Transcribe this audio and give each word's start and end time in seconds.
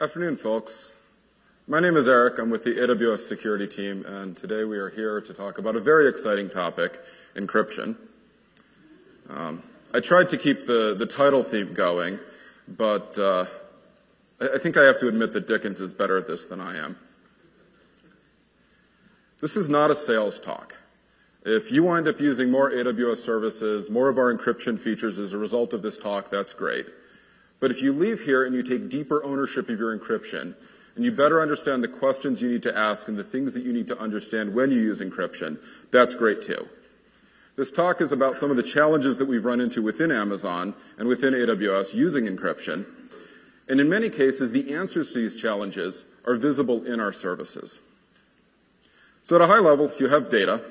Afternoon, 0.00 0.36
folks. 0.36 0.92
My 1.66 1.80
name 1.80 1.96
is 1.96 2.06
Eric. 2.06 2.38
I'm 2.38 2.50
with 2.50 2.62
the 2.62 2.70
AWS 2.74 3.18
security 3.18 3.66
team, 3.66 4.06
and 4.06 4.36
today 4.36 4.62
we 4.62 4.78
are 4.78 4.90
here 4.90 5.20
to 5.20 5.34
talk 5.34 5.58
about 5.58 5.74
a 5.74 5.80
very 5.80 6.08
exciting 6.08 6.48
topic, 6.48 7.00
encryption. 7.34 7.96
Um, 9.28 9.60
I 9.92 9.98
tried 9.98 10.28
to 10.28 10.36
keep 10.36 10.68
the, 10.68 10.94
the 10.96 11.04
title 11.04 11.42
theme 11.42 11.74
going, 11.74 12.20
but 12.68 13.18
uh, 13.18 13.46
I, 14.40 14.50
I 14.54 14.58
think 14.58 14.76
I 14.76 14.84
have 14.84 15.00
to 15.00 15.08
admit 15.08 15.32
that 15.32 15.48
Dickens 15.48 15.80
is 15.80 15.92
better 15.92 16.16
at 16.16 16.28
this 16.28 16.46
than 16.46 16.60
I 16.60 16.76
am. 16.76 16.96
This 19.40 19.56
is 19.56 19.68
not 19.68 19.90
a 19.90 19.96
sales 19.96 20.38
talk. 20.38 20.76
If 21.44 21.72
you 21.72 21.82
wind 21.82 22.06
up 22.06 22.20
using 22.20 22.52
more 22.52 22.70
AWS 22.70 23.16
services, 23.16 23.90
more 23.90 24.08
of 24.08 24.16
our 24.16 24.32
encryption 24.32 24.78
features 24.78 25.18
as 25.18 25.32
a 25.32 25.38
result 25.38 25.72
of 25.72 25.82
this 25.82 25.98
talk, 25.98 26.30
that's 26.30 26.52
great. 26.52 26.86
But 27.60 27.70
if 27.70 27.82
you 27.82 27.92
leave 27.92 28.22
here 28.22 28.44
and 28.44 28.54
you 28.54 28.62
take 28.62 28.88
deeper 28.88 29.22
ownership 29.24 29.68
of 29.68 29.78
your 29.78 29.96
encryption, 29.96 30.54
and 30.98 31.04
you 31.04 31.12
better 31.12 31.40
understand 31.40 31.84
the 31.84 31.88
questions 31.88 32.42
you 32.42 32.50
need 32.50 32.64
to 32.64 32.76
ask 32.76 33.06
and 33.06 33.16
the 33.16 33.22
things 33.22 33.54
that 33.54 33.62
you 33.62 33.72
need 33.72 33.86
to 33.86 33.98
understand 34.00 34.52
when 34.52 34.72
you 34.72 34.80
use 34.80 35.00
encryption, 35.00 35.58
that's 35.92 36.16
great 36.16 36.42
too. 36.42 36.68
This 37.54 37.70
talk 37.70 38.00
is 38.00 38.10
about 38.10 38.36
some 38.36 38.50
of 38.50 38.56
the 38.56 38.64
challenges 38.64 39.16
that 39.18 39.26
we've 39.26 39.44
run 39.44 39.60
into 39.60 39.80
within 39.80 40.10
Amazon 40.10 40.74
and 40.98 41.06
within 41.06 41.34
AWS 41.34 41.94
using 41.94 42.26
encryption. 42.26 42.84
And 43.68 43.80
in 43.80 43.88
many 43.88 44.10
cases, 44.10 44.50
the 44.50 44.74
answers 44.74 45.12
to 45.12 45.18
these 45.18 45.34
challenges 45.34 46.04
are 46.24 46.36
visible 46.36 46.84
in 46.84 46.98
our 46.98 47.12
services. 47.12 47.80
So 49.22 49.36
at 49.36 49.42
a 49.42 49.46
high 49.46 49.60
level, 49.60 49.92
you 50.00 50.08
have 50.08 50.30
data. 50.30 50.62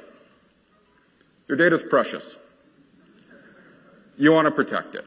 Your 1.47 1.57
data 1.57 1.75
is 1.75 1.83
precious. 1.83 2.35
You 4.17 4.33
want 4.33 4.45
to 4.47 4.51
protect 4.51 4.95
it. 4.95 5.05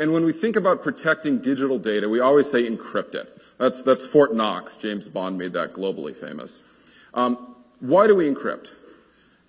And 0.00 0.14
when 0.14 0.24
we 0.24 0.32
think 0.32 0.56
about 0.56 0.82
protecting 0.82 1.42
digital 1.42 1.78
data, 1.78 2.08
we 2.08 2.20
always 2.20 2.50
say 2.50 2.66
encrypt 2.66 3.14
it. 3.14 3.38
That's, 3.58 3.82
that's 3.82 4.06
Fort 4.06 4.34
Knox. 4.34 4.78
James 4.78 5.10
Bond 5.10 5.36
made 5.36 5.52
that 5.52 5.74
globally 5.74 6.16
famous. 6.16 6.64
Um, 7.12 7.54
why 7.80 8.06
do 8.06 8.14
we 8.14 8.26
encrypt? 8.26 8.70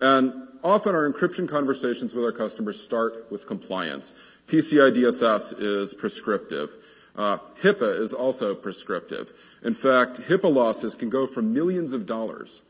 And 0.02 0.49
often 0.61 0.94
our 0.94 1.09
encryption 1.09 1.47
conversations 1.47 2.13
with 2.13 2.25
our 2.25 2.33
customers 2.33 2.83
start 2.83 3.31
with 3.31 3.47
compliance. 3.47 4.13
PCI 4.49 4.94
DSS 4.94 5.55
is 5.57 5.94
prescriptive. 5.94 6.75
Uh, 7.16 7.38
HIPAA 7.61 8.02
is 8.02 8.13
also 8.13 8.53
prescriptive. 8.53 9.31
In 9.63 9.73
fact, 9.73 10.19
HIPAA 10.19 10.53
losses 10.53 10.95
can 10.95 11.09
go 11.09 11.27
from 11.27 11.53
millions 11.53 11.94
of 11.94 12.05
dollars 12.05 12.61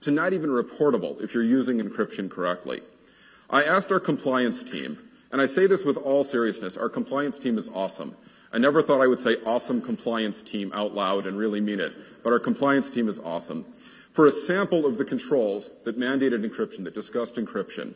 to 0.00 0.10
not 0.10 0.32
even 0.32 0.50
reportable 0.50 1.22
if 1.22 1.32
you're 1.32 1.44
using 1.44 1.78
encryption 1.78 2.28
correctly. 2.28 2.80
I 3.48 3.62
asked 3.62 3.92
our 3.92 4.00
compliance 4.00 4.64
team, 4.64 4.98
and 5.32 5.40
I 5.40 5.46
say 5.46 5.66
this 5.66 5.84
with 5.84 5.96
all 5.96 6.24
seriousness, 6.24 6.76
our 6.76 6.88
compliance 6.88 7.38
team 7.38 7.56
is 7.58 7.68
awesome. 7.68 8.16
I 8.52 8.58
never 8.58 8.82
thought 8.82 9.00
I 9.00 9.06
would 9.06 9.20
say 9.20 9.36
awesome 9.46 9.80
compliance 9.80 10.42
team 10.42 10.72
out 10.74 10.94
loud 10.94 11.26
and 11.26 11.38
really 11.38 11.60
mean 11.60 11.78
it, 11.78 11.92
but 12.24 12.32
our 12.32 12.40
compliance 12.40 12.90
team 12.90 13.08
is 13.08 13.20
awesome. 13.20 13.64
For 14.10 14.26
a 14.26 14.32
sample 14.32 14.86
of 14.86 14.98
the 14.98 15.04
controls 15.04 15.70
that 15.84 15.98
mandated 15.98 16.44
encryption, 16.44 16.82
that 16.84 16.94
discussed 16.94 17.36
encryption, 17.36 17.94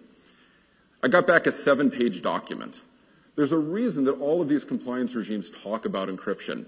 I 1.02 1.08
got 1.08 1.26
back 1.26 1.46
a 1.46 1.52
seven 1.52 1.90
page 1.90 2.22
document. 2.22 2.82
There's 3.34 3.52
a 3.52 3.58
reason 3.58 4.04
that 4.04 4.20
all 4.20 4.40
of 4.40 4.48
these 4.48 4.64
compliance 4.64 5.16
regimes 5.16 5.50
talk 5.50 5.84
about 5.84 6.08
encryption. 6.08 6.66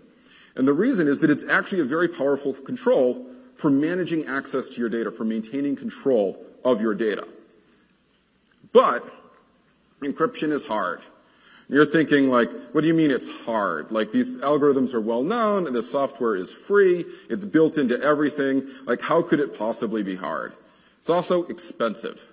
And 0.56 0.66
the 0.66 0.72
reason 0.72 1.06
is 1.06 1.20
that 1.20 1.30
it's 1.30 1.44
actually 1.44 1.80
a 1.80 1.84
very 1.84 2.08
powerful 2.08 2.52
control 2.54 3.24
for 3.54 3.70
managing 3.70 4.26
access 4.26 4.68
to 4.68 4.80
your 4.80 4.88
data, 4.88 5.12
for 5.12 5.24
maintaining 5.24 5.76
control 5.76 6.44
of 6.64 6.80
your 6.80 6.94
data. 6.94 7.26
But 8.72 9.04
Encryption 10.02 10.52
is 10.52 10.66
hard. 10.66 11.02
You're 11.68 11.86
thinking 11.86 12.28
like, 12.28 12.50
what 12.72 12.82
do 12.82 12.86
you 12.86 12.94
mean 12.94 13.10
it's 13.10 13.28
hard? 13.44 13.90
Like 13.90 14.12
these 14.12 14.36
algorithms 14.36 14.94
are 14.94 15.00
well 15.00 15.22
known 15.22 15.66
and 15.66 15.74
the 15.74 15.82
software 15.82 16.36
is 16.36 16.52
free. 16.52 17.04
It's 17.28 17.44
built 17.44 17.76
into 17.76 18.00
everything. 18.00 18.68
Like 18.84 19.00
how 19.00 19.22
could 19.22 19.40
it 19.40 19.58
possibly 19.58 20.02
be 20.02 20.14
hard? 20.14 20.54
It's 21.00 21.10
also 21.10 21.44
expensive. 21.44 22.28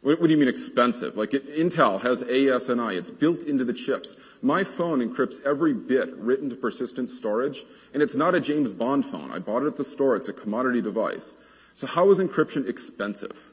What, 0.00 0.20
what 0.20 0.26
do 0.26 0.32
you 0.32 0.38
mean 0.38 0.48
expensive? 0.48 1.16
Like 1.16 1.34
it, 1.34 1.48
Intel 1.56 2.00
has 2.00 2.24
AES-NI. 2.24 2.96
It's 2.96 3.12
built 3.12 3.44
into 3.44 3.64
the 3.64 3.72
chips. 3.72 4.16
My 4.42 4.64
phone 4.64 5.00
encrypts 5.00 5.44
every 5.44 5.72
bit 5.72 6.16
written 6.16 6.50
to 6.50 6.56
persistent 6.56 7.10
storage 7.10 7.64
and 7.94 8.02
it's 8.02 8.16
not 8.16 8.34
a 8.34 8.40
James 8.40 8.72
Bond 8.72 9.04
phone. 9.04 9.30
I 9.30 9.38
bought 9.38 9.62
it 9.62 9.66
at 9.66 9.76
the 9.76 9.84
store. 9.84 10.16
It's 10.16 10.28
a 10.28 10.32
commodity 10.32 10.82
device. 10.82 11.36
So 11.74 11.86
how 11.86 12.10
is 12.10 12.18
encryption 12.18 12.68
expensive? 12.68 13.44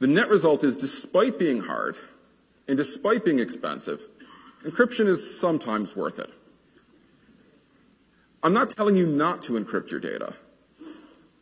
The 0.00 0.06
net 0.06 0.28
result 0.28 0.64
is 0.64 0.76
despite 0.76 1.38
being 1.38 1.62
hard 1.62 1.96
and 2.66 2.76
despite 2.76 3.24
being 3.24 3.38
expensive, 3.38 4.00
encryption 4.64 5.06
is 5.06 5.38
sometimes 5.38 5.94
worth 5.94 6.18
it. 6.18 6.30
I'm 8.42 8.52
not 8.52 8.70
telling 8.70 8.96
you 8.96 9.06
not 9.06 9.42
to 9.42 9.52
encrypt 9.52 9.90
your 9.90 10.00
data. 10.00 10.34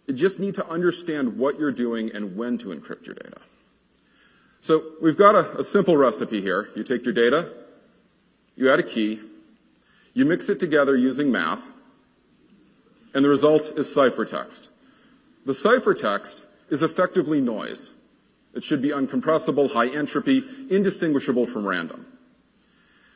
You 0.07 0.15
just 0.15 0.39
need 0.39 0.55
to 0.57 0.69
understand 0.69 1.39
what 1.39 1.59
you're 1.59 1.73
doing 1.73 2.13
and 2.13 2.37
when 2.37 2.59
to 2.59 2.69
encrypt 2.69 3.07
your 3.07 3.15
data. 3.15 3.41
So 4.61 4.93
we've 5.01 5.17
got 5.17 5.34
a, 5.34 5.59
a 5.59 5.65
simple 5.65 5.97
recipe 5.97 6.41
here. 6.41 6.71
You 6.77 6.84
take 6.84 7.05
your 7.05 7.15
data, 7.15 7.53
you 8.55 8.71
add 8.71 8.79
a 8.79 8.84
key, 8.84 9.21
you 10.15 10.25
mix 10.25 10.49
it 10.49 10.61
together 10.61 10.97
using 10.97 11.33
math, 11.33 11.73
and 13.15 13.25
the 13.25 13.29
result 13.29 13.73
is 13.77 13.93
ciphertext. 13.93 14.69
The 15.45 15.53
ciphertext 15.53 16.45
is 16.71 16.83
effectively 16.83 17.41
noise. 17.41 17.91
It 18.55 18.65
should 18.65 18.83
be 18.83 18.91
uncompressible, 18.91 19.73
high 19.73 19.89
entropy, 19.89 20.45
indistinguishable 20.69 21.47
from 21.47 21.67
random. 21.67 22.07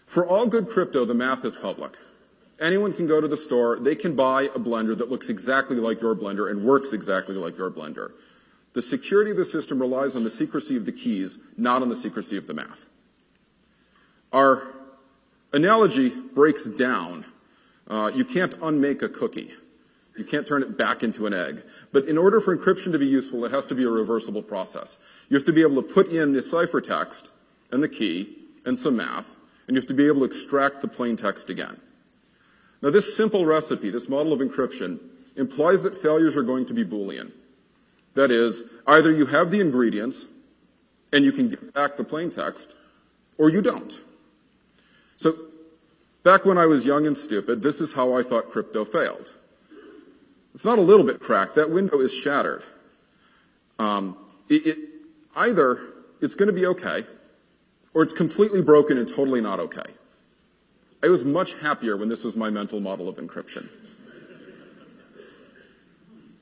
For 0.07 0.27
all 0.27 0.47
good 0.47 0.69
crypto, 0.69 1.05
the 1.05 1.15
math 1.15 1.45
is 1.45 1.55
public. 1.55 1.97
Anyone 2.59 2.95
can 2.95 3.07
go 3.07 3.21
to 3.21 3.29
the 3.29 3.37
store, 3.37 3.79
they 3.79 3.95
can 3.95 4.17
buy 4.17 4.45
a 4.45 4.59
blender 4.59 4.97
that 4.97 5.11
looks 5.11 5.29
exactly 5.29 5.77
like 5.77 6.01
your 6.01 6.15
blender 6.15 6.51
and 6.51 6.65
works 6.65 6.93
exactly 6.95 7.35
like 7.35 7.59
your 7.59 7.71
blender. 7.71 8.13
The 8.73 8.81
security 8.83 9.31
of 9.31 9.37
the 9.37 9.45
system 9.45 9.79
relies 9.79 10.17
on 10.17 10.25
the 10.25 10.31
secrecy 10.31 10.77
of 10.77 10.87
the 10.87 10.93
keys, 10.93 11.39
not 11.57 11.83
on 11.83 11.89
the 11.89 11.97
secrecy 11.97 12.37
of 12.37 12.47
the 12.47 12.55
math. 12.55 12.89
Our 14.33 14.69
analogy 15.53 16.11
breaks 16.11 16.67
down. 16.67 17.27
Uh, 17.89 18.11
you 18.15 18.25
can't 18.25 18.55
unmake 18.63 19.03
a 19.03 19.09
cookie. 19.09 19.53
You 20.17 20.25
can't 20.25 20.47
turn 20.47 20.63
it 20.63 20.79
back 20.79 21.03
into 21.03 21.27
an 21.27 21.35
egg. 21.35 21.63
But 21.93 22.09
in 22.09 22.17
order 22.17 22.41
for 22.41 22.57
encryption 22.57 22.93
to 22.93 22.99
be 22.99 23.07
useful, 23.07 23.45
it 23.45 23.53
has 23.53 23.67
to 23.67 23.75
be 23.75 23.85
a 23.85 23.91
reversible 23.91 24.43
process. 24.43 24.99
You 25.29 25.37
have 25.37 25.47
to 25.47 25.53
be 25.53 25.63
able 25.63 25.83
to 25.83 25.89
put 25.89 26.09
in 26.09 26.33
the 26.33 26.41
ciphertext 26.41 27.31
and 27.71 27.83
the 27.83 27.89
key 27.89 28.37
and 28.65 28.79
some 28.79 28.97
math, 28.97 29.37
and 29.67 29.77
you 29.77 29.81
have 29.81 29.89
to 29.89 29.95
be 29.95 30.07
able 30.07 30.21
to 30.21 30.25
extract 30.25 30.81
the 30.81 30.89
plain 30.89 31.17
text 31.17 31.51
again. 31.51 31.81
Now 32.83 32.91
this 32.91 33.17
simple 33.17 33.47
recipe, 33.47 33.91
this 33.91 34.09
model 34.09 34.33
of 34.33 34.41
encryption, 34.41 34.99
implies 35.37 35.83
that 35.83 35.95
failures 35.95 36.37
are 36.37 36.43
going 36.43 36.67
to 36.67 36.75
be 36.75 36.85
Boolean. 36.85 37.33
That 38.15 38.31
is, 38.31 38.65
either 38.87 39.13
you 39.13 39.27
have 39.27 39.51
the 39.51 39.61
ingredients 39.61 40.27
and 41.13 41.25
you 41.25 41.33
can 41.33 41.49
get 41.49 41.75
back 41.75 41.97
the 41.97 42.05
plain 42.05 42.31
text, 42.31 42.75
or 43.39 43.51
you 43.51 43.61
don't. 43.63 44.01
So, 45.17 45.37
back 46.23 46.45
when 46.45 46.59
I 46.59 46.67
was 46.67 46.87
young 46.87 47.07
and 47.07 47.17
stupid, 47.17 47.63
this 47.63 47.81
is 47.81 47.93
how 47.93 48.15
I 48.15 48.23
thought 48.23 48.51
crypto 48.51 48.85
failed. 48.85 49.33
It's 50.57 50.65
not 50.65 50.79
a 50.79 50.83
little 50.83 51.05
bit 51.05 51.21
cracked. 51.21 51.57
That 51.57 51.71
window 51.71 52.01
is 52.01 52.15
shattered. 52.15 52.63
Um, 53.79 54.17
it, 54.49 54.67
it, 54.67 54.79
either 55.37 55.83
it's 56.23 56.35
going 56.35 56.47
to 56.47 56.55
be 56.55 56.65
okay, 56.65 57.05
or 57.93 58.03
it's 58.03 58.15
completely 58.15 58.63
broken 58.63 58.97
and 58.97 59.07
totally 59.07 59.43
not 59.43 59.61
okay. 59.61 59.85
I 61.03 61.09
was 61.09 61.27
much 61.27 61.53
happier 61.57 61.95
when 61.99 62.09
this 62.09 62.25
was 62.25 62.39
my 62.39 62.49
mental 62.49 62.81
model 62.81 63.07
of 63.07 63.17
encryption. 63.17 63.69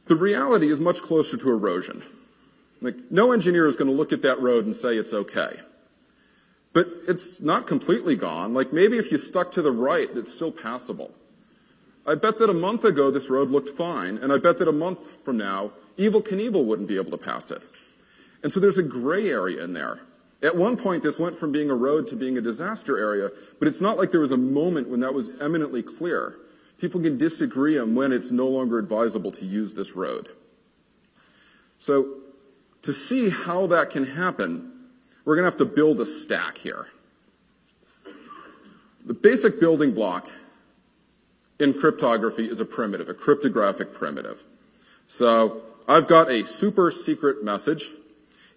The 0.06 0.14
reality 0.14 0.70
is 0.70 0.78
much 0.78 1.02
closer 1.02 1.36
to 1.36 1.50
erosion. 1.50 2.04
Like, 2.80 2.94
no 3.10 3.32
engineer 3.32 3.66
is 3.66 3.74
going 3.74 3.90
to 3.90 3.96
look 3.96 4.12
at 4.12 4.22
that 4.22 4.40
road 4.40 4.64
and 4.64 4.76
say 4.76 4.96
it's 4.96 5.12
okay. 5.12 5.58
But 6.72 6.86
it's 7.08 7.40
not 7.40 7.66
completely 7.66 8.14
gone. 8.14 8.54
Like, 8.54 8.72
maybe 8.72 8.96
if 8.96 9.10
you 9.10 9.18
stuck 9.18 9.50
to 9.52 9.62
the 9.62 9.72
right, 9.72 10.08
it's 10.14 10.32
still 10.32 10.52
passable. 10.52 11.12
I 12.06 12.14
bet 12.14 12.38
that 12.38 12.50
a 12.50 12.54
month 12.54 12.84
ago 12.84 13.10
this 13.10 13.30
road 13.30 13.50
looked 13.50 13.70
fine, 13.70 14.18
and 14.18 14.32
I 14.32 14.38
bet 14.38 14.58
that 14.58 14.68
a 14.68 14.72
month 14.72 15.24
from 15.24 15.38
now, 15.38 15.72
Evel 15.98 16.22
Knievel 16.22 16.64
wouldn't 16.64 16.88
be 16.88 16.96
able 16.96 17.10
to 17.12 17.18
pass 17.18 17.50
it. 17.50 17.62
And 18.42 18.52
so 18.52 18.60
there's 18.60 18.78
a 18.78 18.82
gray 18.82 19.30
area 19.30 19.64
in 19.64 19.72
there. 19.72 20.00
At 20.42 20.56
one 20.56 20.76
point, 20.76 21.02
this 21.02 21.18
went 21.18 21.36
from 21.36 21.52
being 21.52 21.70
a 21.70 21.74
road 21.74 22.06
to 22.08 22.16
being 22.16 22.36
a 22.36 22.42
disaster 22.42 22.98
area, 22.98 23.30
but 23.58 23.66
it's 23.66 23.80
not 23.80 23.96
like 23.96 24.10
there 24.10 24.20
was 24.20 24.32
a 24.32 24.36
moment 24.36 24.90
when 24.90 25.00
that 25.00 25.14
was 25.14 25.30
eminently 25.40 25.82
clear. 25.82 26.36
People 26.76 27.00
can 27.00 27.16
disagree 27.16 27.78
on 27.78 27.94
when 27.94 28.12
it's 28.12 28.30
no 28.30 28.48
longer 28.48 28.78
advisable 28.78 29.32
to 29.32 29.46
use 29.46 29.72
this 29.72 29.96
road. 29.96 30.28
So, 31.78 32.16
to 32.82 32.92
see 32.92 33.30
how 33.30 33.66
that 33.68 33.88
can 33.88 34.04
happen, 34.04 34.70
we're 35.24 35.36
going 35.36 35.44
to 35.44 35.50
have 35.50 35.58
to 35.58 35.64
build 35.64 36.00
a 36.02 36.06
stack 36.06 36.58
here. 36.58 36.88
The 39.06 39.14
basic 39.14 39.58
building 39.58 39.94
block 39.94 40.28
in 41.58 41.74
cryptography 41.74 42.46
is 42.48 42.60
a 42.60 42.64
primitive, 42.64 43.08
a 43.08 43.14
cryptographic 43.14 43.92
primitive. 43.92 44.44
So 45.06 45.62
I've 45.86 46.06
got 46.06 46.30
a 46.30 46.44
super 46.44 46.90
secret 46.90 47.44
message, 47.44 47.90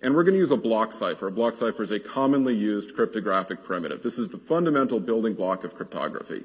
and 0.01 0.15
we're 0.15 0.23
going 0.23 0.33
to 0.33 0.39
use 0.39 0.51
a 0.51 0.57
block 0.57 0.93
cipher. 0.93 1.27
A 1.27 1.31
block 1.31 1.55
cipher 1.55 1.83
is 1.83 1.91
a 1.91 1.99
commonly 1.99 2.55
used 2.55 2.95
cryptographic 2.95 3.63
primitive. 3.63 4.03
This 4.03 4.17
is 4.17 4.29
the 4.29 4.37
fundamental 4.37 4.99
building 4.99 5.33
block 5.33 5.63
of 5.63 5.75
cryptography. 5.75 6.43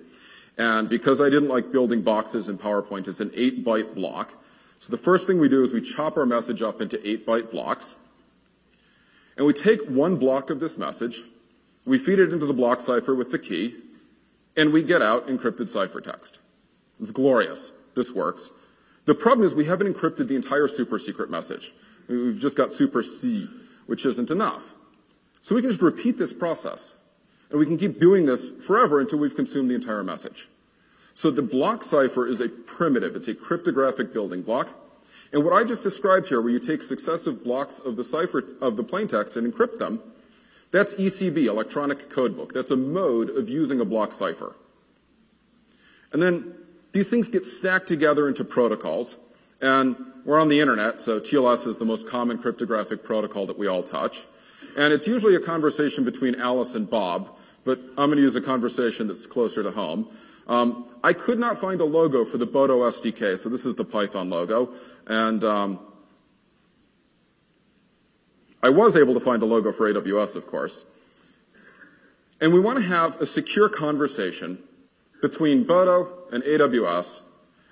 And 0.58 0.88
because 0.88 1.20
I 1.20 1.30
didn't 1.30 1.48
like 1.48 1.72
building 1.72 2.02
boxes 2.02 2.48
in 2.48 2.58
PowerPoint, 2.58 3.08
it's 3.08 3.20
an 3.20 3.30
8-byte 3.30 3.94
block. 3.94 4.34
So 4.80 4.90
the 4.90 4.98
first 4.98 5.26
thing 5.26 5.38
we 5.38 5.48
do 5.48 5.62
is 5.62 5.72
we 5.72 5.80
chop 5.80 6.16
our 6.16 6.26
message 6.26 6.60
up 6.60 6.80
into 6.80 6.98
8-byte 6.98 7.50
blocks. 7.50 7.96
And 9.36 9.46
we 9.46 9.54
take 9.54 9.82
one 9.88 10.16
block 10.16 10.50
of 10.50 10.60
this 10.60 10.76
message, 10.76 11.22
we 11.86 11.98
feed 11.98 12.18
it 12.18 12.32
into 12.32 12.46
the 12.46 12.52
block 12.52 12.80
cipher 12.80 13.14
with 13.14 13.30
the 13.30 13.38
key, 13.38 13.74
and 14.56 14.72
we 14.72 14.82
get 14.82 15.02
out 15.02 15.28
encrypted 15.28 15.72
ciphertext. 15.72 16.38
It's 17.00 17.10
glorious. 17.10 17.72
This 17.94 18.12
works. 18.12 18.50
The 19.04 19.14
problem 19.14 19.46
is 19.46 19.54
we 19.54 19.64
haven't 19.64 19.92
encrypted 19.92 20.28
the 20.28 20.36
entire 20.36 20.68
super 20.68 20.98
secret 20.98 21.30
message. 21.30 21.72
We've 22.08 22.38
just 22.38 22.56
got 22.56 22.72
super 22.72 23.02
C, 23.02 23.48
which 23.86 24.06
isn't 24.06 24.30
enough. 24.30 24.74
So 25.42 25.54
we 25.54 25.60
can 25.60 25.70
just 25.70 25.82
repeat 25.82 26.18
this 26.18 26.32
process. 26.32 26.94
And 27.50 27.58
we 27.58 27.66
can 27.66 27.76
keep 27.76 27.98
doing 27.98 28.24
this 28.26 28.48
forever 28.48 29.00
until 29.00 29.18
we've 29.18 29.34
consumed 29.34 29.70
the 29.70 29.74
entire 29.74 30.04
message. 30.04 30.48
So 31.14 31.30
the 31.30 31.42
block 31.42 31.84
cipher 31.84 32.26
is 32.26 32.40
a 32.40 32.48
primitive. 32.48 33.16
It's 33.16 33.28
a 33.28 33.34
cryptographic 33.34 34.12
building 34.12 34.42
block. 34.42 34.68
And 35.32 35.44
what 35.44 35.52
I 35.52 35.64
just 35.64 35.82
described 35.82 36.28
here, 36.28 36.40
where 36.40 36.52
you 36.52 36.58
take 36.58 36.82
successive 36.82 37.42
blocks 37.42 37.78
of 37.78 37.96
the 37.96 38.04
cipher, 38.04 38.44
of 38.60 38.76
the 38.76 38.84
plaintext 38.84 39.36
and 39.36 39.52
encrypt 39.52 39.78
them, 39.78 40.00
that's 40.72 40.94
ECB, 40.96 41.46
electronic 41.46 42.08
codebook. 42.10 42.52
That's 42.52 42.70
a 42.70 42.76
mode 42.76 43.30
of 43.30 43.48
using 43.48 43.80
a 43.80 43.84
block 43.84 44.12
cipher. 44.12 44.56
And 46.12 46.20
then 46.20 46.54
these 46.92 47.08
things 47.08 47.28
get 47.28 47.44
stacked 47.44 47.86
together 47.86 48.26
into 48.26 48.44
protocols. 48.44 49.16
And 49.60 49.96
we're 50.24 50.40
on 50.40 50.48
the 50.48 50.60
internet, 50.60 51.00
so 51.00 51.20
TLS 51.20 51.66
is 51.66 51.78
the 51.78 51.84
most 51.84 52.08
common 52.08 52.38
cryptographic 52.38 53.04
protocol 53.04 53.46
that 53.46 53.58
we 53.58 53.66
all 53.66 53.82
touch. 53.82 54.26
And 54.76 54.92
it's 54.92 55.06
usually 55.06 55.36
a 55.36 55.40
conversation 55.40 56.04
between 56.04 56.36
Alice 56.36 56.74
and 56.74 56.88
Bob, 56.88 57.36
but 57.64 57.78
I'm 57.98 58.08
going 58.08 58.16
to 58.16 58.22
use 58.22 58.34
a 58.36 58.40
conversation 58.40 59.08
that's 59.08 59.26
closer 59.26 59.62
to 59.62 59.70
home. 59.70 60.08
Um, 60.48 60.86
I 61.04 61.12
could 61.12 61.38
not 61.38 61.60
find 61.60 61.80
a 61.80 61.84
logo 61.84 62.24
for 62.24 62.38
the 62.38 62.46
Boto 62.46 62.78
SDK, 62.88 63.38
so 63.38 63.48
this 63.48 63.66
is 63.66 63.76
the 63.76 63.84
Python 63.84 64.30
logo. 64.30 64.72
And 65.06 65.44
um, 65.44 65.80
I 68.62 68.68
was 68.68 68.96
able 68.96 69.14
to 69.14 69.20
find 69.20 69.42
a 69.42 69.46
logo 69.46 69.72
for 69.72 69.92
AWS, 69.92 70.36
of 70.36 70.46
course. 70.46 70.86
And 72.40 72.52
we 72.52 72.60
want 72.60 72.78
to 72.78 72.84
have 72.84 73.20
a 73.20 73.26
secure 73.26 73.68
conversation 73.68 74.58
between 75.20 75.64
Boto 75.64 76.08
and 76.32 76.42
AWS 76.44 77.22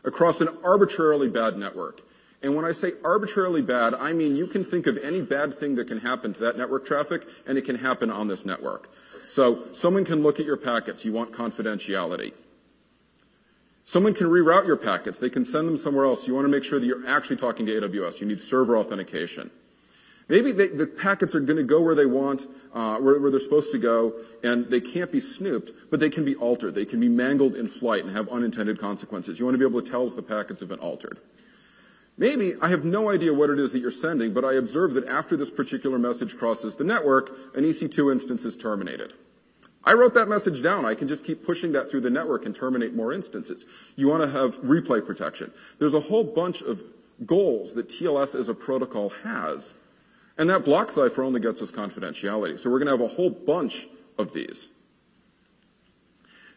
across 0.05 0.41
an 0.41 0.49
arbitrarily 0.65 1.29
bad 1.29 1.57
network. 1.57 2.03
And 2.43 2.57
when 2.57 2.65
I 2.65 2.73
say 2.73 2.93
arbitrarily 3.05 3.63
bad, 3.63 3.95
I 3.95 4.13
mean 4.13 4.35
you 4.35 4.47
can 4.47 4.65
think 4.65 4.87
of 4.87 4.97
any 4.99 5.21
bad 5.21 5.55
thing 5.55 5.75
that 5.75 5.89
can 5.89 6.01
happen 6.01 6.33
to 6.35 6.41
that 6.41 6.57
network 6.57 6.87
traffic, 6.87 7.27
and 7.47 7.59
it 7.59 7.63
can 7.63 7.77
happen 7.77 8.11
on 8.11 8.29
this 8.29 8.47
network. 8.47 8.89
So 9.27 9.73
someone 9.73 10.05
can 10.05 10.23
look 10.23 10.41
at 10.41 10.47
your 10.47 10.57
packets. 10.57 11.05
You 11.05 11.13
want 11.13 11.33
confidentiality. 11.33 12.33
Someone 13.85 14.15
can 14.15 14.29
reroute 14.29 14.67
your 14.67 14.77
packets. 14.77 15.19
They 15.19 15.31
can 15.31 15.45
send 15.45 15.69
them 15.69 15.77
somewhere 15.77 16.05
else. 16.05 16.27
You 16.27 16.35
want 16.35 16.45
to 16.47 16.49
make 16.49 16.65
sure 16.65 16.81
that 16.81 16.87
you're 16.87 17.07
actually 17.07 17.37
talking 17.37 17.67
to 17.67 17.73
AWS. 17.73 18.21
You 18.21 18.27
need 18.27 18.41
server 18.41 18.77
authentication. 18.77 19.51
Maybe 20.31 20.53
they, 20.53 20.69
the 20.69 20.87
packets 20.87 21.35
are 21.35 21.41
going 21.41 21.57
to 21.57 21.65
go 21.65 21.81
where 21.83 21.97
they 21.97 22.07
want, 22.07 22.47
uh, 22.73 22.99
where, 22.99 23.19
where, 23.19 23.33
they're 23.33 23.41
supposed 23.41 23.73
to 23.73 23.79
go, 23.79 24.15
and 24.45 24.71
they 24.71 24.81
can't 24.81 25.11
be 25.11 25.19
snooped, 25.19 25.73
but 25.91 25.99
they 25.99 26.09
can 26.09 26.25
be 26.25 26.37
altered. 26.37 26.77
They 26.77 26.85
can 26.85 27.01
be 27.01 27.09
mangled 27.09 27.57
in 27.57 27.67
flight 27.67 28.05
and 28.05 28.17
have 28.17 28.29
unintended 28.29 28.79
consequences. 28.79 29.41
You 29.41 29.45
want 29.45 29.55
to 29.55 29.59
be 29.59 29.65
able 29.65 29.83
to 29.83 29.91
tell 29.91 30.07
if 30.07 30.15
the 30.15 30.23
packets 30.23 30.61
have 30.61 30.69
been 30.69 30.79
altered. 30.79 31.19
Maybe 32.17 32.55
I 32.63 32.69
have 32.69 32.85
no 32.85 33.11
idea 33.11 33.35
what 33.35 33.51
it 33.51 33.59
is 33.59 33.73
that 33.73 33.81
you're 33.81 33.91
sending, 33.91 34.33
but 34.33 34.45
I 34.45 34.53
observe 34.53 34.95
that 34.95 35.09
after 35.09 35.37
this 35.37 35.51
particular 35.51 35.99
message 35.99 36.37
crosses 36.37 36.77
the 36.77 36.85
network, 36.85 37.31
an 37.57 37.65
EC2 37.65 38.13
instance 38.13 38.45
is 38.45 38.57
terminated. 38.57 39.13
I 39.83 39.95
wrote 39.95 40.15
that 40.15 40.29
message 40.29 40.63
down. 40.63 40.85
I 40.85 40.95
can 40.95 41.09
just 41.09 41.25
keep 41.25 41.45
pushing 41.45 41.73
that 41.73 41.91
through 41.91 42.03
the 42.03 42.11
network 42.11 42.47
and 42.47 42.55
terminate 42.55 42.95
more 42.95 43.13
instances. 43.13 43.67
You 43.97 44.07
want 44.07 44.23
to 44.23 44.31
have 44.31 44.61
replay 44.61 45.05
protection. 45.05 45.51
There's 45.81 45.95
a 45.95 46.01
whole 46.01 46.23
bunch 46.23 46.63
of 46.63 46.85
goals 47.27 47.75
that 47.75 47.89
TLS 47.89 48.39
as 48.39 48.49
a 48.49 48.55
protocol 48.55 49.09
has 49.25 49.75
and 50.41 50.49
that 50.49 50.65
block 50.65 50.91
cipher 50.91 51.23
only 51.23 51.39
gets 51.39 51.61
us 51.61 51.71
confidentiality. 51.71 52.59
So 52.59 52.71
we're 52.71 52.79
going 52.79 52.87
to 52.87 53.05
have 53.05 53.13
a 53.13 53.15
whole 53.15 53.29
bunch 53.29 53.87
of 54.17 54.33
these. 54.33 54.71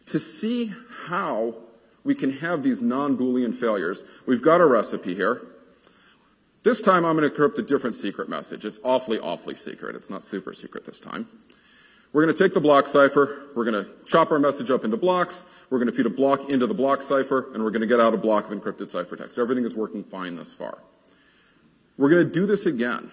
To 0.06 0.18
see 0.18 0.72
how 1.06 1.56
we 2.02 2.14
can 2.14 2.32
have 2.38 2.62
these 2.62 2.80
non-Boolean 2.80 3.54
failures, 3.54 4.02
we've 4.24 4.40
got 4.40 4.62
a 4.62 4.66
recipe 4.66 5.14
here. 5.14 5.42
This 6.62 6.80
time 6.80 7.04
I'm 7.04 7.18
going 7.18 7.30
to 7.30 7.36
encrypt 7.36 7.58
a 7.58 7.62
different 7.62 7.94
secret 7.94 8.30
message. 8.30 8.64
It's 8.64 8.80
awfully, 8.82 9.18
awfully 9.18 9.54
secret. 9.54 9.96
It's 9.96 10.08
not 10.08 10.24
super 10.24 10.54
secret 10.54 10.86
this 10.86 10.98
time. 10.98 11.28
We're 12.14 12.24
going 12.24 12.34
to 12.34 12.42
take 12.42 12.54
the 12.54 12.62
block 12.62 12.86
cipher, 12.86 13.50
we're 13.54 13.70
going 13.70 13.84
to 13.84 13.90
chop 14.06 14.30
our 14.30 14.38
message 14.38 14.70
up 14.70 14.84
into 14.84 14.96
blocks, 14.96 15.44
we're 15.68 15.78
going 15.78 15.90
to 15.90 15.96
feed 15.96 16.06
a 16.06 16.10
block 16.10 16.48
into 16.48 16.66
the 16.66 16.72
block 16.72 17.02
cipher, 17.02 17.52
and 17.52 17.62
we're 17.62 17.70
going 17.70 17.82
to 17.82 17.88
get 17.88 18.00
out 18.00 18.14
a 18.14 18.16
block 18.16 18.50
of 18.50 18.58
encrypted 18.58 18.90
ciphertext. 18.90 19.38
Everything 19.38 19.64
is 19.64 19.74
working 19.74 20.04
fine 20.04 20.36
thus 20.36 20.54
far. 20.54 20.78
We're 21.98 22.08
going 22.08 22.24
to 22.24 22.32
do 22.32 22.46
this 22.46 22.64
again. 22.64 23.10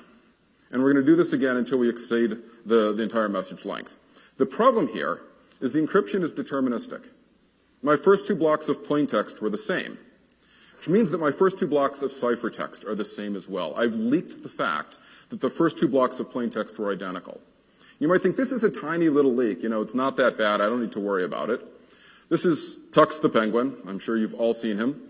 And 0.72 0.82
we're 0.82 0.94
going 0.94 1.06
to 1.06 1.12
do 1.12 1.16
this 1.16 1.34
again 1.34 1.58
until 1.58 1.78
we 1.78 1.90
exceed 1.90 2.38
the, 2.66 2.94
the 2.94 3.04
entire 3.04 3.30
message 3.30 3.66
length. 3.66 3.98
The 4.38 4.46
problem 4.46 4.88
here 4.88 5.22
is 5.60 5.74
the 5.74 5.80
encryption 5.80 6.24
is 6.24 6.34
deterministic. 6.34 7.08
My 7.84 7.98
first 7.98 8.26
two 8.26 8.36
blocks 8.36 8.70
of 8.70 8.84
plain 8.84 9.08
text 9.08 9.42
were 9.42 9.50
the 9.50 9.58
same, 9.58 9.98
which 10.78 10.88
means 10.88 11.12
that 11.12 11.20
my 11.20 11.32
first 11.32 11.60
two 11.60 11.68
blocks 11.68 12.02
of 12.02 12.12
ciphertext 12.12 12.86
are 12.86 12.96
the 12.96 13.06
same 13.06 13.36
as 13.36 13.48
well. 13.48 13.74
I've 13.76 13.96
leaked 13.96 14.44
the 14.44 14.50
fact 14.50 14.98
that 15.30 15.42
the 15.42 15.50
first 15.50 15.78
two 15.78 15.88
blocks 15.88 16.20
of 16.20 16.32
plain 16.32 16.50
text 16.50 16.78
were 16.80 16.92
identical. 16.92 17.42
You 18.00 18.08
might 18.08 18.22
think 18.22 18.36
this 18.36 18.52
is 18.52 18.64
a 18.64 18.70
tiny 18.70 19.10
little 19.10 19.34
leak. 19.34 19.62
You 19.62 19.70
know, 19.70 19.82
it's 19.82 19.96
not 19.96 20.18
that 20.18 20.38
bad. 20.38 20.62
I 20.62 20.66
don't 20.66 20.82
need 20.82 20.92
to 20.94 21.00
worry 21.00 21.24
about 21.24 21.50
it. 21.50 21.62
This 22.30 22.46
is 22.46 22.78
Tux 22.92 23.22
the 23.22 23.30
Penguin. 23.30 23.76
I'm 23.88 24.00
sure 24.00 24.18
you've 24.18 24.34
all 24.34 24.54
seen 24.54 24.78
him. 24.78 25.02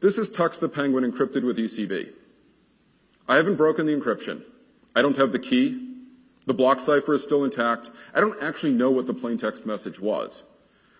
This 0.00 0.18
is 0.18 0.30
Tux 0.30 0.58
the 0.58 0.68
Penguin 0.68 1.10
encrypted 1.10 1.44
with 1.44 1.58
ECB. 1.58 2.12
I 3.28 3.36
haven't 3.36 3.56
broken 3.56 3.86
the 3.86 3.94
encryption. 3.94 4.42
I 4.94 5.02
don't 5.02 5.16
have 5.16 5.32
the 5.32 5.38
key. 5.38 5.88
The 6.46 6.54
block 6.54 6.80
cipher 6.80 7.14
is 7.14 7.22
still 7.22 7.44
intact. 7.44 7.90
I 8.14 8.20
don't 8.20 8.42
actually 8.42 8.72
know 8.72 8.90
what 8.90 9.06
the 9.06 9.14
plain 9.14 9.38
text 9.38 9.64
message 9.64 10.00
was. 10.00 10.44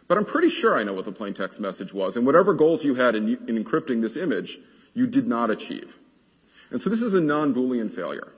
But 0.08 0.18
I'm 0.18 0.24
pretty 0.24 0.48
sure 0.48 0.78
I 0.78 0.82
know 0.82 0.92
what 0.92 1.04
the 1.04 1.12
plain 1.12 1.34
text 1.34 1.60
message 1.60 1.92
was. 1.92 2.16
And 2.16 2.26
whatever 2.26 2.54
goals 2.54 2.84
you 2.84 2.94
had 2.94 3.14
in, 3.14 3.28
in 3.48 3.62
encrypting 3.62 4.02
this 4.02 4.16
image, 4.16 4.58
you 4.94 5.06
did 5.06 5.26
not 5.26 5.50
achieve. 5.50 5.98
And 6.70 6.80
so 6.80 6.90
this 6.90 7.02
is 7.02 7.14
a 7.14 7.20
non-Boolean 7.20 7.90
failure. 7.90 8.32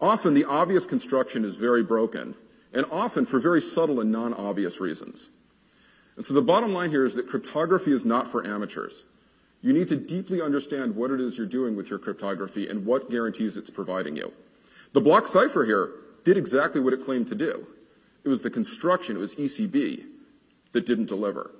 Often 0.00 0.34
the 0.34 0.44
obvious 0.44 0.84
construction 0.84 1.44
is 1.44 1.56
very 1.56 1.82
broken, 1.82 2.34
and 2.72 2.84
often 2.90 3.24
for 3.24 3.38
very 3.38 3.60
subtle 3.60 4.00
and 4.00 4.10
non-obvious 4.10 4.80
reasons. 4.80 5.30
And 6.16 6.24
so 6.24 6.34
the 6.34 6.42
bottom 6.42 6.72
line 6.72 6.90
here 6.90 7.04
is 7.04 7.14
that 7.14 7.28
cryptography 7.28 7.92
is 7.92 8.04
not 8.04 8.28
for 8.28 8.46
amateurs. 8.46 9.04
You 9.62 9.72
need 9.72 9.88
to 9.88 9.96
deeply 9.96 10.42
understand 10.42 10.96
what 10.96 11.12
it 11.12 11.20
is 11.20 11.38
you're 11.38 11.46
doing 11.46 11.76
with 11.76 11.88
your 11.88 11.98
cryptography 11.98 12.68
and 12.68 12.84
what 12.84 13.10
guarantees 13.10 13.56
it's 13.56 13.70
providing 13.70 14.16
you. 14.16 14.32
The 14.92 15.00
block 15.00 15.26
cipher 15.26 15.64
here 15.64 15.92
did 16.24 16.36
exactly 16.36 16.80
what 16.80 16.92
it 16.92 17.04
claimed 17.04 17.28
to 17.28 17.34
do. 17.34 17.66
It 18.24 18.28
was 18.28 18.42
the 18.42 18.50
construction, 18.50 19.16
it 19.16 19.20
was 19.20 19.36
ECB 19.36 20.04
that 20.72 20.86
didn't 20.86 21.06
deliver. 21.06 21.52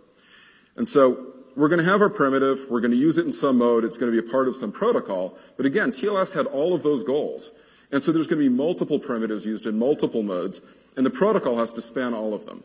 And 0.76 0.86
so 0.86 1.34
we're 1.54 1.68
going 1.68 1.84
to 1.84 1.90
have 1.90 2.00
our 2.00 2.10
primitive, 2.10 2.66
we're 2.70 2.80
going 2.80 2.92
to 2.92 2.96
use 2.96 3.18
it 3.18 3.26
in 3.26 3.32
some 3.32 3.58
mode, 3.58 3.84
it's 3.84 3.96
going 3.96 4.12
to 4.12 4.22
be 4.22 4.26
a 4.26 4.30
part 4.30 4.48
of 4.48 4.56
some 4.56 4.72
protocol, 4.72 5.36
but 5.56 5.66
again, 5.66 5.92
TLS 5.92 6.34
had 6.34 6.46
all 6.46 6.74
of 6.74 6.82
those 6.82 7.04
goals. 7.04 7.50
And 7.90 8.02
so 8.02 8.10
there's 8.10 8.26
going 8.26 8.42
to 8.42 8.48
be 8.48 8.54
multiple 8.54 8.98
primitives 8.98 9.44
used 9.44 9.66
in 9.66 9.78
multiple 9.78 10.22
modes, 10.22 10.60
and 10.96 11.04
the 11.04 11.10
protocol 11.10 11.58
has 11.58 11.72
to 11.72 11.82
span 11.82 12.14
all 12.14 12.32
of 12.32 12.46
them. 12.46 12.64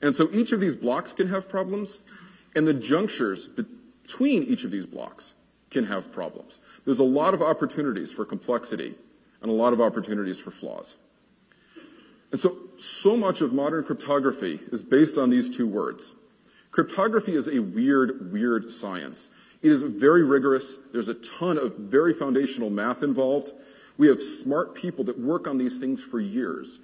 And 0.00 0.14
so 0.14 0.30
each 0.32 0.52
of 0.52 0.60
these 0.60 0.76
blocks 0.76 1.12
can 1.12 1.28
have 1.28 1.48
problems, 1.48 1.98
and 2.54 2.66
the 2.66 2.74
junctures 2.74 3.48
between 4.10 4.42
each 4.42 4.64
of 4.64 4.72
these 4.72 4.86
blocks 4.86 5.34
can 5.70 5.84
have 5.84 6.10
problems. 6.10 6.60
There's 6.84 6.98
a 6.98 7.04
lot 7.04 7.32
of 7.32 7.40
opportunities 7.40 8.10
for 8.10 8.24
complexity 8.24 8.96
and 9.40 9.50
a 9.50 9.54
lot 9.54 9.72
of 9.72 9.80
opportunities 9.80 10.40
for 10.40 10.50
flaws. 10.50 10.96
And 12.32 12.40
so, 12.40 12.56
so 12.78 13.16
much 13.16 13.40
of 13.40 13.52
modern 13.52 13.84
cryptography 13.84 14.58
is 14.72 14.82
based 14.82 15.16
on 15.16 15.30
these 15.30 15.48
two 15.48 15.66
words. 15.66 16.16
Cryptography 16.72 17.36
is 17.36 17.46
a 17.46 17.60
weird, 17.60 18.32
weird 18.32 18.72
science. 18.72 19.30
It 19.62 19.70
is 19.70 19.84
very 19.84 20.24
rigorous. 20.24 20.76
There's 20.92 21.08
a 21.08 21.14
ton 21.14 21.56
of 21.56 21.76
very 21.76 22.12
foundational 22.12 22.68
math 22.68 23.04
involved. 23.04 23.52
We 23.96 24.08
have 24.08 24.20
smart 24.20 24.74
people 24.74 25.04
that 25.04 25.20
work 25.20 25.46
on 25.46 25.56
these 25.56 25.76
things 25.76 26.02
for 26.02 26.18
years. 26.18 26.80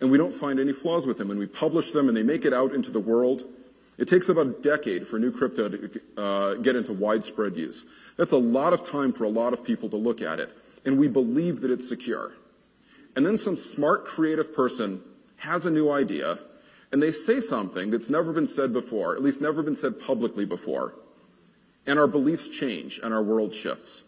And 0.00 0.12
we 0.12 0.18
don't 0.18 0.34
find 0.34 0.60
any 0.60 0.72
flaws 0.72 1.06
with 1.06 1.18
them. 1.18 1.30
And 1.32 1.40
we 1.40 1.46
publish 1.46 1.90
them 1.90 2.06
and 2.06 2.16
they 2.16 2.22
make 2.22 2.44
it 2.44 2.54
out 2.54 2.72
into 2.72 2.92
the 2.92 3.00
world. 3.00 3.42
It 3.98 4.06
takes 4.06 4.28
about 4.28 4.46
a 4.46 4.50
decade 4.50 5.08
for 5.08 5.18
new 5.18 5.32
crypto 5.32 5.68
to 5.68 6.00
uh, 6.16 6.54
get 6.54 6.76
into 6.76 6.92
widespread 6.92 7.56
use. 7.56 7.84
That's 8.16 8.32
a 8.32 8.38
lot 8.38 8.72
of 8.72 8.88
time 8.88 9.12
for 9.12 9.24
a 9.24 9.28
lot 9.28 9.52
of 9.52 9.64
people 9.64 9.88
to 9.90 9.96
look 9.96 10.22
at 10.22 10.38
it, 10.38 10.56
and 10.84 10.98
we 10.98 11.08
believe 11.08 11.60
that 11.62 11.70
it's 11.72 11.88
secure. 11.88 12.32
And 13.16 13.26
then 13.26 13.36
some 13.36 13.56
smart, 13.56 14.04
creative 14.04 14.54
person 14.54 15.02
has 15.38 15.66
a 15.66 15.70
new 15.70 15.90
idea, 15.90 16.38
and 16.92 17.02
they 17.02 17.10
say 17.10 17.40
something 17.40 17.90
that's 17.90 18.08
never 18.08 18.32
been 18.32 18.46
said 18.46 18.72
before, 18.72 19.16
at 19.16 19.22
least 19.22 19.40
never 19.40 19.64
been 19.64 19.76
said 19.76 20.00
publicly 20.00 20.44
before, 20.44 20.94
and 21.84 21.98
our 21.98 22.06
beliefs 22.06 22.48
change 22.48 23.00
and 23.02 23.12
our 23.12 23.22
world 23.22 23.52
shifts. 23.52 24.04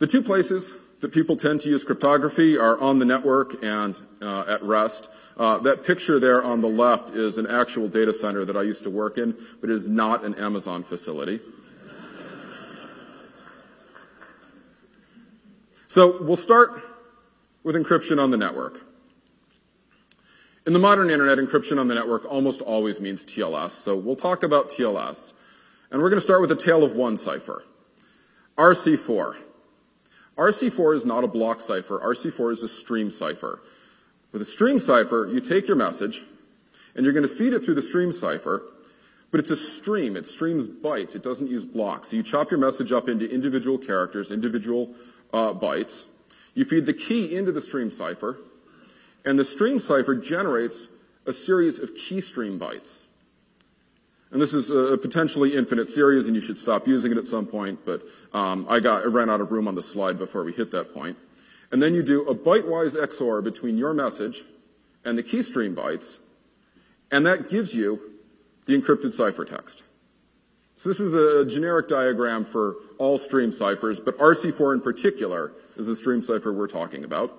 The 0.00 0.08
two 0.08 0.22
places 0.22 0.74
that 1.02 1.10
people 1.10 1.36
tend 1.36 1.60
to 1.60 1.68
use 1.68 1.82
cryptography 1.82 2.56
are 2.56 2.80
on 2.80 3.00
the 3.00 3.04
network 3.04 3.62
and 3.64 4.00
uh, 4.22 4.44
at 4.46 4.62
rest. 4.62 5.10
Uh, 5.36 5.58
that 5.58 5.84
picture 5.84 6.20
there 6.20 6.42
on 6.42 6.60
the 6.60 6.68
left 6.68 7.10
is 7.10 7.38
an 7.38 7.46
actual 7.48 7.88
data 7.88 8.12
center 8.12 8.44
that 8.44 8.56
I 8.56 8.62
used 8.62 8.84
to 8.84 8.90
work 8.90 9.18
in, 9.18 9.36
but 9.60 9.68
it 9.68 9.74
is 9.74 9.88
not 9.88 10.24
an 10.24 10.36
Amazon 10.36 10.84
facility. 10.84 11.40
so 15.88 16.22
we'll 16.22 16.36
start 16.36 16.80
with 17.64 17.74
encryption 17.74 18.22
on 18.22 18.30
the 18.30 18.36
network. 18.36 18.86
In 20.64 20.72
the 20.72 20.78
modern 20.78 21.10
internet, 21.10 21.38
encryption 21.38 21.80
on 21.80 21.88
the 21.88 21.96
network 21.96 22.24
almost 22.26 22.60
always 22.60 23.00
means 23.00 23.24
TLS, 23.24 23.72
so 23.72 23.96
we'll 23.96 24.14
talk 24.14 24.44
about 24.44 24.70
TLS. 24.70 25.32
And 25.90 26.00
we're 26.00 26.10
going 26.10 26.20
to 26.20 26.24
start 26.24 26.40
with 26.40 26.52
a 26.52 26.56
tale 26.56 26.84
of 26.84 26.94
one 26.94 27.18
cipher. 27.18 27.64
RC4. 28.56 29.42
RC4 30.36 30.94
is 30.94 31.06
not 31.06 31.24
a 31.24 31.28
block 31.28 31.60
cipher. 31.60 31.98
RC4 31.98 32.52
is 32.52 32.62
a 32.62 32.68
stream 32.68 33.10
cipher. 33.10 33.60
With 34.32 34.40
a 34.40 34.46
stream 34.46 34.78
cipher, 34.78 35.28
you 35.30 35.40
take 35.40 35.68
your 35.68 35.76
message, 35.76 36.24
and 36.94 37.04
you're 37.04 37.12
going 37.12 37.28
to 37.28 37.34
feed 37.34 37.52
it 37.52 37.60
through 37.60 37.74
the 37.74 37.82
stream 37.82 38.12
cipher, 38.12 38.62
but 39.30 39.40
it's 39.40 39.50
a 39.50 39.56
stream. 39.56 40.16
It 40.16 40.26
streams 40.26 40.66
bytes. 40.68 41.14
It 41.14 41.22
doesn't 41.22 41.48
use 41.48 41.66
blocks. 41.66 42.08
So 42.08 42.16
you 42.16 42.22
chop 42.22 42.50
your 42.50 42.60
message 42.60 42.92
up 42.92 43.08
into 43.08 43.30
individual 43.30 43.78
characters, 43.78 44.30
individual 44.30 44.94
uh, 45.32 45.52
bytes. 45.52 46.06
You 46.54 46.64
feed 46.64 46.86
the 46.86 46.94
key 46.94 47.34
into 47.34 47.52
the 47.52 47.60
stream 47.60 47.90
cipher, 47.90 48.38
and 49.24 49.38
the 49.38 49.44
stream 49.44 49.78
cipher 49.78 50.14
generates 50.14 50.88
a 51.26 51.32
series 51.32 51.78
of 51.78 51.94
key 51.94 52.20
stream 52.20 52.58
bytes. 52.58 53.04
And 54.32 54.40
this 54.40 54.54
is 54.54 54.70
a 54.70 54.96
potentially 54.96 55.54
infinite 55.54 55.90
series, 55.90 56.26
and 56.26 56.34
you 56.34 56.40
should 56.40 56.58
stop 56.58 56.88
using 56.88 57.12
it 57.12 57.18
at 57.18 57.26
some 57.26 57.44
point, 57.44 57.80
but 57.84 58.02
um, 58.32 58.64
I, 58.66 58.80
got, 58.80 59.02
I 59.02 59.06
ran 59.06 59.28
out 59.28 59.42
of 59.42 59.52
room 59.52 59.68
on 59.68 59.74
the 59.74 59.82
slide 59.82 60.18
before 60.18 60.42
we 60.42 60.54
hit 60.54 60.70
that 60.70 60.94
point. 60.94 61.18
And 61.70 61.82
then 61.82 61.92
you 61.92 62.02
do 62.02 62.22
a 62.22 62.34
byte-wise 62.34 62.94
XOR 62.94 63.44
between 63.44 63.76
your 63.76 63.92
message 63.92 64.44
and 65.04 65.18
the 65.18 65.22
keystream 65.22 65.74
bytes, 65.74 66.18
and 67.10 67.26
that 67.26 67.50
gives 67.50 67.74
you 67.74 68.00
the 68.64 68.72
encrypted 68.72 69.12
ciphertext. 69.12 69.82
So 70.76 70.88
this 70.88 70.98
is 70.98 71.12
a 71.12 71.44
generic 71.44 71.88
diagram 71.88 72.46
for 72.46 72.76
all 72.96 73.18
stream 73.18 73.52
ciphers, 73.52 74.00
but 74.00 74.16
RC4 74.16 74.74
in 74.74 74.80
particular 74.80 75.52
is 75.76 75.86
the 75.86 75.94
stream 75.94 76.22
cipher 76.22 76.54
we're 76.54 76.68
talking 76.68 77.04
about. 77.04 77.36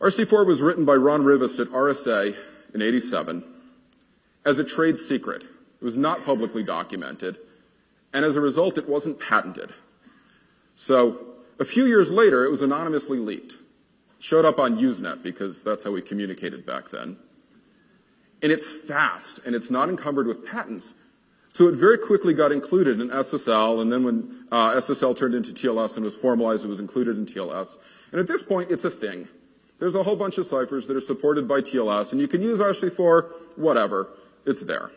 RC4 0.00 0.44
was 0.44 0.60
written 0.60 0.84
by 0.84 0.94
Ron 0.94 1.22
Rivest 1.22 1.60
at 1.60 1.68
RSA 1.68 2.36
in 2.74 2.82
87 2.82 3.44
as 4.46 4.58
a 4.58 4.64
trade 4.64 4.98
secret. 4.98 5.42
It 5.42 5.84
was 5.84 5.98
not 5.98 6.24
publicly 6.24 6.62
documented, 6.62 7.38
and 8.14 8.24
as 8.24 8.36
a 8.36 8.40
result, 8.40 8.78
it 8.78 8.88
wasn't 8.88 9.20
patented. 9.20 9.74
So, 10.74 11.18
a 11.58 11.64
few 11.64 11.84
years 11.84 12.10
later, 12.10 12.44
it 12.44 12.50
was 12.50 12.62
anonymously 12.62 13.18
leaked. 13.18 13.56
Showed 14.18 14.46
up 14.46 14.58
on 14.58 14.78
Usenet 14.78 15.22
because 15.22 15.62
that's 15.62 15.84
how 15.84 15.90
we 15.90 16.00
communicated 16.00 16.64
back 16.64 16.90
then. 16.90 17.18
And 18.42 18.52
it's 18.52 18.70
fast, 18.70 19.40
and 19.44 19.54
it's 19.54 19.70
not 19.70 19.90
encumbered 19.90 20.26
with 20.26 20.46
patents, 20.46 20.94
so 21.48 21.68
it 21.68 21.74
very 21.74 21.98
quickly 21.98 22.34
got 22.34 22.52
included 22.52 23.00
in 23.00 23.08
SSL, 23.08 23.80
and 23.80 23.92
then 23.92 24.04
when 24.04 24.46
uh, 24.50 24.74
SSL 24.74 25.16
turned 25.16 25.34
into 25.34 25.52
TLS 25.52 25.96
and 25.96 26.04
was 26.04 26.14
formalized, 26.14 26.64
it 26.64 26.68
was 26.68 26.80
included 26.80 27.16
in 27.16 27.26
TLS. 27.26 27.76
And 28.12 28.20
at 28.20 28.26
this 28.26 28.42
point, 28.42 28.70
it's 28.70 28.84
a 28.84 28.90
thing. 28.90 29.28
There's 29.78 29.94
a 29.94 30.02
whole 30.02 30.16
bunch 30.16 30.38
of 30.38 30.46
ciphers 30.46 30.86
that 30.86 30.96
are 30.96 31.00
supported 31.00 31.46
by 31.46 31.60
TLS, 31.60 32.12
and 32.12 32.20
you 32.20 32.28
can 32.28 32.42
use 32.42 32.60
RC4, 32.60 33.56
whatever. 33.56 34.08
It's 34.46 34.62
there. 34.62 34.92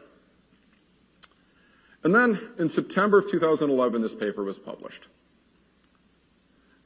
And 2.04 2.16
then 2.16 2.40
in 2.58 2.70
September 2.70 3.18
of 3.18 3.30
2011, 3.30 4.02
this 4.02 4.16
paper 4.16 4.44
was 4.44 4.58
published. 4.58 5.08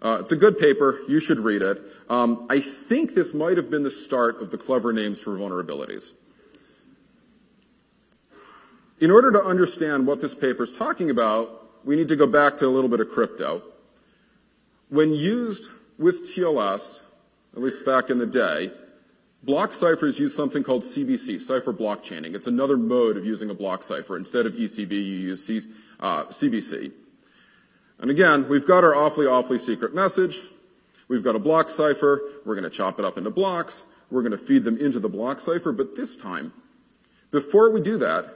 Uh, 0.01 0.17
it's 0.19 0.31
a 0.31 0.35
good 0.35 0.57
paper. 0.57 0.99
You 1.07 1.19
should 1.19 1.39
read 1.39 1.61
it. 1.61 1.81
Um, 2.09 2.47
I 2.49 2.59
think 2.59 3.13
this 3.13 3.33
might 3.33 3.57
have 3.57 3.69
been 3.69 3.83
the 3.83 3.91
start 3.91 4.41
of 4.41 4.51
the 4.51 4.57
clever 4.57 4.91
names 4.91 5.19
for 5.19 5.37
vulnerabilities. 5.37 6.11
In 8.99 9.11
order 9.11 9.31
to 9.31 9.43
understand 9.43 10.07
what 10.07 10.19
this 10.19 10.33
paper 10.33 10.63
is 10.63 10.71
talking 10.71 11.09
about, 11.09 11.85
we 11.85 11.95
need 11.95 12.07
to 12.07 12.15
go 12.15 12.27
back 12.27 12.57
to 12.57 12.67
a 12.67 12.69
little 12.69 12.89
bit 12.89 12.99
of 12.99 13.09
crypto. 13.09 13.61
When 14.89 15.13
used 15.13 15.69
with 15.97 16.23
TLS, 16.23 17.01
at 17.55 17.61
least 17.61 17.85
back 17.85 18.09
in 18.09 18.17
the 18.17 18.25
day, 18.25 18.71
block 19.43 19.73
ciphers 19.73 20.19
use 20.19 20.33
something 20.35 20.63
called 20.63 20.83
CBC, 20.83 21.39
cipher 21.41 21.73
block 21.73 22.01
chaining. 22.01 22.33
It's 22.33 22.47
another 22.47 22.77
mode 22.77 23.17
of 23.17 23.25
using 23.25 23.49
a 23.49 23.53
block 23.53 23.83
cipher. 23.83 24.17
Instead 24.17 24.45
of 24.45 24.53
ECB, 24.53 24.91
you 24.91 24.99
use 25.01 25.45
C, 25.45 25.61
uh, 25.99 26.25
CBC. 26.25 26.91
And 27.99 28.09
again, 28.09 28.47
we've 28.47 28.65
got 28.65 28.83
our 28.83 28.95
awfully, 28.95 29.27
awfully 29.27 29.59
secret 29.59 29.93
message. 29.93 30.39
We've 31.07 31.23
got 31.23 31.35
a 31.35 31.39
block 31.39 31.69
cipher. 31.69 32.21
We're 32.45 32.55
going 32.55 32.63
to 32.63 32.69
chop 32.69 32.99
it 32.99 33.05
up 33.05 33.17
into 33.17 33.29
blocks. 33.29 33.85
We're 34.09 34.21
going 34.21 34.31
to 34.31 34.37
feed 34.37 34.63
them 34.63 34.77
into 34.77 34.99
the 34.99 35.09
block 35.09 35.41
cipher. 35.41 35.71
But 35.71 35.95
this 35.95 36.15
time, 36.15 36.53
before 37.31 37.71
we 37.71 37.81
do 37.81 37.97
that, 37.97 38.33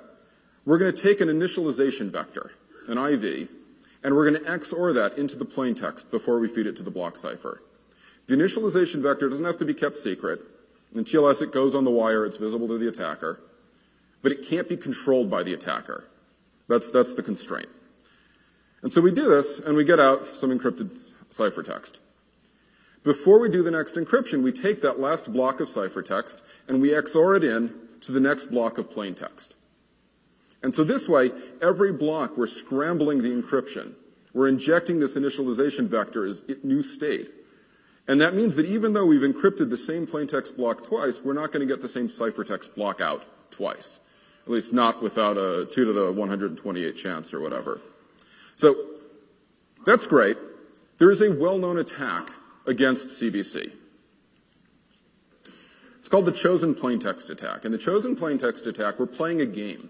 we're 0.65 0.77
going 0.77 0.93
to 0.93 1.01
take 1.01 1.21
an 1.21 1.29
initialization 1.29 2.11
vector, 2.11 2.51
an 2.87 2.97
IV, 2.97 3.47
and 4.03 4.15
we're 4.15 4.29
going 4.29 4.43
to 4.43 4.49
XOR 4.49 4.93
that 4.95 5.17
into 5.17 5.37
the 5.37 5.45
plain 5.45 5.75
text 5.75 6.11
before 6.11 6.39
we 6.39 6.47
feed 6.47 6.67
it 6.67 6.75
to 6.77 6.83
the 6.83 6.91
block 6.91 7.17
cipher. 7.17 7.61
The 8.27 8.35
initialization 8.35 9.01
vector 9.01 9.29
doesn't 9.29 9.45
have 9.45 9.57
to 9.57 9.65
be 9.65 9.73
kept 9.73 9.97
secret. 9.97 10.41
In 10.97 11.03
TLS, 11.03 11.41
it 11.41 11.51
goes 11.51 11.75
on 11.75 11.83
the 11.83 11.91
wire, 11.91 12.25
it's 12.25 12.37
visible 12.37 12.67
to 12.67 12.77
the 12.77 12.87
attacker, 12.87 13.39
but 14.21 14.31
it 14.31 14.45
can't 14.47 14.67
be 14.67 14.77
controlled 14.77 15.29
by 15.29 15.43
the 15.43 15.53
attacker. 15.53 16.05
That's, 16.67 16.89
that's 16.89 17.13
the 17.13 17.23
constraint. 17.23 17.69
And 18.81 18.91
so 18.91 19.01
we 19.01 19.11
do 19.11 19.29
this, 19.29 19.59
and 19.59 19.75
we 19.75 19.83
get 19.83 19.99
out 19.99 20.27
some 20.27 20.49
encrypted 20.49 20.89
ciphertext. 21.29 21.99
Before 23.03 23.39
we 23.39 23.49
do 23.49 23.63
the 23.63 23.71
next 23.71 23.95
encryption, 23.95 24.43
we 24.43 24.51
take 24.51 24.81
that 24.81 24.99
last 24.99 25.31
block 25.31 25.59
of 25.59 25.69
ciphertext 25.69 26.41
and 26.67 26.81
we 26.81 26.89
XOR 26.89 27.37
it 27.37 27.43
in 27.43 27.73
to 28.01 28.11
the 28.11 28.19
next 28.19 28.47
block 28.47 28.77
of 28.77 28.91
plain 28.91 29.15
text. 29.15 29.55
And 30.61 30.75
so 30.75 30.83
this 30.83 31.07
way, 31.07 31.31
every 31.61 31.93
block 31.93 32.35
we're 32.35 32.47
scrambling 32.47 33.21
the 33.21 33.29
encryption. 33.29 33.93
We're 34.33 34.49
injecting 34.49 34.99
this 34.99 35.15
initialization 35.15 35.87
vector 35.87 36.25
as 36.25 36.43
new 36.63 36.81
state. 36.81 37.31
And 38.07 38.21
that 38.21 38.33
means 38.33 38.55
that 38.55 38.65
even 38.65 38.93
though 38.93 39.05
we've 39.05 39.21
encrypted 39.21 39.69
the 39.69 39.77
same 39.77 40.07
plaintext 40.07 40.55
block 40.55 40.85
twice, 40.85 41.21
we're 41.23 41.33
not 41.33 41.51
going 41.51 41.67
to 41.67 41.71
get 41.71 41.81
the 41.81 41.89
same 41.89 42.07
ciphertext 42.07 42.73
block 42.73 43.01
out 43.01 43.25
twice. 43.51 43.99
At 44.45 44.51
least 44.51 44.71
not 44.71 45.03
without 45.03 45.37
a 45.37 45.67
2 45.69 45.85
to 45.85 45.93
the 45.93 46.11
128 46.11 46.95
chance 46.95 47.33
or 47.33 47.41
whatever. 47.41 47.81
So, 48.55 48.75
that's 49.85 50.05
great. 50.05 50.37
There 50.97 51.11
is 51.11 51.21
a 51.21 51.31
well-known 51.31 51.77
attack 51.77 52.31
against 52.65 53.09
CBC. 53.09 53.71
It's 55.99 56.09
called 56.09 56.25
the 56.25 56.31
chosen 56.31 56.73
plaintext 56.73 57.29
attack. 57.29 57.65
And 57.65 57.73
the 57.73 57.77
chosen 57.77 58.15
plaintext 58.15 58.65
attack, 58.65 58.99
we're 58.99 59.05
playing 59.05 59.41
a 59.41 59.45
game. 59.45 59.89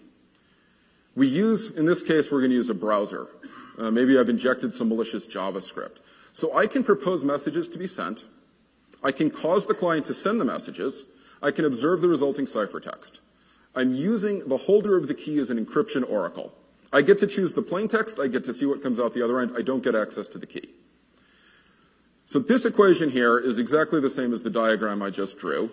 We 1.16 1.28
use, 1.28 1.70
in 1.70 1.86
this 1.86 2.02
case, 2.02 2.32
we're 2.32 2.40
going 2.40 2.52
to 2.52 2.56
use 2.56 2.70
a 2.70 2.74
browser. 2.74 3.28
Uh, 3.78 3.92
maybe 3.92 4.18
I've 4.18 4.30
injected 4.30 4.74
some 4.74 4.90
malicious 4.90 5.28
JavaScript. 5.28 5.98
So 6.38 6.56
I 6.56 6.67
can 6.67 6.84
propose 6.84 7.24
messages 7.24 7.67
to 7.70 7.79
be 7.79 7.88
sent. 7.88 8.25
I 9.03 9.12
can 9.12 9.32
cause 9.32 9.65
the 9.65 9.74
client 9.74 10.06
to 10.06 10.13
send 10.13 10.39
the 10.39 10.46
messages. 10.46 11.03
I 11.41 11.50
can 11.50 11.65
observe 11.65 12.01
the 12.01 12.08
resulting 12.08 12.46
ciphertext. 12.46 13.22
I'm 13.74 13.96
using 13.96 14.48
the 14.48 14.58
holder 14.58 14.96
of 14.96 15.08
the 15.08 15.15
key 15.15 15.39
as 15.39 15.50
an 15.50 15.58
encryption 15.58 16.08
oracle. 16.08 16.53
I 16.94 17.01
get 17.01 17.17
to 17.22 17.25
choose 17.25 17.53
the 17.53 17.63
plain 17.63 17.88
text. 17.88 18.20
I 18.20 18.27
get 18.27 18.44
to 18.44 18.53
see 18.53 18.67
what 18.67 18.84
comes 18.84 19.00
out 19.00 19.15
the 19.15 19.24
other 19.24 19.39
end. 19.39 19.53
I 19.58 19.63
don't 19.63 19.84
get 19.84 19.96
access 19.96 20.27
to 20.27 20.38
the 20.38 20.46
key. 20.46 20.70
So 22.27 22.38
this 22.38 22.65
equation 22.65 23.10
here 23.10 23.39
is 23.39 23.58
exactly 23.58 24.00
the 24.00 24.08
same 24.08 24.32
as 24.32 24.44
the 24.44 24.51
diagram 24.51 25.01
I 25.01 25.10
just 25.10 25.39
drew. 25.39 25.72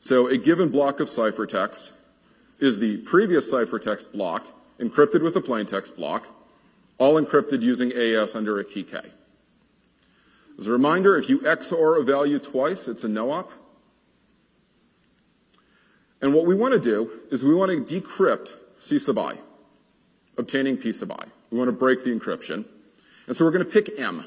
So 0.00 0.28
a 0.28 0.38
given 0.38 0.70
block 0.70 0.98
of 1.00 1.08
ciphertext 1.08 1.92
is 2.58 2.78
the 2.78 2.96
previous 3.02 3.52
ciphertext 3.52 4.12
block 4.12 4.46
encrypted 4.80 5.20
with 5.20 5.36
a 5.36 5.42
plaintext 5.42 5.94
block, 5.94 6.28
all 6.96 7.20
encrypted 7.22 7.60
using 7.60 7.92
AES 7.94 8.34
under 8.34 8.58
a 8.58 8.64
key 8.64 8.82
K. 8.82 9.10
As 10.58 10.66
a 10.66 10.72
reminder, 10.72 11.16
if 11.16 11.28
you 11.28 11.40
XOR 11.40 12.00
a 12.00 12.04
value 12.04 12.38
twice, 12.38 12.86
it's 12.86 13.04
a 13.04 13.08
no-op. 13.08 13.50
And 16.20 16.32
what 16.32 16.46
we 16.46 16.54
want 16.54 16.72
to 16.72 16.80
do 16.80 17.10
is 17.30 17.44
we 17.44 17.54
want 17.54 17.70
to 17.70 18.00
decrypt 18.00 18.52
C 18.78 18.98
sub 18.98 19.18
i, 19.18 19.38
obtaining 20.38 20.76
P 20.76 20.92
sub 20.92 21.12
i. 21.12 21.24
We 21.50 21.58
want 21.58 21.68
to 21.68 21.72
break 21.72 22.04
the 22.04 22.10
encryption. 22.10 22.64
And 23.26 23.36
so 23.36 23.44
we're 23.44 23.50
going 23.50 23.64
to 23.64 23.70
pick 23.70 23.98
M. 23.98 24.24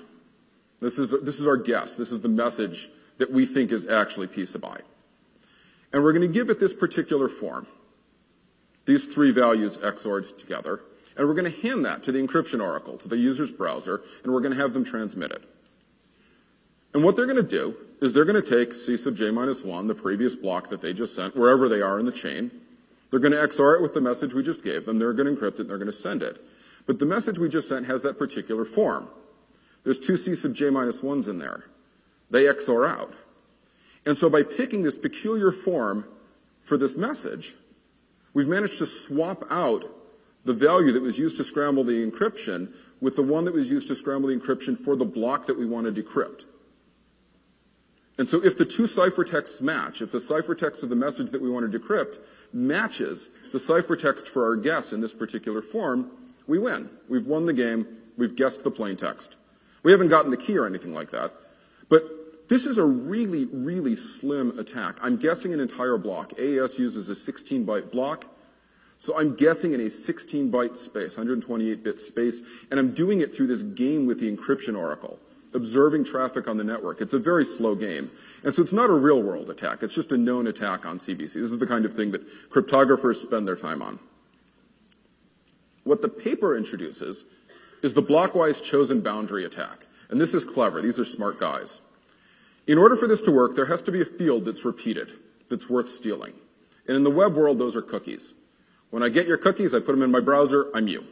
This 0.79 0.99
is, 0.99 1.11
this 1.23 1.39
is 1.39 1.47
our 1.47 1.57
guess. 1.57 1.95
This 1.95 2.11
is 2.11 2.21
the 2.21 2.29
message 2.29 2.89
that 3.17 3.31
we 3.31 3.45
think 3.45 3.71
is 3.71 3.87
actually 3.87 4.27
P 4.27 4.45
sub 4.45 4.65
i. 4.65 4.79
And 5.93 6.03
we're 6.03 6.13
going 6.13 6.27
to 6.27 6.33
give 6.33 6.49
it 6.49 6.59
this 6.59 6.73
particular 6.73 7.29
form. 7.29 7.67
These 8.85 9.05
three 9.05 9.31
values 9.31 9.77
XORed 9.77 10.37
together. 10.37 10.81
And 11.15 11.27
we're 11.27 11.33
going 11.33 11.51
to 11.51 11.61
hand 11.61 11.83
that 11.85 12.03
to 12.03 12.11
the 12.11 12.19
encryption 12.19 12.61
oracle, 12.61 12.97
to 12.99 13.07
the 13.07 13.17
user's 13.17 13.51
browser, 13.51 14.03
and 14.23 14.31
we're 14.31 14.41
going 14.41 14.53
to 14.53 14.61
have 14.61 14.73
them 14.73 14.83
transmit 14.83 15.31
it. 15.31 15.43
And 16.97 17.05
what 17.05 17.15
they're 17.15 17.27
going 17.27 17.37
to 17.37 17.43
do 17.43 17.77
is 18.01 18.11
they're 18.11 18.25
going 18.25 18.41
to 18.43 18.65
take 18.65 18.73
C 18.73 18.97
sub 18.97 19.15
j 19.15 19.29
minus 19.29 19.63
1, 19.63 19.85
the 19.85 19.93
previous 19.93 20.35
block 20.35 20.69
that 20.69 20.81
they 20.81 20.93
just 20.93 21.13
sent, 21.13 21.37
wherever 21.37 21.69
they 21.69 21.79
are 21.79 21.99
in 21.99 22.07
the 22.07 22.11
chain. 22.11 22.49
They're 23.11 23.19
going 23.19 23.33
to 23.33 23.37
XOR 23.37 23.75
it 23.75 23.83
with 23.83 23.93
the 23.93 24.01
message 24.01 24.33
we 24.33 24.41
just 24.41 24.63
gave 24.63 24.87
them. 24.87 24.97
They're 24.97 25.13
going 25.13 25.27
to 25.27 25.39
encrypt 25.39 25.53
it 25.53 25.59
and 25.59 25.69
they're 25.69 25.77
going 25.77 25.91
to 25.91 25.93
send 25.93 26.23
it. 26.23 26.43
But 26.87 26.97
the 26.97 27.05
message 27.05 27.37
we 27.37 27.49
just 27.49 27.69
sent 27.69 27.85
has 27.85 28.01
that 28.01 28.17
particular 28.17 28.65
form. 28.65 29.09
There's 29.83 29.99
two 29.99 30.17
C 30.17 30.33
sub 30.33 30.55
j 30.55 30.71
minus 30.71 31.03
minus 31.03 31.03
ones 31.03 31.27
in 31.27 31.37
there. 31.37 31.65
They 32.31 32.45
XOR 32.45 32.89
out. 32.89 33.13
And 34.07 34.17
so 34.17 34.27
by 34.27 34.41
picking 34.41 34.81
this 34.81 34.97
peculiar 34.97 35.51
form 35.51 36.03
for 36.61 36.77
this 36.77 36.97
message, 36.97 37.57
we've 38.33 38.47
managed 38.47 38.79
to 38.79 38.87
swap 38.87 39.43
out 39.51 39.85
the 40.45 40.53
value 40.53 40.93
that 40.93 41.03
was 41.03 41.19
used 41.19 41.37
to 41.37 41.43
scramble 41.43 41.83
the 41.83 42.03
encryption 42.03 42.73
with 42.99 43.15
the 43.15 43.21
one 43.21 43.45
that 43.45 43.53
was 43.53 43.69
used 43.69 43.87
to 43.89 43.95
scramble 43.95 44.29
the 44.29 44.35
encryption 44.35 44.75
for 44.75 44.95
the 44.95 45.05
block 45.05 45.45
that 45.45 45.59
we 45.59 45.67
want 45.67 45.85
to 45.85 46.03
decrypt. 46.03 46.45
And 48.17 48.27
so 48.27 48.43
if 48.43 48.57
the 48.57 48.65
two 48.65 48.83
ciphertexts 48.83 49.61
match, 49.61 50.01
if 50.01 50.11
the 50.11 50.17
ciphertext 50.17 50.81
of 50.81 50.89
the 50.89 50.95
message 50.95 51.29
that 51.31 51.41
we 51.41 51.49
want 51.49 51.71
to 51.71 51.79
decrypt 51.79 52.17
matches 52.51 53.29
the 53.51 53.59
ciphertext 53.59 54.27
for 54.27 54.45
our 54.45 54.55
guess 54.55 54.91
in 54.91 55.01
this 55.01 55.13
particular 55.13 55.61
form, 55.61 56.09
we 56.47 56.57
win. 56.57 56.89
We've 57.07 57.27
won 57.27 57.45
the 57.45 57.53
game. 57.53 57.85
We've 58.17 58.35
guessed 58.35 58.63
the 58.63 58.71
plaintext. 58.71 59.35
We 59.83 59.91
haven't 59.91 60.07
gotten 60.07 60.31
the 60.31 60.37
key 60.37 60.57
or 60.57 60.65
anything 60.65 60.93
like 60.93 61.11
that. 61.11 61.33
But 61.89 62.49
this 62.49 62.65
is 62.65 62.79
a 62.79 62.85
really, 62.85 63.45
really 63.45 63.95
slim 63.95 64.57
attack. 64.57 64.97
I'm 65.01 65.17
guessing 65.17 65.53
an 65.53 65.59
entire 65.59 65.97
block. 65.97 66.33
AES 66.39 66.79
uses 66.79 67.09
a 67.09 67.15
16 67.15 67.65
byte 67.65 67.91
block. 67.91 68.25
So 68.99 69.17
I'm 69.17 69.35
guessing 69.35 69.73
in 69.73 69.81
a 69.81 69.91
16 69.91 70.51
byte 70.51 70.75
space, 70.77 71.17
128 71.17 71.83
bit 71.83 71.99
space, 71.99 72.41
and 72.71 72.79
I'm 72.79 72.95
doing 72.95 73.21
it 73.21 73.35
through 73.35 73.47
this 73.47 73.61
game 73.61 74.07
with 74.07 74.19
the 74.19 74.35
encryption 74.35 74.75
oracle 74.75 75.19
observing 75.53 76.05
traffic 76.05 76.47
on 76.47 76.57
the 76.57 76.63
network. 76.63 77.01
It's 77.01 77.13
a 77.13 77.19
very 77.19 77.45
slow 77.45 77.75
game. 77.75 78.11
And 78.43 78.53
so 78.53 78.61
it's 78.61 78.73
not 78.73 78.89
a 78.89 78.93
real 78.93 79.21
world 79.21 79.49
attack. 79.49 79.83
It's 79.83 79.95
just 79.95 80.11
a 80.11 80.17
known 80.17 80.47
attack 80.47 80.85
on 80.85 80.99
CBC. 80.99 81.17
This 81.17 81.35
is 81.35 81.57
the 81.57 81.67
kind 81.67 81.85
of 81.85 81.93
thing 81.93 82.11
that 82.11 82.49
cryptographers 82.49 83.15
spend 83.15 83.47
their 83.47 83.55
time 83.55 83.81
on. 83.81 83.99
What 85.83 86.01
the 86.01 86.09
paper 86.09 86.57
introduces 86.57 87.25
is 87.81 87.93
the 87.93 88.01
blockwise 88.01 88.59
chosen 88.59 89.01
boundary 89.01 89.45
attack. 89.45 89.85
And 90.09 90.19
this 90.19 90.33
is 90.33 90.45
clever. 90.45 90.81
These 90.81 90.99
are 90.99 91.05
smart 91.05 91.39
guys. 91.39 91.81
In 92.65 92.77
order 92.77 92.95
for 92.95 93.07
this 93.07 93.21
to 93.21 93.31
work, 93.31 93.55
there 93.55 93.67
has 93.67 93.81
to 93.83 93.91
be 93.91 94.01
a 94.01 94.05
field 94.05 94.45
that's 94.45 94.65
repeated, 94.65 95.13
that's 95.49 95.69
worth 95.69 95.89
stealing. 95.89 96.33
And 96.87 96.97
in 96.97 97.03
the 97.03 97.11
web 97.11 97.35
world, 97.35 97.59
those 97.59 97.75
are 97.75 97.81
cookies. 97.81 98.33
When 98.89 99.03
I 99.03 99.09
get 99.09 99.27
your 99.27 99.37
cookies, 99.37 99.73
I 99.73 99.79
put 99.79 99.93
them 99.93 100.01
in 100.01 100.11
my 100.11 100.19
browser, 100.19 100.69
I'm 100.73 100.87
you. 100.87 101.05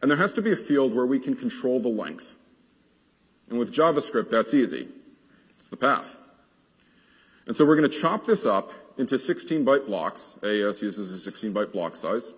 And 0.00 0.10
there 0.10 0.18
has 0.18 0.32
to 0.34 0.42
be 0.42 0.52
a 0.52 0.56
field 0.56 0.94
where 0.94 1.06
we 1.06 1.20
can 1.20 1.36
control 1.36 1.78
the 1.80 1.88
length. 1.88 2.34
And 3.52 3.58
with 3.58 3.70
JavaScript, 3.70 4.30
that's 4.30 4.54
easy. 4.54 4.88
It's 5.58 5.68
the 5.68 5.76
path. 5.76 6.16
And 7.46 7.54
so 7.54 7.66
we're 7.66 7.76
going 7.76 7.90
to 7.90 8.00
chop 8.00 8.24
this 8.24 8.46
up 8.46 8.72
into 8.96 9.18
16 9.18 9.62
byte 9.62 9.84
blocks. 9.84 10.38
AES 10.42 10.80
uses 10.80 11.12
a 11.12 11.18
16 11.18 11.52
byte 11.52 11.70
block 11.70 11.94
size. 11.94 12.32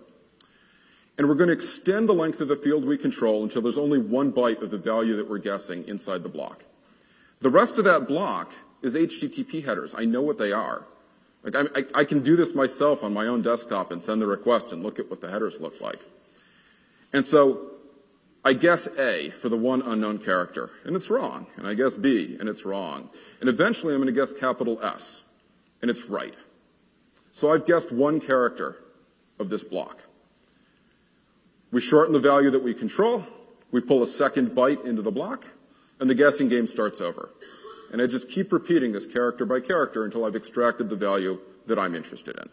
And 1.17 1.29
we're 1.29 1.35
going 1.35 1.47
to 1.47 1.53
extend 1.53 2.09
the 2.09 2.13
length 2.13 2.41
of 2.41 2.49
the 2.49 2.57
field 2.57 2.83
we 2.83 2.97
control 2.97 3.43
until 3.43 3.61
there's 3.61 3.77
only 3.77 3.97
one 3.97 4.33
byte 4.33 4.61
of 4.61 4.71
the 4.71 4.77
value 4.77 5.15
that 5.15 5.29
we're 5.29 5.37
guessing 5.37 5.87
inside 5.87 6.21
the 6.21 6.27
block. 6.27 6.65
The 7.39 7.49
rest 7.49 7.77
of 7.77 7.85
that 7.85 8.09
block 8.09 8.51
is 8.81 8.95
HTTP 8.95 9.63
headers. 9.63 9.95
I 9.97 10.03
know 10.03 10.21
what 10.21 10.37
they 10.37 10.51
are. 10.51 10.83
Like 11.43 11.55
I, 11.55 11.79
I, 11.79 12.01
I 12.01 12.03
can 12.03 12.23
do 12.23 12.35
this 12.35 12.53
myself 12.53 13.05
on 13.05 13.13
my 13.13 13.27
own 13.27 13.41
desktop 13.41 13.89
and 13.89 14.03
send 14.03 14.21
the 14.21 14.27
request 14.27 14.73
and 14.73 14.83
look 14.83 14.99
at 14.99 15.09
what 15.09 15.21
the 15.21 15.31
headers 15.31 15.61
look 15.61 15.79
like. 15.79 16.01
And 17.13 17.25
so 17.25 17.74
I 18.45 18.53
guess 18.53 18.87
A 18.99 19.31
for 19.31 19.49
the 19.49 19.57
one 19.57 19.81
unknown 19.81 20.19
character, 20.19 20.69
and 20.83 20.95
it's 20.95 21.09
wrong. 21.09 21.47
And 21.57 21.67
I 21.67 21.73
guess 21.73 21.95
B, 21.95 22.37
and 22.39 22.47
it's 22.47 22.63
wrong. 22.63 23.09
And 23.41 23.49
eventually 23.49 23.95
I'm 23.95 24.01
going 24.01 24.13
to 24.13 24.19
guess 24.19 24.31
capital 24.31 24.79
S, 24.83 25.23
and 25.81 25.89
it's 25.89 26.05
right. 26.05 26.35
So 27.31 27.51
I've 27.51 27.65
guessed 27.65 27.91
one 27.91 28.21
character 28.21 28.77
of 29.39 29.49
this 29.49 29.63
block. 29.63 30.03
We 31.71 31.81
shorten 31.81 32.13
the 32.13 32.19
value 32.19 32.51
that 32.51 32.63
we 32.63 32.75
control, 32.75 33.25
we 33.71 33.81
pull 33.81 34.03
a 34.03 34.07
second 34.07 34.51
byte 34.51 34.85
into 34.85 35.01
the 35.01 35.11
block, 35.11 35.45
and 35.99 36.07
the 36.07 36.15
guessing 36.15 36.47
game 36.47 36.67
starts 36.67 37.01
over. 37.01 37.31
And 37.91 37.99
I 37.99 38.05
just 38.05 38.29
keep 38.29 38.53
repeating 38.53 38.91
this 38.91 39.07
character 39.07 39.45
by 39.45 39.59
character 39.59 40.05
until 40.05 40.23
I've 40.23 40.35
extracted 40.35 40.89
the 40.89 40.95
value 40.95 41.39
that 41.65 41.79
I'm 41.79 41.95
interested 41.95 42.37
in. 42.37 42.49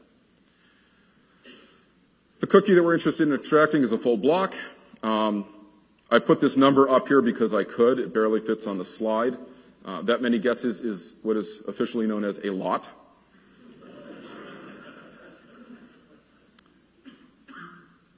The 2.41 2.47
cookie 2.47 2.73
that 2.75 2.83
we're 2.83 2.95
interested 2.95 3.29
in 3.29 3.35
extracting 3.35 3.83
is 3.83 3.93
a 3.93 3.99
full 3.99 4.17
block. 4.17 4.55
Um, 5.03 5.45
I 6.13 6.19
put 6.19 6.43
this 6.43 6.59
number 6.59 6.91
up 6.91 7.09
here 7.09 7.23
because 7.23 7.55
I 7.55 7.65
could. 7.65 7.99
It 7.99 8.13
barely 8.13 8.39
fits 8.39 8.67
on 8.67 8.77
the 8.77 8.85
slide. 8.85 9.39
Uh, 9.83 10.03
that 10.03 10.21
many 10.21 10.39
guesses 10.39 10.83
is 10.83 11.17
what 11.23 11.39
is 11.39 11.61
officially 11.67 12.07
known 12.07 12.23
as 12.23 12.39
a 12.45 12.51
lot. 12.51 12.91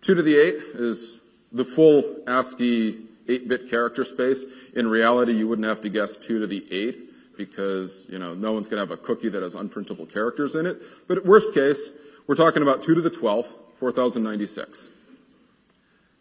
Two 0.00 0.16
to 0.16 0.22
the 0.22 0.37
eight 0.37 0.57
is 0.74 1.20
the 1.52 1.64
full 1.64 2.16
ASCII 2.26 2.98
8-bit 3.28 3.70
character 3.70 4.04
space. 4.04 4.44
In 4.74 4.88
reality, 4.88 5.33
you 5.33 5.46
wouldn't 5.46 5.68
have 5.68 5.80
to 5.83 5.88
guess 5.88 6.16
two 6.16 6.40
to 6.40 6.48
the 6.48 6.66
eight 6.72 7.37
because, 7.37 8.09
you 8.11 8.18
know, 8.18 8.35
no 8.35 8.52
one's 8.52 8.66
going 8.66 8.85
to 8.85 8.92
have 8.92 8.98
a 8.98 9.00
cookie 9.00 9.28
that 9.28 9.40
has 9.40 9.54
unprintable 9.54 10.12
characters 10.12 10.57
in 10.57 10.66
it. 10.66 10.83
But 11.07 11.18
at 11.18 11.24
worst 11.24 11.54
case, 11.54 11.90
we're 12.26 12.35
talking 12.35 12.61
about 12.61 12.83
two 12.83 12.96
to 12.96 13.00
the 13.00 13.11
12th, 13.11 13.57
4096. 13.76 14.90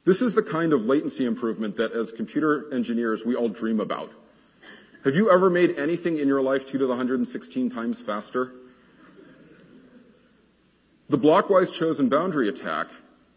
This 0.05 0.21
is 0.21 0.33
the 0.33 0.43
kind 0.43 0.73
of 0.73 0.85
latency 0.85 1.25
improvement 1.25 1.77
that 1.77 1.93
as 1.93 2.11
computer 2.11 2.73
engineers 2.73 3.25
we 3.25 3.35
all 3.35 3.49
dream 3.49 3.79
about. 3.79 4.11
Have 5.05 5.15
you 5.15 5.31
ever 5.31 5.49
made 5.49 5.77
anything 5.77 6.17
in 6.17 6.27
your 6.27 6.41
life 6.41 6.65
2 6.67 6.77
to 6.77 6.85
the 6.85 6.89
116 6.89 7.69
times 7.69 8.01
faster? 8.01 8.53
The 11.09 11.17
blockwise 11.17 11.71
chosen 11.71 12.09
boundary 12.09 12.49
attack 12.49 12.87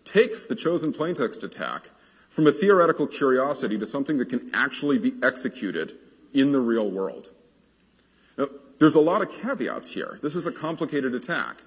takes 0.05 0.47
the 0.47 0.55
chosen 0.55 0.93
plaintext 0.93 1.43
attack 1.43 1.91
from 2.29 2.47
a 2.47 2.53
theoretical 2.53 3.07
curiosity 3.07 3.79
to 3.79 3.87
something 3.87 4.19
that 4.19 4.29
can 4.29 4.51
actually 4.55 4.99
be 4.99 5.15
executed 5.23 5.97
in 6.33 6.53
the 6.53 6.61
real 6.61 6.91
world. 6.91 7.31
Now, 8.37 8.49
there's 8.79 8.95
a 8.95 9.01
lot 9.01 9.23
of 9.23 9.33
caveats 9.33 9.93
here. 9.93 10.19
This 10.23 10.37
is 10.37 10.47
a 10.47 10.53
complicated 10.53 11.15
attack. 11.15 11.63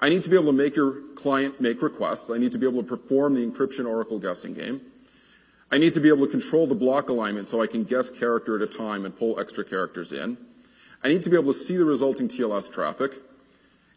I 0.00 0.08
need 0.08 0.22
to 0.24 0.30
be 0.30 0.36
able 0.36 0.46
to 0.46 0.52
make 0.52 0.76
your 0.76 1.00
client 1.14 1.60
make 1.60 1.80
requests. 1.82 2.30
I 2.30 2.38
need 2.38 2.52
to 2.52 2.58
be 2.58 2.66
able 2.68 2.82
to 2.82 2.88
perform 2.88 3.34
the 3.34 3.46
encryption 3.46 3.86
oracle 3.86 4.18
guessing 4.18 4.54
game. 4.54 4.80
I 5.70 5.78
need 5.78 5.92
to 5.94 6.00
be 6.00 6.08
able 6.08 6.26
to 6.26 6.30
control 6.30 6.66
the 6.66 6.74
block 6.74 7.08
alignment 7.08 7.48
so 7.48 7.62
I 7.62 7.66
can 7.66 7.84
guess 7.84 8.10
character 8.10 8.56
at 8.56 8.62
a 8.62 8.66
time 8.66 9.04
and 9.04 9.16
pull 9.16 9.40
extra 9.40 9.64
characters 9.64 10.12
in. 10.12 10.36
I 11.02 11.08
need 11.08 11.22
to 11.24 11.30
be 11.30 11.36
able 11.36 11.52
to 11.52 11.58
see 11.58 11.76
the 11.76 11.84
resulting 11.84 12.28
TLS 12.28 12.72
traffic. 12.72 13.12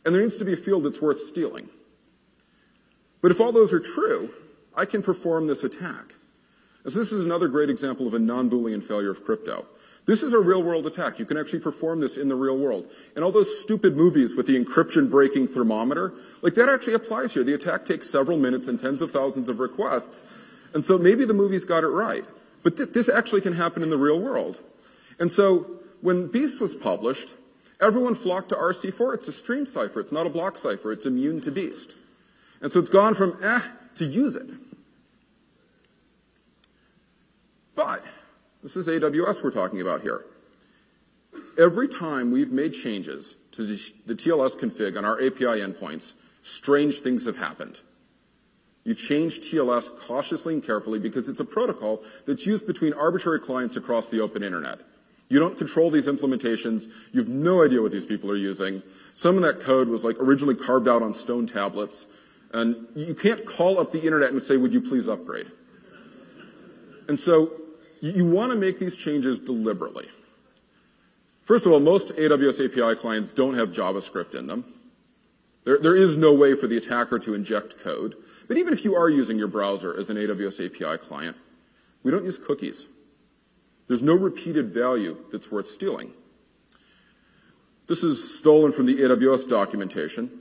And 0.05 0.15
there 0.15 0.21
needs 0.21 0.37
to 0.37 0.45
be 0.45 0.53
a 0.53 0.57
field 0.57 0.83
that's 0.83 1.01
worth 1.01 1.19
stealing. 1.19 1.69
But 3.21 3.31
if 3.31 3.41
all 3.41 3.51
those 3.51 3.73
are 3.73 3.79
true, 3.79 4.29
I 4.75 4.85
can 4.85 5.01
perform 5.01 5.47
this 5.47 5.63
attack. 5.63 6.13
So 6.87 6.97
this 6.97 7.11
is 7.11 7.25
another 7.25 7.49
great 7.49 7.69
example 7.69 8.07
of 8.07 8.13
a 8.13 8.19
non-Boolean 8.19 8.81
failure 8.81 9.09
of 9.09 9.25
crypto. 9.25 9.65
This 10.07 10.23
is 10.23 10.33
a 10.33 10.39
real 10.39 10.63
world 10.63 10.87
attack. 10.87 11.19
You 11.19 11.25
can 11.25 11.37
actually 11.37 11.59
perform 11.59 11.99
this 11.99 12.15
in 12.15 12.29
the 12.29 12.35
real 12.35 12.57
world. 12.57 12.89
And 13.15 13.25
all 13.25 13.31
those 13.31 13.59
stupid 13.59 13.97
movies 13.97 14.35
with 14.35 14.47
the 14.47 14.57
encryption 14.57 15.11
breaking 15.11 15.47
thermometer, 15.49 16.13
like 16.41 16.55
that 16.55 16.69
actually 16.69 16.93
applies 16.93 17.33
here. 17.33 17.43
The 17.43 17.53
attack 17.53 17.85
takes 17.85 18.09
several 18.09 18.37
minutes 18.37 18.69
and 18.69 18.79
tens 18.79 19.01
of 19.01 19.11
thousands 19.11 19.49
of 19.49 19.59
requests. 19.59 20.25
And 20.73 20.83
so 20.83 20.97
maybe 20.97 21.25
the 21.25 21.33
movies 21.33 21.65
got 21.65 21.83
it 21.83 21.89
right. 21.89 22.23
But 22.63 22.77
th- 22.77 22.93
this 22.93 23.09
actually 23.09 23.41
can 23.41 23.51
happen 23.51 23.83
in 23.83 23.89
the 23.89 23.97
real 23.97 24.19
world. 24.19 24.61
And 25.19 25.29
so 25.29 25.81
when 25.99 26.27
Beast 26.27 26.61
was 26.61 26.73
published, 26.73 27.35
everyone 27.81 28.15
flocked 28.15 28.49
to 28.49 28.55
RC4. 28.55 29.15
It's 29.15 29.27
a 29.27 29.33
stream 29.33 29.65
cipher. 29.65 29.99
It's 29.99 30.13
not 30.13 30.25
a 30.25 30.29
block 30.29 30.57
cipher. 30.57 30.93
It's 30.93 31.05
immune 31.05 31.41
to 31.41 31.51
Beast. 31.51 31.95
And 32.61 32.71
so 32.71 32.79
it's 32.79 32.89
gone 32.89 33.13
from 33.13 33.37
eh 33.43 33.59
to 33.95 34.05
use 34.05 34.37
it. 34.37 34.47
But 37.75 38.05
this 38.67 38.75
is 38.75 38.89
AWS 38.89 39.45
we're 39.45 39.51
talking 39.51 39.79
about 39.79 40.01
here. 40.01 40.25
Every 41.57 41.87
time 41.87 42.31
we've 42.31 42.51
made 42.51 42.73
changes 42.73 43.37
to 43.53 43.65
the 43.65 44.13
TLS 44.13 44.59
config 44.59 44.97
on 44.97 45.05
our 45.05 45.15
API 45.25 45.61
endpoints, 45.61 46.11
strange 46.41 46.99
things 46.99 47.23
have 47.23 47.37
happened. 47.37 47.79
You 48.83 48.93
change 48.93 49.39
TLS 49.39 49.97
cautiously 49.97 50.53
and 50.53 50.61
carefully 50.61 50.99
because 50.99 51.29
it's 51.29 51.39
a 51.39 51.45
protocol 51.45 52.03
that's 52.25 52.45
used 52.45 52.67
between 52.67 52.91
arbitrary 52.91 53.39
clients 53.39 53.77
across 53.77 54.09
the 54.09 54.19
open 54.19 54.43
internet. 54.43 54.79
You 55.29 55.39
don't 55.39 55.57
control 55.57 55.89
these 55.89 56.07
implementations. 56.07 56.89
You 57.13 57.21
have 57.21 57.29
no 57.29 57.63
idea 57.63 57.81
what 57.81 57.93
these 57.93 58.05
people 58.05 58.29
are 58.31 58.35
using. 58.35 58.83
Some 59.13 59.37
of 59.37 59.43
that 59.43 59.61
code 59.61 59.87
was 59.87 60.03
like 60.03 60.17
originally 60.19 60.55
carved 60.55 60.89
out 60.89 61.01
on 61.01 61.13
stone 61.13 61.47
tablets. 61.47 62.05
And 62.51 62.85
you 62.95 63.15
can't 63.15 63.45
call 63.45 63.79
up 63.79 63.93
the 63.93 64.01
internet 64.01 64.33
and 64.33 64.43
say, 64.43 64.57
would 64.57 64.73
you 64.73 64.81
please 64.81 65.07
upgrade? 65.07 65.49
And 67.07 67.17
so 67.17 67.61
you 68.01 68.25
want 68.25 68.51
to 68.51 68.57
make 68.57 68.79
these 68.79 68.95
changes 68.95 69.39
deliberately. 69.39 70.07
First 71.41 71.65
of 71.65 71.71
all, 71.71 71.79
most 71.79 72.09
AWS 72.09 72.65
API 72.65 72.99
clients 72.99 73.31
don't 73.31 73.55
have 73.55 73.71
JavaScript 73.71 74.35
in 74.35 74.47
them. 74.47 74.65
There, 75.63 75.79
there 75.79 75.95
is 75.95 76.17
no 76.17 76.33
way 76.33 76.55
for 76.55 76.67
the 76.67 76.77
attacker 76.77 77.19
to 77.19 77.33
inject 77.33 77.79
code. 77.79 78.15
But 78.47 78.57
even 78.57 78.73
if 78.73 78.83
you 78.85 78.95
are 78.95 79.09
using 79.09 79.37
your 79.37 79.47
browser 79.47 79.97
as 79.97 80.09
an 80.09 80.17
AWS 80.17 80.65
API 80.65 80.97
client, 80.97 81.37
we 82.03 82.11
don't 82.11 82.23
use 82.23 82.37
cookies. 82.37 82.87
There's 83.87 84.03
no 84.03 84.13
repeated 84.13 84.73
value 84.73 85.17
that's 85.31 85.51
worth 85.51 85.67
stealing. 85.67 86.11
This 87.87 88.03
is 88.03 88.37
stolen 88.37 88.71
from 88.71 88.85
the 88.85 88.95
AWS 88.95 89.47
documentation. 89.47 90.31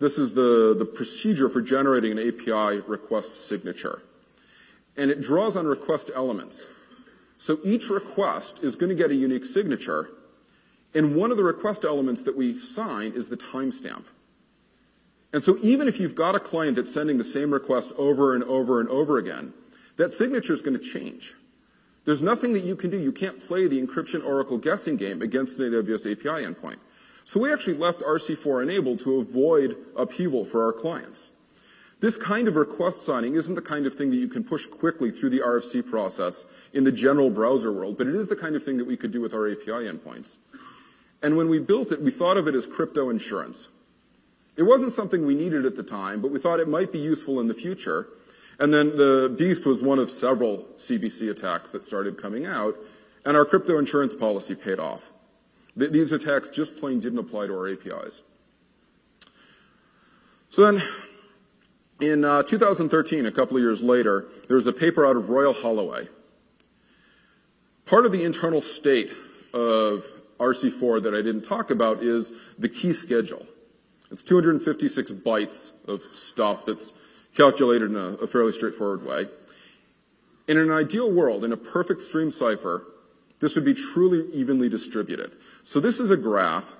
This 0.00 0.18
is 0.18 0.34
the, 0.34 0.74
the 0.76 0.84
procedure 0.84 1.48
for 1.48 1.60
generating 1.60 2.18
an 2.18 2.18
API 2.18 2.80
request 2.88 3.34
signature. 3.34 4.02
And 4.96 5.10
it 5.10 5.20
draws 5.20 5.56
on 5.56 5.66
request 5.66 6.10
elements. 6.14 6.66
So 7.40 7.58
each 7.64 7.88
request 7.88 8.58
is 8.62 8.76
going 8.76 8.90
to 8.90 8.94
get 8.94 9.10
a 9.10 9.14
unique 9.14 9.46
signature, 9.46 10.10
and 10.92 11.16
one 11.16 11.30
of 11.30 11.38
the 11.38 11.42
request 11.42 11.86
elements 11.86 12.20
that 12.22 12.36
we 12.36 12.58
sign 12.58 13.12
is 13.12 13.28
the 13.28 13.36
timestamp. 13.36 14.04
And 15.32 15.42
so 15.42 15.56
even 15.62 15.88
if 15.88 15.98
you've 15.98 16.14
got 16.14 16.34
a 16.34 16.38
client 16.38 16.76
that's 16.76 16.92
sending 16.92 17.16
the 17.16 17.24
same 17.24 17.50
request 17.50 17.92
over 17.96 18.34
and 18.34 18.44
over 18.44 18.78
and 18.78 18.90
over 18.90 19.16
again, 19.16 19.54
that 19.96 20.12
signature 20.12 20.52
is 20.52 20.60
going 20.60 20.78
to 20.78 20.84
change. 20.84 21.34
There's 22.04 22.20
nothing 22.20 22.52
that 22.52 22.64
you 22.64 22.76
can 22.76 22.90
do. 22.90 23.00
You 23.00 23.10
can't 23.10 23.40
play 23.40 23.66
the 23.66 23.80
encryption 23.80 24.22
oracle 24.22 24.58
guessing 24.58 24.98
game 24.98 25.22
against 25.22 25.58
an 25.58 25.72
AWS 25.72 26.12
API 26.12 26.44
endpoint. 26.44 26.76
So 27.24 27.40
we 27.40 27.50
actually 27.50 27.78
left 27.78 28.02
RC4 28.02 28.62
enabled 28.62 29.00
to 29.00 29.16
avoid 29.16 29.78
upheaval 29.96 30.44
for 30.44 30.66
our 30.66 30.74
clients. 30.74 31.30
This 32.00 32.16
kind 32.16 32.48
of 32.48 32.56
request 32.56 33.02
signing 33.02 33.34
isn't 33.34 33.54
the 33.54 33.62
kind 33.62 33.86
of 33.86 33.94
thing 33.94 34.10
that 34.10 34.16
you 34.16 34.28
can 34.28 34.42
push 34.42 34.66
quickly 34.66 35.10
through 35.10 35.30
the 35.30 35.40
RFC 35.40 35.86
process 35.86 36.46
in 36.72 36.84
the 36.84 36.92
general 36.92 37.28
browser 37.28 37.70
world, 37.70 37.98
but 37.98 38.06
it 38.06 38.14
is 38.14 38.28
the 38.28 38.36
kind 38.36 38.56
of 38.56 38.64
thing 38.64 38.78
that 38.78 38.86
we 38.86 38.96
could 38.96 39.12
do 39.12 39.20
with 39.20 39.34
our 39.34 39.50
API 39.50 39.86
endpoints. 39.86 40.38
And 41.22 41.36
when 41.36 41.50
we 41.50 41.58
built 41.58 41.92
it, 41.92 42.00
we 42.00 42.10
thought 42.10 42.38
of 42.38 42.48
it 42.48 42.54
as 42.54 42.66
crypto 42.66 43.10
insurance. 43.10 43.68
It 44.56 44.62
wasn't 44.62 44.92
something 44.92 45.26
we 45.26 45.34
needed 45.34 45.66
at 45.66 45.76
the 45.76 45.82
time, 45.82 46.22
but 46.22 46.30
we 46.30 46.38
thought 46.38 46.58
it 46.58 46.68
might 46.68 46.90
be 46.90 46.98
useful 46.98 47.38
in 47.38 47.48
the 47.48 47.54
future. 47.54 48.08
And 48.58 48.72
then 48.72 48.96
the 48.96 49.34
Beast 49.38 49.66
was 49.66 49.82
one 49.82 49.98
of 49.98 50.10
several 50.10 50.66
CBC 50.76 51.30
attacks 51.30 51.72
that 51.72 51.84
started 51.84 52.20
coming 52.20 52.46
out, 52.46 52.76
and 53.24 53.36
our 53.36 53.44
crypto 53.44 53.78
insurance 53.78 54.14
policy 54.14 54.54
paid 54.54 54.78
off. 54.78 55.12
Th- 55.78 55.90
these 55.90 56.12
attacks 56.12 56.48
just 56.48 56.76
plain 56.76 57.00
didn't 57.00 57.18
apply 57.18 57.46
to 57.46 57.54
our 57.54 57.68
APIs. 57.68 58.22
So 60.48 60.70
then, 60.70 60.82
in 62.00 62.24
uh, 62.24 62.42
2013, 62.42 63.26
a 63.26 63.30
couple 63.30 63.56
of 63.56 63.62
years 63.62 63.82
later, 63.82 64.26
there 64.48 64.56
was 64.56 64.66
a 64.66 64.72
paper 64.72 65.06
out 65.06 65.16
of 65.16 65.30
Royal 65.30 65.52
Holloway. 65.52 66.08
Part 67.84 68.06
of 68.06 68.12
the 68.12 68.24
internal 68.24 68.60
state 68.60 69.10
of 69.52 70.04
RC4 70.38 71.02
that 71.02 71.14
I 71.14 71.22
didn't 71.22 71.42
talk 71.42 71.70
about 71.70 72.02
is 72.02 72.32
the 72.58 72.68
key 72.68 72.92
schedule. 72.92 73.46
It's 74.10 74.22
256 74.22 75.12
bytes 75.12 75.72
of 75.86 76.02
stuff 76.12 76.64
that's 76.64 76.92
calculated 77.36 77.90
in 77.90 77.96
a, 77.96 78.14
a 78.14 78.26
fairly 78.26 78.52
straightforward 78.52 79.04
way. 79.04 79.26
In 80.48 80.56
an 80.58 80.70
ideal 80.70 81.12
world, 81.12 81.44
in 81.44 81.52
a 81.52 81.56
perfect 81.56 82.02
stream 82.02 82.30
cipher, 82.30 82.84
this 83.40 83.54
would 83.54 83.64
be 83.64 83.74
truly 83.74 84.32
evenly 84.32 84.68
distributed. 84.68 85.32
So 85.64 85.78
this 85.78 86.00
is 86.00 86.10
a 86.10 86.16
graph 86.16 86.76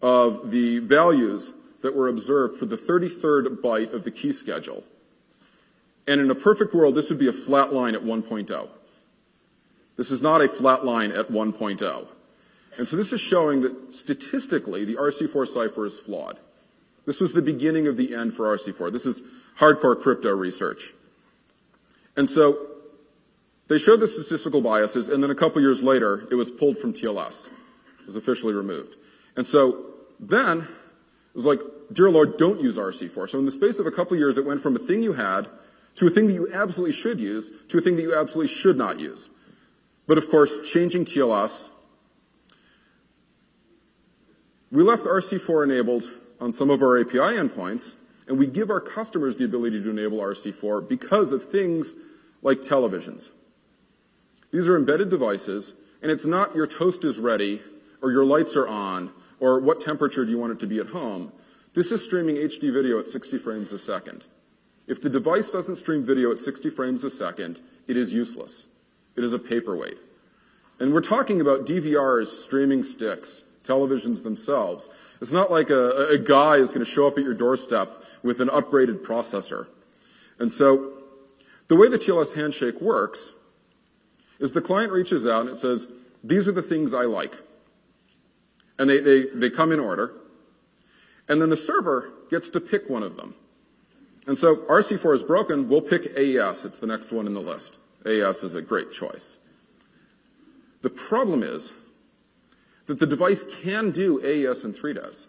of 0.00 0.50
the 0.50 0.78
values 0.78 1.52
that 1.82 1.94
were 1.94 2.08
observed 2.08 2.58
for 2.58 2.66
the 2.66 2.76
33rd 2.76 3.60
byte 3.60 3.92
of 3.92 4.04
the 4.04 4.10
key 4.10 4.32
schedule. 4.32 4.84
And 6.06 6.20
in 6.20 6.30
a 6.30 6.34
perfect 6.34 6.74
world, 6.74 6.94
this 6.94 7.10
would 7.10 7.18
be 7.18 7.28
a 7.28 7.32
flat 7.32 7.72
line 7.72 7.94
at 7.94 8.02
1.0. 8.02 8.68
This 9.96 10.10
is 10.10 10.22
not 10.22 10.40
a 10.40 10.48
flat 10.48 10.84
line 10.84 11.12
at 11.12 11.30
1.0. 11.30 12.06
And 12.78 12.88
so 12.88 12.96
this 12.96 13.12
is 13.12 13.20
showing 13.20 13.60
that 13.62 13.94
statistically, 13.94 14.84
the 14.84 14.94
RC4 14.94 15.46
cipher 15.46 15.84
is 15.84 15.98
flawed. 15.98 16.38
This 17.04 17.20
was 17.20 17.32
the 17.32 17.42
beginning 17.42 17.86
of 17.86 17.96
the 17.96 18.14
end 18.14 18.34
for 18.34 18.56
RC4. 18.56 18.92
This 18.92 19.06
is 19.06 19.22
hardcore 19.58 20.00
crypto 20.00 20.30
research. 20.30 20.94
And 22.16 22.28
so 22.28 22.66
they 23.68 23.78
showed 23.78 24.00
the 24.00 24.06
statistical 24.06 24.60
biases, 24.60 25.08
and 25.08 25.22
then 25.22 25.30
a 25.30 25.34
couple 25.34 25.60
years 25.60 25.82
later, 25.82 26.26
it 26.30 26.34
was 26.34 26.50
pulled 26.50 26.78
from 26.78 26.92
TLS. 26.92 27.46
It 28.00 28.06
was 28.06 28.16
officially 28.16 28.54
removed. 28.54 28.96
And 29.36 29.46
so 29.46 29.86
then 30.18 30.68
was 31.34 31.44
like, 31.44 31.60
dear 31.92 32.10
Lord, 32.10 32.36
don't 32.36 32.60
use 32.60 32.76
RC4. 32.76 33.30
So 33.30 33.38
in 33.38 33.44
the 33.44 33.50
space 33.50 33.78
of 33.78 33.86
a 33.86 33.90
couple 33.90 34.14
of 34.14 34.18
years, 34.18 34.38
it 34.38 34.44
went 34.44 34.60
from 34.60 34.76
a 34.76 34.78
thing 34.78 35.02
you 35.02 35.14
had 35.14 35.48
to 35.96 36.06
a 36.06 36.10
thing 36.10 36.26
that 36.26 36.32
you 36.32 36.48
absolutely 36.52 36.92
should 36.92 37.20
use 37.20 37.50
to 37.68 37.78
a 37.78 37.80
thing 37.80 37.96
that 37.96 38.02
you 38.02 38.14
absolutely 38.14 38.52
should 38.52 38.76
not 38.76 38.98
use. 38.98 39.30
But 40.06 40.18
of 40.18 40.30
course, 40.30 40.60
changing 40.60 41.04
TLS, 41.04 41.70
we 44.70 44.82
left 44.82 45.04
RC4 45.04 45.64
enabled 45.64 46.10
on 46.40 46.52
some 46.52 46.70
of 46.70 46.82
our 46.82 46.98
API 46.98 47.18
endpoints, 47.18 47.94
and 48.26 48.38
we 48.38 48.46
give 48.46 48.70
our 48.70 48.80
customers 48.80 49.36
the 49.36 49.44
ability 49.44 49.82
to 49.82 49.90
enable 49.90 50.18
RC4 50.18 50.88
because 50.88 51.32
of 51.32 51.44
things 51.44 51.94
like 52.42 52.62
televisions. 52.62 53.30
These 54.50 54.68
are 54.68 54.76
embedded 54.76 55.08
devices, 55.08 55.74
and 56.02 56.10
it's 56.10 56.26
not 56.26 56.56
your 56.56 56.66
toast 56.66 57.04
is 57.04 57.18
ready, 57.18 57.62
or 58.00 58.10
your 58.10 58.24
lights 58.24 58.56
are 58.56 58.66
on, 58.66 59.12
or 59.42 59.58
what 59.58 59.80
temperature 59.80 60.24
do 60.24 60.30
you 60.30 60.38
want 60.38 60.52
it 60.52 60.60
to 60.60 60.68
be 60.68 60.78
at 60.78 60.86
home. 60.86 61.32
This 61.74 61.90
is 61.90 62.02
streaming 62.02 62.36
HD 62.36 62.72
video 62.72 63.00
at 63.00 63.08
60 63.08 63.38
frames 63.38 63.72
a 63.72 63.78
second. 63.78 64.28
If 64.86 65.02
the 65.02 65.10
device 65.10 65.50
doesn't 65.50 65.76
stream 65.76 66.04
video 66.04 66.30
at 66.30 66.38
60 66.38 66.70
frames 66.70 67.02
a 67.02 67.10
second, 67.10 67.60
it 67.88 67.96
is 67.96 68.14
useless. 68.14 68.66
It 69.16 69.24
is 69.24 69.34
a 69.34 69.40
paperweight. 69.40 69.98
And 70.78 70.92
we're 70.94 71.00
talking 71.00 71.40
about 71.40 71.66
DVRs, 71.66 72.28
streaming 72.28 72.84
sticks, 72.84 73.42
televisions 73.64 74.22
themselves. 74.22 74.88
It's 75.20 75.32
not 75.32 75.50
like 75.50 75.70
a, 75.70 76.06
a 76.10 76.18
guy 76.18 76.58
is 76.58 76.68
going 76.68 76.84
to 76.84 76.90
show 76.90 77.08
up 77.08 77.18
at 77.18 77.24
your 77.24 77.34
doorstep 77.34 78.00
with 78.22 78.38
an 78.38 78.48
upgraded 78.48 79.04
processor. 79.04 79.66
And 80.38 80.52
so 80.52 80.92
the 81.66 81.74
way 81.74 81.88
the 81.88 81.98
TLS 81.98 82.36
handshake 82.36 82.80
works 82.80 83.32
is 84.38 84.52
the 84.52 84.60
client 84.60 84.92
reaches 84.92 85.26
out 85.26 85.42
and 85.42 85.50
it 85.50 85.58
says, 85.58 85.88
these 86.22 86.46
are 86.46 86.52
the 86.52 86.62
things 86.62 86.94
I 86.94 87.06
like. 87.06 87.40
And 88.78 88.88
they, 88.88 89.00
they, 89.00 89.26
they 89.34 89.50
come 89.50 89.72
in 89.72 89.80
order. 89.80 90.12
And 91.28 91.40
then 91.40 91.50
the 91.50 91.56
server 91.56 92.10
gets 92.30 92.50
to 92.50 92.60
pick 92.60 92.88
one 92.88 93.02
of 93.02 93.16
them. 93.16 93.34
And 94.26 94.38
so 94.38 94.56
RC4 94.56 95.14
is 95.14 95.22
broken, 95.22 95.68
we'll 95.68 95.80
pick 95.80 96.12
AES. 96.16 96.64
It's 96.64 96.78
the 96.78 96.86
next 96.86 97.12
one 97.12 97.26
in 97.26 97.34
the 97.34 97.40
list. 97.40 97.78
AES 98.06 98.44
is 98.44 98.54
a 98.54 98.62
great 98.62 98.92
choice. 98.92 99.38
The 100.82 100.90
problem 100.90 101.42
is 101.42 101.74
that 102.86 102.98
the 102.98 103.06
device 103.06 103.46
can 103.62 103.90
do 103.90 104.20
AES 104.24 104.64
and 104.64 104.74
3DES, 104.74 105.28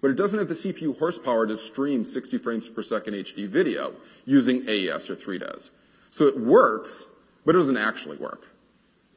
but 0.00 0.10
it 0.10 0.14
doesn't 0.14 0.38
have 0.38 0.48
the 0.48 0.54
CPU 0.54 0.98
horsepower 0.98 1.46
to 1.46 1.56
stream 1.56 2.04
60 2.04 2.38
frames 2.38 2.68
per 2.68 2.82
second 2.82 3.14
HD 3.14 3.48
video 3.48 3.94
using 4.26 4.68
AES 4.68 5.08
or 5.08 5.16
3DES. 5.16 5.70
So 6.10 6.26
it 6.26 6.38
works, 6.38 7.08
but 7.44 7.54
it 7.54 7.58
doesn't 7.58 7.78
actually 7.78 8.18
work. 8.18 8.46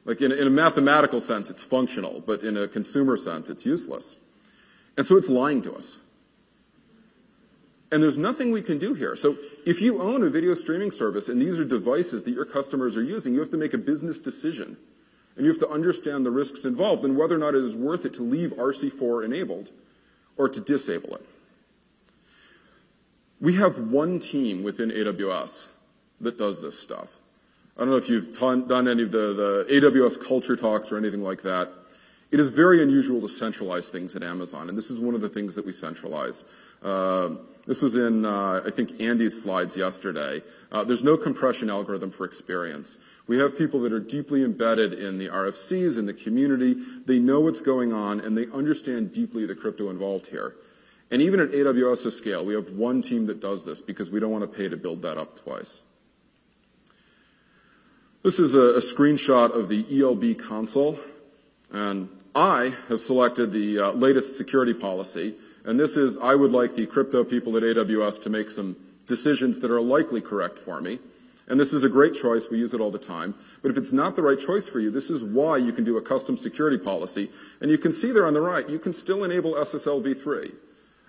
Like 0.08 0.22
in, 0.22 0.32
in 0.32 0.46
a 0.46 0.50
mathematical 0.50 1.20
sense, 1.20 1.50
it's 1.50 1.62
functional, 1.62 2.22
but 2.22 2.42
in 2.42 2.56
a 2.56 2.66
consumer 2.66 3.18
sense, 3.18 3.50
it's 3.50 3.66
useless. 3.66 4.16
And 4.96 5.06
so 5.06 5.18
it's 5.18 5.28
lying 5.28 5.60
to 5.62 5.74
us. 5.74 5.98
And 7.92 8.02
there's 8.02 8.16
nothing 8.16 8.50
we 8.50 8.62
can 8.62 8.78
do 8.78 8.94
here. 8.94 9.16
So 9.16 9.36
if 9.66 9.82
you 9.82 10.00
own 10.00 10.22
a 10.22 10.30
video 10.30 10.54
streaming 10.54 10.92
service 10.92 11.28
and 11.28 11.42
these 11.42 11.60
are 11.60 11.64
devices 11.64 12.24
that 12.24 12.30
your 12.30 12.46
customers 12.46 12.96
are 12.96 13.02
using, 13.02 13.34
you 13.34 13.40
have 13.40 13.50
to 13.50 13.58
make 13.58 13.74
a 13.74 13.78
business 13.78 14.18
decision 14.18 14.78
and 15.36 15.44
you 15.44 15.52
have 15.52 15.60
to 15.60 15.68
understand 15.68 16.24
the 16.24 16.30
risks 16.30 16.64
involved 16.64 17.04
and 17.04 17.14
whether 17.14 17.34
or 17.34 17.38
not 17.38 17.54
it 17.54 17.62
is 17.62 17.76
worth 17.76 18.06
it 18.06 18.14
to 18.14 18.22
leave 18.22 18.52
RC4 18.54 19.26
enabled 19.26 19.72
or 20.38 20.48
to 20.48 20.58
disable 20.58 21.16
it. 21.16 21.26
We 23.42 23.56
have 23.56 23.76
one 23.78 24.20
team 24.20 24.62
within 24.62 24.90
AWS 24.90 25.66
that 26.18 26.38
does 26.38 26.62
this 26.62 26.80
stuff. 26.80 27.18
I 27.78 27.82
don't 27.82 27.90
know 27.90 27.96
if 27.96 28.08
you've 28.08 28.36
done 28.36 28.88
any 28.88 29.04
of 29.04 29.12
the, 29.12 29.64
the 29.68 29.80
AWS 29.80 30.26
culture 30.26 30.56
talks 30.56 30.90
or 30.90 30.96
anything 30.96 31.22
like 31.22 31.42
that. 31.42 31.70
It 32.32 32.40
is 32.40 32.50
very 32.50 32.82
unusual 32.82 33.20
to 33.20 33.28
centralize 33.28 33.88
things 33.88 34.16
at 34.16 34.24
Amazon, 34.24 34.68
and 34.68 34.76
this 34.76 34.90
is 34.90 34.98
one 34.98 35.14
of 35.14 35.20
the 35.20 35.28
things 35.28 35.54
that 35.54 35.64
we 35.64 35.70
centralize. 35.70 36.44
Uh, 36.82 37.36
this 37.66 37.80
was 37.80 37.94
in, 37.94 38.24
uh, 38.24 38.62
I 38.66 38.70
think, 38.70 39.00
Andy's 39.00 39.40
slides 39.40 39.76
yesterday. 39.76 40.42
Uh, 40.72 40.82
there's 40.82 41.04
no 41.04 41.16
compression 41.16 41.70
algorithm 41.70 42.10
for 42.10 42.24
experience. 42.24 42.98
We 43.28 43.38
have 43.38 43.56
people 43.56 43.80
that 43.82 43.92
are 43.92 44.00
deeply 44.00 44.42
embedded 44.42 44.92
in 44.92 45.18
the 45.18 45.28
RFCs, 45.28 45.96
in 45.96 46.06
the 46.06 46.14
community. 46.14 46.74
They 47.06 47.20
know 47.20 47.38
what's 47.38 47.60
going 47.60 47.92
on, 47.92 48.18
and 48.20 48.36
they 48.36 48.46
understand 48.48 49.12
deeply 49.12 49.46
the 49.46 49.54
crypto 49.54 49.88
involved 49.88 50.26
here. 50.26 50.56
And 51.12 51.22
even 51.22 51.38
at 51.38 51.52
AWS's 51.52 52.18
scale, 52.18 52.44
we 52.44 52.54
have 52.54 52.70
one 52.70 53.02
team 53.02 53.26
that 53.26 53.40
does 53.40 53.64
this 53.64 53.80
because 53.80 54.10
we 54.10 54.18
don't 54.18 54.32
want 54.32 54.42
to 54.42 54.58
pay 54.58 54.68
to 54.68 54.76
build 54.76 55.02
that 55.02 55.16
up 55.16 55.40
twice. 55.40 55.84
This 58.24 58.40
is 58.40 58.54
a, 58.54 58.60
a 58.60 58.80
screenshot 58.80 59.54
of 59.54 59.68
the 59.68 59.86
ELB 60.02 60.38
console. 60.38 60.98
And 61.70 62.08
I 62.34 62.74
have 62.88 63.00
selected 63.00 63.52
the 63.52 63.78
uh, 63.78 63.92
latest 63.92 64.36
security 64.36 64.74
policy, 64.74 65.34
and 65.64 65.78
this 65.78 65.96
is 65.96 66.16
I 66.18 66.34
would 66.34 66.50
like 66.50 66.74
the 66.74 66.86
crypto 66.86 67.24
people 67.24 67.56
at 67.56 67.62
AWS 67.62 68.22
to 68.22 68.30
make 68.30 68.50
some 68.50 68.76
decisions 69.06 69.60
that 69.60 69.70
are 69.70 69.80
likely 69.80 70.20
correct 70.20 70.58
for 70.58 70.80
me. 70.80 70.98
And 71.46 71.60
this 71.60 71.72
is 71.72 71.84
a 71.84 71.88
great 71.88 72.14
choice. 72.14 72.48
We 72.50 72.58
use 72.58 72.74
it 72.74 72.80
all 72.80 72.90
the 72.90 72.98
time. 72.98 73.34
But 73.62 73.70
if 73.70 73.78
it's 73.78 73.92
not 73.92 74.16
the 74.16 74.22
right 74.22 74.38
choice 74.38 74.68
for 74.68 74.80
you, 74.80 74.90
this 74.90 75.10
is 75.10 75.22
why 75.22 75.56
you 75.56 75.72
can 75.72 75.84
do 75.84 75.96
a 75.96 76.02
custom 76.02 76.36
security 76.36 76.76
policy. 76.76 77.30
And 77.60 77.70
you 77.70 77.78
can 77.78 77.92
see 77.92 78.12
there 78.12 78.26
on 78.26 78.34
the 78.34 78.40
right, 78.40 78.68
you 78.68 78.78
can 78.78 78.92
still 78.92 79.24
enable 79.24 79.54
SSL 79.54 80.02
v3. 80.02 80.52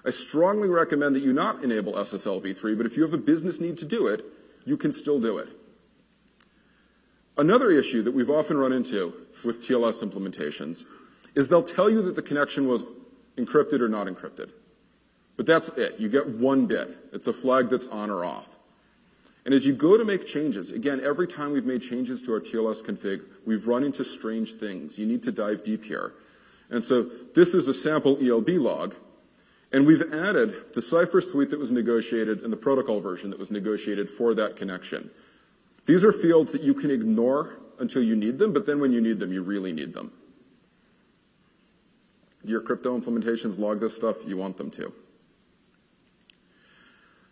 I 0.05 0.11
strongly 0.11 0.69
recommend 0.69 1.15
that 1.15 1.23
you 1.23 1.33
not 1.33 1.63
enable 1.63 1.93
SSL 1.93 2.41
v3, 2.41 2.77
but 2.77 2.85
if 2.85 2.95
you 2.95 3.03
have 3.03 3.13
a 3.13 3.17
business 3.17 3.59
need 3.59 3.79
to 3.79 3.85
do 3.85 4.07
it, 4.07 4.23
you 4.63 4.77
can 4.77 4.93
still 4.93 5.19
do 5.19 5.39
it. 5.39 5.49
Another 7.39 7.71
issue 7.71 8.03
that 8.03 8.11
we've 8.11 8.29
often 8.29 8.57
run 8.57 8.73
into 8.73 9.13
with 9.45 9.65
TLS 9.65 10.03
implementations 10.03 10.83
is 11.35 11.47
they'll 11.47 11.63
tell 11.63 11.89
you 11.89 12.01
that 12.01 12.17
the 12.17 12.21
connection 12.21 12.67
was 12.67 12.83
encrypted 13.37 13.79
or 13.79 13.87
not 13.87 14.07
encrypted. 14.07 14.49
But 15.37 15.45
that's 15.45 15.69
it. 15.69 15.95
You 15.99 16.09
get 16.09 16.27
one 16.27 16.65
bit. 16.65 16.97
It's 17.13 17.27
a 17.27 17.33
flag 17.33 17.69
that's 17.69 17.87
on 17.87 18.09
or 18.09 18.25
off. 18.25 18.49
And 19.45 19.53
as 19.53 19.65
you 19.65 19.71
go 19.71 19.97
to 19.97 20.03
make 20.03 20.27
changes, 20.27 20.71
again, 20.71 20.99
every 21.01 21.27
time 21.27 21.53
we've 21.53 21.65
made 21.65 21.81
changes 21.81 22.21
to 22.23 22.33
our 22.33 22.41
TLS 22.41 22.83
config, 22.83 23.21
we've 23.45 23.67
run 23.67 23.85
into 23.85 24.03
strange 24.03 24.55
things. 24.55 24.99
You 24.99 25.05
need 25.05 25.23
to 25.23 25.31
dive 25.31 25.63
deep 25.63 25.85
here. 25.85 26.11
And 26.69 26.83
so 26.83 27.09
this 27.35 27.53
is 27.53 27.69
a 27.69 27.73
sample 27.73 28.17
ELB 28.21 28.49
log, 28.49 28.95
and 29.71 29.87
we've 29.87 30.13
added 30.13 30.73
the 30.73 30.81
cipher 30.81 31.21
suite 31.21 31.51
that 31.51 31.59
was 31.59 31.71
negotiated 31.71 32.41
and 32.41 32.51
the 32.51 32.57
protocol 32.57 32.99
version 32.99 33.29
that 33.29 33.39
was 33.39 33.49
negotiated 33.49 34.09
for 34.09 34.33
that 34.33 34.57
connection. 34.57 35.09
These 35.89 36.03
are 36.03 36.11
fields 36.11 36.51
that 36.51 36.61
you 36.61 36.75
can 36.75 36.91
ignore 36.91 37.57
until 37.79 38.03
you 38.03 38.15
need 38.15 38.37
them, 38.37 38.53
but 38.53 38.67
then 38.67 38.79
when 38.79 38.91
you 38.91 39.01
need 39.01 39.19
them, 39.19 39.33
you 39.33 39.41
really 39.41 39.73
need 39.73 39.95
them. 39.95 40.11
Your 42.43 42.61
crypto 42.61 42.95
implementations 42.95 43.57
log 43.57 43.79
this 43.79 43.95
stuff? 43.95 44.17
You 44.23 44.37
want 44.37 44.57
them 44.57 44.69
to. 44.69 44.93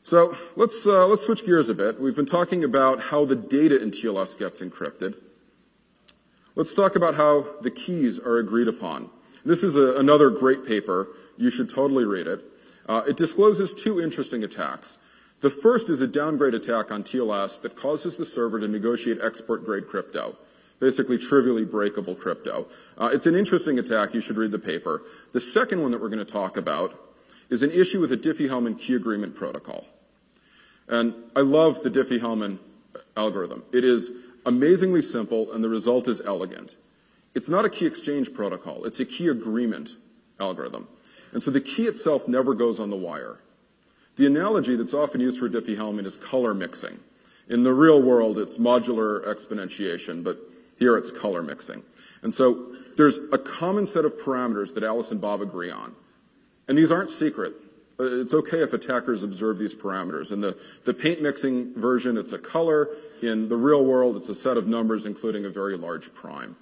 So 0.02 0.36
let's, 0.56 0.88
uh, 0.88 1.06
let's 1.06 1.24
switch 1.24 1.46
gears 1.46 1.70
a 1.70 1.76
bit. 1.76 2.02
We've 2.02 2.16
been 2.16 2.26
talking 2.26 2.64
about 2.64 3.00
how 3.00 3.26
the 3.26 3.36
data 3.36 3.80
in 3.80 3.92
TLS 3.92 4.36
gets 4.40 4.60
encrypted. 4.60 5.14
Let's 6.56 6.74
talk 6.74 6.96
about 6.96 7.14
how 7.14 7.46
the 7.62 7.70
keys 7.70 8.18
are 8.18 8.38
agreed 8.38 8.68
upon. 8.68 9.12
This 9.46 9.64
is 9.64 9.76
a, 9.76 9.98
another 9.98 10.32
great 10.32 10.66
paper. 10.66 11.10
You 11.38 11.52
should 11.52 11.70
totally 11.70 12.06
read 12.06 12.26
it. 12.26 12.44
Uh, 12.90 13.04
it 13.08 13.18
discloses 13.18 13.72
two 13.72 14.02
interesting 14.02 14.44
attacks. 14.44 14.98
The 15.40 15.50
first 15.52 15.90
is 15.90 16.02
a 16.02 16.08
downgrade 16.08 16.56
attack 16.56 16.92
on 16.92 17.04
TLS 17.04 17.62
that 17.62 17.76
causes 17.76 18.18
the 18.18 18.26
server 18.26 18.60
to 18.60 18.68
negotiate 18.68 19.20
export 19.22 19.64
grade 19.64 19.86
crypto, 19.86 20.36
basically 20.80 21.20
trivially 21.20 21.64
breakable 21.64 22.16
crypto. 22.16 22.68
Uh, 22.98 23.12
it's 23.14 23.28
an 23.28 23.36
interesting 23.36 23.78
attack. 23.78 24.16
You 24.16 24.22
should 24.22 24.38
read 24.38 24.52
the 24.52 24.58
paper. 24.58 25.04
The 25.34 25.42
second 25.42 25.84
one 25.84 25.92
that 25.92 26.02
we're 26.02 26.10
going 26.10 26.26
to 26.26 26.32
talk 26.32 26.58
about 26.58 27.00
is 27.52 27.62
an 27.62 27.72
issue 27.72 28.02
with 28.02 28.10
the 28.10 28.18
Diffie-Hellman 28.18 28.80
key 28.80 28.96
agreement 28.96 29.36
protocol. 29.36 29.86
And 30.88 31.14
I 31.36 31.42
love 31.42 31.84
the 31.84 31.92
Diffie-Hellman 31.92 32.58
algorithm. 33.16 33.64
It 33.72 33.84
is 33.84 34.12
amazingly 34.44 35.04
simple 35.04 35.52
and 35.52 35.64
the 35.64 35.70
result 35.70 36.08
is 36.08 36.20
elegant. 36.20 36.76
It's 37.36 37.48
not 37.48 37.64
a 37.64 37.70
key 37.70 37.86
exchange 37.86 38.34
protocol. 38.34 38.86
It's 38.86 39.00
a 39.00 39.06
key 39.06 39.28
agreement 39.28 39.98
algorithm. 40.40 40.88
And 41.32 41.44
so 41.44 41.52
the 41.52 41.62
key 41.62 41.84
itself 41.84 42.28
never 42.28 42.56
goes 42.56 42.80
on 42.80 42.90
the 42.90 42.96
wire. 42.96 43.38
The 44.18 44.26
analogy 44.26 44.76
that's 44.76 44.96
often 44.96 45.22
used 45.22 45.40
for 45.40 45.48
Diffie-Hellman 45.48 46.06
is 46.06 46.18
color 46.18 46.54
mixing. 46.54 47.00
In 47.50 47.64
the 47.64 47.74
real 47.74 48.02
world, 48.02 48.38
it's 48.38 48.58
modular 48.58 49.26
exponentiation, 49.26 50.24
but 50.24 50.38
here 50.78 50.98
it's 50.98 51.12
color 51.12 51.42
mixing. 51.44 51.84
And 52.24 52.34
so 52.34 52.76
there's 52.98 53.20
a 53.32 53.38
common 53.38 53.88
set 53.88 54.06
of 54.06 54.18
parameters 54.18 54.74
that 54.74 54.84
Alice 54.84 55.12
and 55.12 55.22
Bob 55.22 55.42
agree 55.42 55.72
on. 55.72 55.96
And 56.68 56.78
these 56.78 56.92
aren't 56.92 57.12
secret. 57.12 57.54
Uh, 58.00 58.22
it's 58.22 58.34
okay 58.34 58.62
if 58.62 58.74
attackers 58.74 59.24
observe 59.24 59.60
these 59.60 59.76
parameters. 59.76 60.32
In 60.32 60.42
the, 60.42 60.58
the 60.86 60.94
paint 60.94 61.22
mixing 61.22 61.74
version, 61.76 62.18
it's 62.18 62.34
a 62.34 62.38
color. 62.38 62.90
In 63.22 63.50
the 63.50 63.56
real 63.56 63.86
world, 63.86 64.18
it's 64.18 64.30
a 64.30 64.36
set 64.36 64.58
of 64.58 64.68
numbers, 64.68 65.06
including 65.06 65.46
a 65.46 65.50
very 65.50 65.78
large 65.78 66.14
prime. 66.14 66.56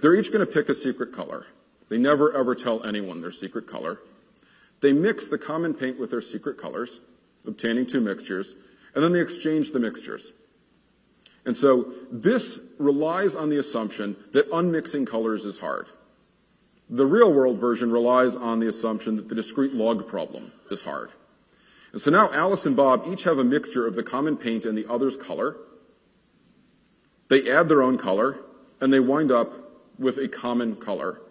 They're 0.00 0.14
each 0.14 0.32
going 0.32 0.44
to 0.44 0.52
pick 0.52 0.68
a 0.68 0.74
secret 0.74 1.12
color. 1.12 1.46
They 1.88 1.98
never 1.98 2.34
ever 2.36 2.54
tell 2.54 2.82
anyone 2.84 3.20
their 3.20 3.32
secret 3.32 3.66
color. 3.66 4.00
They 4.84 4.92
mix 4.92 5.28
the 5.28 5.38
common 5.38 5.72
paint 5.72 5.98
with 5.98 6.10
their 6.10 6.20
secret 6.20 6.58
colors, 6.58 7.00
obtaining 7.46 7.86
two 7.86 8.02
mixtures, 8.02 8.54
and 8.94 9.02
then 9.02 9.12
they 9.12 9.20
exchange 9.22 9.72
the 9.72 9.80
mixtures. 9.80 10.34
And 11.46 11.56
so 11.56 11.94
this 12.12 12.58
relies 12.76 13.34
on 13.34 13.48
the 13.48 13.56
assumption 13.56 14.14
that 14.32 14.50
unmixing 14.50 15.06
colors 15.06 15.46
is 15.46 15.58
hard. 15.58 15.86
The 16.90 17.06
real 17.06 17.32
world 17.32 17.58
version 17.58 17.90
relies 17.90 18.36
on 18.36 18.60
the 18.60 18.68
assumption 18.68 19.16
that 19.16 19.30
the 19.30 19.34
discrete 19.34 19.72
log 19.72 20.06
problem 20.06 20.52
is 20.70 20.84
hard. 20.84 21.12
And 21.92 22.00
so 22.02 22.10
now 22.10 22.30
Alice 22.34 22.66
and 22.66 22.76
Bob 22.76 23.06
each 23.10 23.24
have 23.24 23.38
a 23.38 23.44
mixture 23.44 23.86
of 23.86 23.94
the 23.94 24.02
common 24.02 24.36
paint 24.36 24.66
and 24.66 24.76
the 24.76 24.86
other's 24.86 25.16
color. 25.16 25.56
They 27.28 27.50
add 27.50 27.70
their 27.70 27.82
own 27.82 27.96
color 27.96 28.36
and 28.82 28.92
they 28.92 29.00
wind 29.00 29.32
up 29.32 29.50
with 29.98 30.18
a 30.18 30.28
common 30.28 30.76
color. 30.76 31.22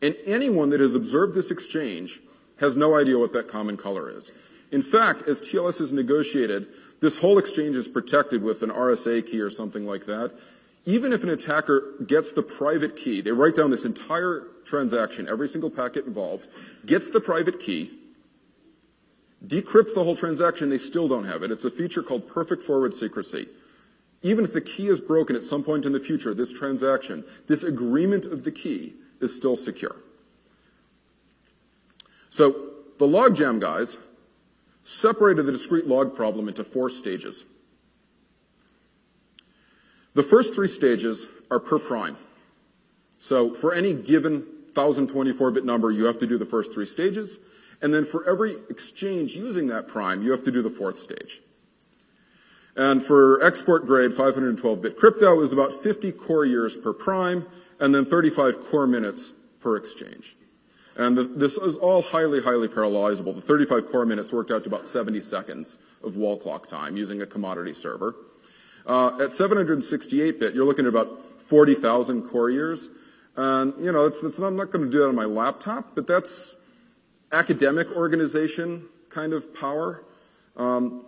And 0.00 0.16
anyone 0.24 0.70
that 0.70 0.80
has 0.80 0.94
observed 0.94 1.34
this 1.34 1.50
exchange 1.50 2.22
has 2.60 2.76
no 2.76 2.96
idea 2.96 3.18
what 3.18 3.32
that 3.32 3.48
common 3.48 3.76
color 3.76 4.10
is. 4.10 4.32
In 4.70 4.82
fact, 4.82 5.22
as 5.22 5.40
TLS 5.40 5.80
is 5.80 5.92
negotiated, 5.92 6.68
this 7.00 7.18
whole 7.18 7.38
exchange 7.38 7.74
is 7.74 7.88
protected 7.88 8.42
with 8.42 8.62
an 8.62 8.70
RSA 8.70 9.26
key 9.26 9.40
or 9.40 9.50
something 9.50 9.86
like 9.86 10.06
that 10.06 10.32
even 10.86 11.12
if 11.12 11.22
an 11.22 11.28
attacker 11.28 11.94
gets 12.06 12.32
the 12.32 12.42
private 12.42 12.96
key, 12.96 13.20
they 13.20 13.32
write 13.32 13.54
down 13.54 13.70
this 13.70 13.84
entire 13.84 14.46
transaction, 14.64 15.28
every 15.28 15.48
single 15.48 15.70
packet 15.70 16.06
involved, 16.06 16.48
gets 16.86 17.10
the 17.10 17.20
private 17.20 17.60
key, 17.60 17.90
decrypts 19.46 19.94
the 19.94 20.04
whole 20.04 20.16
transaction, 20.16 20.70
they 20.70 20.78
still 20.78 21.08
don't 21.08 21.26
have 21.26 21.42
it. 21.42 21.50
It's 21.50 21.64
a 21.64 21.70
feature 21.70 22.02
called 22.02 22.28
perfect 22.28 22.62
forward 22.62 22.94
secrecy. 22.94 23.48
Even 24.22 24.44
if 24.44 24.52
the 24.52 24.60
key 24.60 24.88
is 24.88 25.00
broken 25.00 25.36
at 25.36 25.44
some 25.44 25.62
point 25.62 25.86
in 25.86 25.92
the 25.92 26.00
future, 26.00 26.34
this 26.34 26.52
transaction, 26.52 27.24
this 27.46 27.62
agreement 27.62 28.26
of 28.26 28.44
the 28.44 28.50
key 28.50 28.94
is 29.20 29.34
still 29.34 29.56
secure. 29.56 29.96
So 32.30 32.70
the 32.98 33.06
logjam 33.06 33.60
guys 33.60 33.98
separated 34.84 35.46
the 35.46 35.52
discrete 35.52 35.86
log 35.86 36.14
problem 36.16 36.48
into 36.48 36.64
four 36.64 36.88
stages. 36.88 37.44
The 40.14 40.22
first 40.22 40.54
three 40.54 40.68
stages 40.68 41.26
are 41.50 41.60
per 41.60 41.78
prime. 41.78 42.16
So 43.18 43.54
for 43.54 43.74
any 43.74 43.92
given 43.92 44.44
1024-bit 44.72 45.64
number, 45.64 45.90
you 45.90 46.04
have 46.04 46.18
to 46.18 46.26
do 46.26 46.38
the 46.38 46.46
first 46.46 46.72
three 46.72 46.86
stages. 46.86 47.38
And 47.82 47.92
then 47.92 48.04
for 48.04 48.28
every 48.28 48.56
exchange 48.68 49.36
using 49.36 49.68
that 49.68 49.88
prime, 49.88 50.22
you 50.22 50.30
have 50.30 50.44
to 50.44 50.50
do 50.50 50.62
the 50.62 50.70
fourth 50.70 50.98
stage. 50.98 51.40
And 52.76 53.02
for 53.02 53.42
export 53.42 53.86
grade 53.86 54.12
512-bit 54.12 54.96
crypto 54.96 55.40
is 55.42 55.52
about 55.52 55.72
50 55.72 56.12
core 56.12 56.44
years 56.44 56.76
per 56.76 56.92
prime 56.92 57.46
and 57.78 57.94
then 57.94 58.04
35 58.04 58.64
core 58.70 58.86
minutes 58.86 59.34
per 59.60 59.76
exchange. 59.76 60.36
And 60.96 61.16
the, 61.16 61.24
this 61.24 61.56
is 61.56 61.76
all 61.76 62.02
highly, 62.02 62.42
highly 62.42 62.68
parallelizable. 62.68 63.34
The 63.34 63.40
35 63.40 63.90
core 63.90 64.04
minutes 64.04 64.32
worked 64.32 64.50
out 64.50 64.64
to 64.64 64.68
about 64.68 64.86
70 64.86 65.20
seconds 65.20 65.78
of 66.02 66.16
wall 66.16 66.38
clock 66.38 66.66
time 66.66 66.96
using 66.96 67.22
a 67.22 67.26
commodity 67.26 67.74
server. 67.74 68.16
Uh, 68.86 69.08
at 69.20 69.30
768-bit, 69.30 70.54
you're 70.54 70.64
looking 70.64 70.86
at 70.86 70.88
about 70.88 71.40
40,000 71.40 72.22
core 72.22 72.50
years. 72.50 72.88
And, 73.36 73.72
you 73.82 73.92
know, 73.92 74.06
it's, 74.06 74.22
it's, 74.22 74.38
I'm 74.38 74.56
not 74.56 74.70
going 74.70 74.84
to 74.84 74.90
do 74.90 74.98
that 74.98 75.08
on 75.08 75.14
my 75.14 75.24
laptop, 75.24 75.94
but 75.94 76.06
that's 76.06 76.56
academic 77.32 77.88
organization 77.92 78.86
kind 79.08 79.32
of 79.32 79.54
power. 79.54 80.04
Um, 80.56 81.04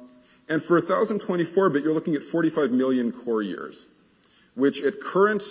and 0.48 0.62
for 0.62 0.80
1024-bit, 0.80 1.82
you're 1.82 1.94
looking 1.94 2.14
at 2.14 2.22
45 2.22 2.70
million 2.70 3.12
core 3.12 3.42
years, 3.42 3.88
which 4.54 4.82
at 4.82 5.00
current 5.00 5.42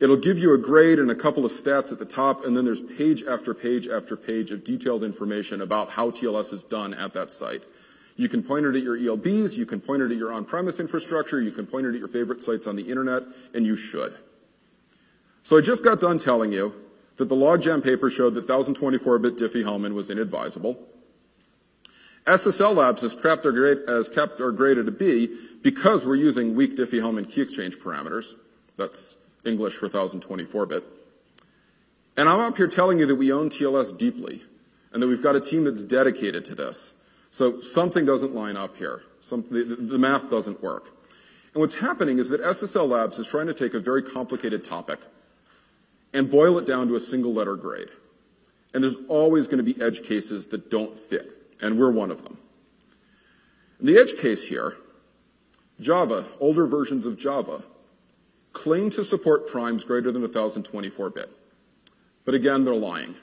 It'll 0.00 0.16
give 0.16 0.38
you 0.38 0.54
a 0.54 0.58
grade 0.58 0.98
and 0.98 1.10
a 1.10 1.14
couple 1.14 1.44
of 1.44 1.52
stats 1.52 1.92
at 1.92 1.98
the 1.98 2.06
top, 2.06 2.44
and 2.44 2.56
then 2.56 2.64
there's 2.64 2.80
page 2.80 3.22
after 3.22 3.52
page 3.52 3.86
after 3.86 4.16
page 4.16 4.50
of 4.50 4.64
detailed 4.64 5.04
information 5.04 5.60
about 5.60 5.90
how 5.90 6.10
TLS 6.10 6.54
is 6.54 6.64
done 6.64 6.94
at 6.94 7.12
that 7.12 7.30
site. 7.30 7.62
You 8.16 8.30
can 8.30 8.42
point 8.42 8.64
it 8.64 8.76
at 8.76 8.82
your 8.82 8.96
ELBs, 8.96 9.58
you 9.58 9.66
can 9.66 9.78
point 9.80 10.00
it 10.00 10.10
at 10.10 10.16
your 10.16 10.32
on-premise 10.32 10.80
infrastructure, 10.80 11.40
you 11.40 11.52
can 11.52 11.66
point 11.66 11.86
it 11.86 11.90
at 11.90 11.98
your 11.98 12.08
favorite 12.08 12.40
sites 12.40 12.66
on 12.66 12.74
the 12.74 12.88
internet, 12.88 13.24
and 13.52 13.66
you 13.66 13.76
should. 13.76 14.14
So 15.42 15.58
I 15.58 15.60
just 15.60 15.84
got 15.84 16.00
done 16.00 16.18
telling 16.18 16.50
you 16.50 16.74
that 17.18 17.28
the 17.28 17.36
logjam 17.36 17.84
paper 17.84 18.08
showed 18.08 18.34
that 18.34 18.46
1024-bit 18.46 19.36
Diffie-Hellman 19.36 19.92
was 19.92 20.08
inadvisable. 20.08 20.78
SSL 22.26 22.76
Labs 22.76 23.02
has 23.02 23.14
kept 23.14 23.44
our, 23.44 23.52
grade, 23.52 23.78
has 23.86 24.08
kept 24.08 24.40
our 24.40 24.50
grade 24.50 24.78
at 24.78 24.88
a 24.88 24.90
B 24.90 25.28
because 25.62 26.06
we're 26.06 26.14
using 26.14 26.54
weak 26.54 26.76
Diffie-Hellman 26.76 27.30
key 27.30 27.42
exchange 27.42 27.78
parameters. 27.78 28.32
That's 28.76 29.16
English 29.44 29.74
for 29.74 29.88
1024-bit. 29.88 30.84
And 32.16 32.28
I'm 32.28 32.40
up 32.40 32.56
here 32.56 32.68
telling 32.68 32.98
you 32.98 33.06
that 33.06 33.16
we 33.16 33.32
own 33.32 33.50
TLS 33.50 33.96
deeply 33.96 34.42
and 34.92 35.02
that 35.02 35.08
we've 35.08 35.22
got 35.22 35.36
a 35.36 35.40
team 35.40 35.64
that's 35.64 35.82
dedicated 35.82 36.44
to 36.46 36.54
this. 36.54 36.94
So 37.30 37.60
something 37.60 38.06
doesn't 38.06 38.34
line 38.34 38.56
up 38.56 38.76
here. 38.76 39.02
The, 39.28 39.76
the 39.78 39.98
math 39.98 40.30
doesn't 40.30 40.62
work. 40.62 40.90
And 41.52 41.60
what's 41.60 41.74
happening 41.76 42.18
is 42.18 42.28
that 42.30 42.40
SSL 42.40 42.88
Labs 42.88 43.18
is 43.18 43.26
trying 43.26 43.48
to 43.48 43.54
take 43.54 43.74
a 43.74 43.80
very 43.80 44.02
complicated 44.02 44.64
topic 44.64 45.00
and 46.12 46.30
boil 46.30 46.58
it 46.58 46.66
down 46.66 46.88
to 46.88 46.94
a 46.94 47.00
single 47.00 47.34
letter 47.34 47.56
grade. 47.56 47.88
And 48.72 48.82
there's 48.82 48.96
always 49.08 49.46
going 49.46 49.64
to 49.64 49.74
be 49.74 49.80
edge 49.82 50.04
cases 50.04 50.48
that 50.48 50.70
don't 50.70 50.96
fit, 50.96 51.43
and 51.64 51.78
we're 51.78 51.90
one 51.90 52.10
of 52.10 52.24
them. 52.24 52.36
In 53.80 53.86
the 53.86 53.98
edge 53.98 54.16
case 54.18 54.48
here, 54.48 54.76
Java, 55.80 56.26
older 56.38 56.66
versions 56.66 57.06
of 57.06 57.18
Java, 57.18 57.62
claim 58.52 58.90
to 58.90 59.02
support 59.02 59.48
primes 59.48 59.82
greater 59.82 60.12
than 60.12 60.22
1024-bit. 60.22 61.30
But 62.26 62.34
again, 62.34 62.64
they're 62.64 62.74
lying. 62.74 63.16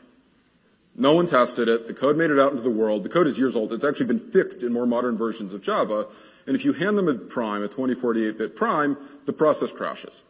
No 0.95 1.13
one 1.13 1.27
tested 1.27 1.69
it. 1.69 1.87
The 1.87 1.93
code 1.93 2.17
made 2.17 2.31
it 2.31 2.39
out 2.39 2.51
into 2.51 2.63
the 2.63 2.71
world. 2.71 3.03
The 3.03 3.09
code 3.09 3.27
is 3.27 3.37
years 3.37 3.55
old. 3.55 3.71
It's 3.71 3.85
actually 3.85 4.07
been 4.07 4.19
fixed 4.19 4.63
in 4.63 4.73
more 4.73 4.87
modern 4.87 5.15
versions 5.15 5.53
of 5.53 5.61
Java. 5.61 6.07
And 6.47 6.55
if 6.55 6.65
you 6.65 6.73
hand 6.73 6.97
them 6.97 7.07
a 7.07 7.13
prime, 7.13 7.63
a 7.63 7.69
2048-bit 7.69 8.55
prime, 8.55 8.97
the 9.25 9.33
process 9.33 9.71
crashes. 9.71 10.23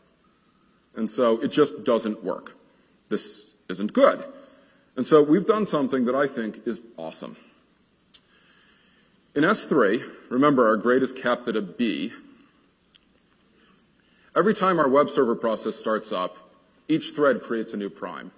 And 0.95 1.09
so 1.09 1.41
it 1.41 1.47
just 1.47 1.85
doesn't 1.85 2.25
work. 2.25 2.57
This 3.07 3.55
isn't 3.69 3.93
good. 3.93 4.23
And 4.97 5.05
so 5.05 5.23
we've 5.23 5.47
done 5.47 5.65
something 5.65 6.05
that 6.05 6.15
I 6.15 6.27
think 6.27 6.67
is 6.67 6.81
awesome. 6.97 7.37
In 9.33 9.43
S3, 9.43 10.03
remember 10.29 10.67
our 10.67 10.75
grade 10.75 11.01
is 11.01 11.13
capped 11.13 11.47
at 11.47 11.55
a 11.55 11.61
B. 11.61 12.11
Every 14.35 14.53
time 14.53 14.77
our 14.77 14.89
web 14.89 15.09
server 15.09 15.35
process 15.35 15.75
starts 15.75 16.11
up, 16.11 16.37
each 16.89 17.11
thread 17.11 17.41
creates 17.41 17.73
a 17.73 17.77
new 17.77 17.89
prime. 17.89 18.31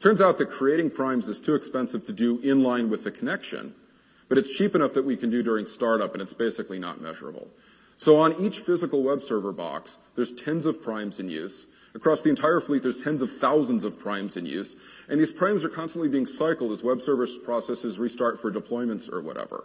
Turns 0.00 0.20
out 0.20 0.36
that 0.38 0.50
creating 0.50 0.90
primes 0.90 1.28
is 1.28 1.40
too 1.40 1.54
expensive 1.54 2.04
to 2.06 2.12
do 2.12 2.38
in 2.40 2.62
line 2.62 2.90
with 2.90 3.04
the 3.04 3.10
connection, 3.10 3.74
but 4.28 4.36
it's 4.36 4.54
cheap 4.54 4.74
enough 4.74 4.92
that 4.92 5.06
we 5.06 5.16
can 5.16 5.30
do 5.30 5.42
during 5.42 5.64
startup 5.64 6.12
and 6.12 6.20
it's 6.20 6.34
basically 6.34 6.78
not 6.78 7.00
measurable. 7.00 7.48
So 7.96 8.16
on 8.16 8.38
each 8.38 8.60
physical 8.60 9.02
web 9.02 9.22
server 9.22 9.52
box, 9.52 9.96
there's 10.14 10.32
tens 10.32 10.66
of 10.66 10.82
primes 10.82 11.18
in 11.18 11.30
use, 11.30 11.66
Across 11.94 12.20
the 12.20 12.28
entire 12.28 12.60
fleet, 12.60 12.82
there's 12.82 13.02
tens 13.02 13.22
of 13.22 13.38
thousands 13.38 13.82
of 13.82 13.98
primes 13.98 14.36
in 14.36 14.46
use, 14.46 14.76
and 15.08 15.18
these 15.18 15.32
primes 15.32 15.64
are 15.64 15.70
constantly 15.70 16.08
being 16.08 16.26
cycled 16.26 16.70
as 16.70 16.84
web 16.84 17.00
service 17.00 17.36
processes 17.42 17.98
restart 17.98 18.40
for 18.40 18.52
deployments 18.52 19.10
or 19.10 19.20
whatever. 19.20 19.64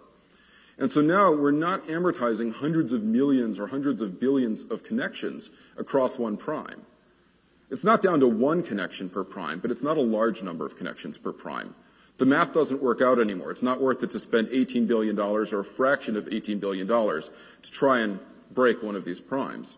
And 0.77 0.91
so 0.91 1.01
now 1.01 1.31
we're 1.31 1.51
not 1.51 1.87
amortizing 1.87 2.53
hundreds 2.53 2.93
of 2.93 3.03
millions 3.03 3.59
or 3.59 3.67
hundreds 3.67 4.01
of 4.01 4.19
billions 4.19 4.63
of 4.63 4.83
connections 4.83 5.51
across 5.77 6.17
one 6.17 6.37
prime. 6.37 6.81
It's 7.69 7.83
not 7.83 8.01
down 8.01 8.19
to 8.19 8.27
one 8.27 8.63
connection 8.63 9.09
per 9.09 9.23
prime, 9.23 9.59
but 9.59 9.71
it's 9.71 9.83
not 9.83 9.97
a 9.97 10.01
large 10.01 10.41
number 10.41 10.65
of 10.65 10.77
connections 10.77 11.17
per 11.17 11.31
prime. 11.31 11.75
The 12.17 12.25
math 12.25 12.53
doesn't 12.53 12.81
work 12.81 13.01
out 13.01 13.19
anymore. 13.19 13.51
It's 13.51 13.63
not 13.63 13.81
worth 13.81 14.03
it 14.03 14.11
to 14.11 14.19
spend 14.19 14.49
$18 14.49 14.87
billion 14.87 15.19
or 15.19 15.41
a 15.41 15.63
fraction 15.63 16.15
of 16.15 16.25
$18 16.25 16.59
billion 16.59 16.87
to 16.87 17.31
try 17.71 17.99
and 17.99 18.19
break 18.51 18.83
one 18.83 18.95
of 18.95 19.05
these 19.05 19.19
primes. 19.19 19.77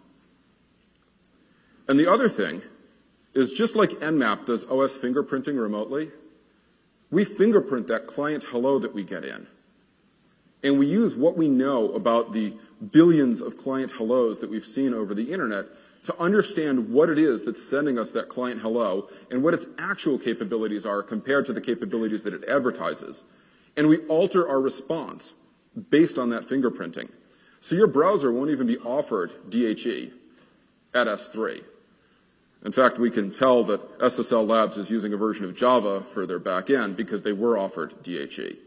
And 1.88 2.00
the 2.00 2.12
other 2.12 2.28
thing 2.28 2.62
is 3.34 3.52
just 3.52 3.76
like 3.76 3.92
Nmap 3.92 4.46
does 4.46 4.66
OS 4.66 4.98
fingerprinting 4.98 5.60
remotely, 5.60 6.12
we 7.12 7.24
fingerprint 7.24 7.88
that 7.88 8.08
client 8.08 8.46
hello 8.46 8.80
that 8.80 8.94
we 8.94 9.04
get 9.04 9.24
in. 9.24 9.48
And 10.66 10.80
we 10.80 10.88
use 10.88 11.16
what 11.16 11.38
we 11.38 11.48
know 11.48 11.94
about 11.94 12.34
the 12.34 12.56
billions 12.92 13.40
of 13.40 13.56
client 13.56 13.92
hellos 13.92 14.40
that 14.40 14.50
we've 14.50 14.66
seen 14.66 14.96
over 14.96 15.14
the 15.14 15.32
internet 15.32 15.68
to 16.06 16.20
understand 16.20 16.90
what 16.90 17.08
it 17.08 17.20
is 17.20 17.46
that's 17.46 17.64
sending 17.64 18.00
us 18.00 18.10
that 18.12 18.30
client 18.30 18.62
hello 18.62 19.08
and 19.30 19.44
what 19.44 19.54
its 19.54 19.68
actual 19.78 20.18
capabilities 20.18 20.84
are 20.84 21.04
compared 21.04 21.46
to 21.46 21.54
the 21.54 21.62
capabilities 21.62 22.24
that 22.24 22.34
it 22.34 22.44
advertises. 22.50 23.26
And 23.78 23.88
we 23.88 24.00
alter 24.08 24.50
our 24.50 24.60
response 24.60 25.36
based 25.92 26.18
on 26.18 26.32
that 26.32 26.48
fingerprinting. 26.50 27.10
So 27.62 27.76
your 27.76 27.88
browser 27.88 28.32
won't 28.32 28.50
even 28.50 28.66
be 28.66 28.80
offered 28.80 29.32
DHE 29.48 30.14
at 30.96 31.06
S3. 31.06 31.64
In 32.66 32.72
fact, 32.72 32.98
we 32.98 33.12
can 33.12 33.32
tell 33.32 33.64
that 33.66 34.00
SSL 34.00 34.48
Labs 34.48 34.78
is 34.78 34.90
using 34.90 35.14
a 35.14 35.18
version 35.18 35.46
of 35.46 35.56
Java 35.56 36.02
for 36.02 36.26
their 36.26 36.40
backend 36.40 36.96
because 36.96 37.22
they 37.22 37.34
were 37.34 37.56
offered 37.56 38.02
DHE. 38.02 38.58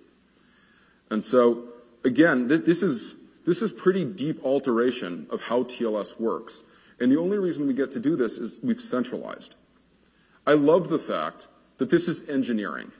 And 1.11 1.25
so, 1.25 1.65
again, 2.05 2.47
this 2.47 2.83
is, 2.83 3.17
this 3.47 3.63
is 3.63 3.73
pretty 3.73 4.05
deep 4.05 4.45
alteration 4.45 5.27
of 5.31 5.43
how 5.43 5.65
TLS 5.65 6.19
works. 6.21 6.63
And 7.01 7.13
the 7.13 7.19
only 7.19 7.39
reason 7.39 7.67
we 7.67 7.75
get 7.75 7.93
to 7.93 8.01
do 8.01 8.17
this 8.17 8.39
is 8.39 8.59
we've 8.63 8.81
centralized. 8.81 9.55
I 10.47 10.55
love 10.55 10.89
the 10.89 10.99
fact 10.99 11.47
that 11.79 11.91
this 11.91 12.09
is 12.09 12.29
engineering. 12.29 12.93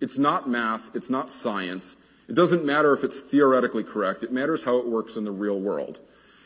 It's 0.00 0.18
not 0.18 0.48
math. 0.48 0.94
It's 0.94 1.10
not 1.10 1.30
science. 1.30 1.96
It 2.28 2.34
doesn't 2.34 2.64
matter 2.64 2.92
if 2.92 3.04
it's 3.04 3.20
theoretically 3.20 3.84
correct. 3.84 4.22
It 4.22 4.32
matters 4.32 4.64
how 4.64 4.78
it 4.78 4.86
works 4.86 5.16
in 5.16 5.24
the 5.24 5.32
real 5.32 5.58
world. 5.58 6.00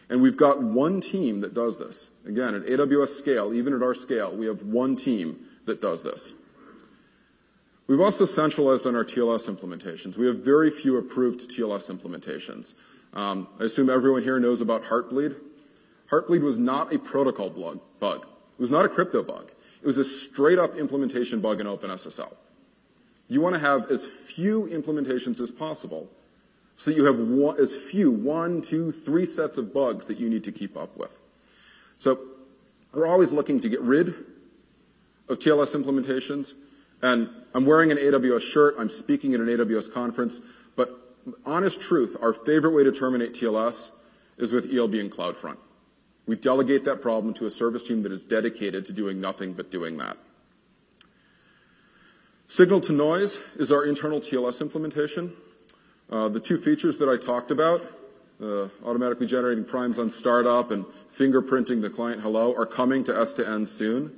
And 0.08 0.20
we've 0.22 0.36
got 0.36 0.62
one 0.62 1.00
team 1.00 1.40
that 1.40 1.54
does 1.54 1.78
this. 1.78 2.10
Again, 2.26 2.54
at 2.54 2.64
AWS 2.64 3.18
scale, 3.18 3.54
even 3.54 3.74
at 3.74 3.82
our 3.82 3.94
scale, 3.94 4.34
we 4.34 4.46
have 4.46 4.62
one 4.62 4.96
team 4.96 5.46
that 5.66 5.80
does 5.80 6.02
this. 6.02 6.34
We've 7.90 8.00
also 8.00 8.24
centralized 8.24 8.86
on 8.86 8.94
our 8.94 9.04
TLS 9.04 9.52
implementations. 9.52 10.16
We 10.16 10.28
have 10.28 10.36
very 10.36 10.70
few 10.70 10.96
approved 10.96 11.50
TLS 11.50 11.90
implementations. 11.90 12.74
Um, 13.14 13.48
I 13.58 13.64
assume 13.64 13.90
everyone 13.90 14.22
here 14.22 14.38
knows 14.38 14.60
about 14.60 14.84
Heartbleed. 14.84 15.34
Heartbleed 16.08 16.42
was 16.42 16.56
not 16.56 16.94
a 16.94 17.00
protocol 17.00 17.50
bug. 17.98 18.22
It 18.22 18.60
was 18.60 18.70
not 18.70 18.84
a 18.84 18.88
crypto 18.88 19.24
bug. 19.24 19.50
It 19.82 19.86
was 19.88 19.98
a 19.98 20.04
straight 20.04 20.56
up 20.56 20.76
implementation 20.76 21.40
bug 21.40 21.60
in 21.60 21.66
OpenSSL. 21.66 22.32
You 23.26 23.40
want 23.40 23.56
to 23.56 23.60
have 23.60 23.90
as 23.90 24.06
few 24.06 24.68
implementations 24.68 25.40
as 25.40 25.50
possible 25.50 26.08
so 26.76 26.92
you 26.92 27.06
have 27.06 27.58
as 27.58 27.74
few, 27.74 28.12
one, 28.12 28.62
two, 28.62 28.92
three 28.92 29.26
sets 29.26 29.58
of 29.58 29.74
bugs 29.74 30.06
that 30.06 30.16
you 30.16 30.30
need 30.30 30.44
to 30.44 30.52
keep 30.52 30.76
up 30.76 30.96
with. 30.96 31.20
So 31.96 32.20
we're 32.92 33.08
always 33.08 33.32
looking 33.32 33.58
to 33.58 33.68
get 33.68 33.80
rid 33.80 34.14
of 35.28 35.40
TLS 35.40 35.74
implementations. 35.74 36.54
And 37.02 37.30
I'm 37.54 37.66
wearing 37.66 37.90
an 37.90 37.98
AWS 37.98 38.42
shirt. 38.42 38.76
I'm 38.78 38.90
speaking 38.90 39.34
at 39.34 39.40
an 39.40 39.46
AWS 39.46 39.92
conference. 39.92 40.40
But 40.76 40.90
honest 41.44 41.80
truth, 41.80 42.16
our 42.20 42.32
favorite 42.32 42.72
way 42.72 42.84
to 42.84 42.92
terminate 42.92 43.34
TLS 43.34 43.90
is 44.38 44.52
with 44.52 44.72
ELB 44.72 44.94
and 44.94 45.10
CloudFront. 45.10 45.56
We 46.26 46.36
delegate 46.36 46.84
that 46.84 47.02
problem 47.02 47.34
to 47.34 47.46
a 47.46 47.50
service 47.50 47.82
team 47.82 48.02
that 48.02 48.12
is 48.12 48.22
dedicated 48.22 48.86
to 48.86 48.92
doing 48.92 49.20
nothing 49.20 49.52
but 49.52 49.70
doing 49.70 49.96
that. 49.96 50.16
Signal 52.46 52.80
to 52.82 52.92
noise 52.92 53.38
is 53.58 53.72
our 53.72 53.84
internal 53.84 54.20
TLS 54.20 54.60
implementation. 54.60 55.32
Uh, 56.10 56.28
the 56.28 56.40
two 56.40 56.58
features 56.58 56.98
that 56.98 57.08
I 57.08 57.16
talked 57.16 57.50
about, 57.50 57.82
uh, 58.42 58.68
automatically 58.84 59.26
generating 59.26 59.64
primes 59.64 59.98
on 59.98 60.10
startup 60.10 60.70
and 60.70 60.84
fingerprinting 61.16 61.80
the 61.80 61.90
client 61.90 62.22
hello, 62.22 62.54
are 62.54 62.66
coming 62.66 63.04
to 63.04 63.12
S2N 63.12 63.68
soon. 63.68 64.16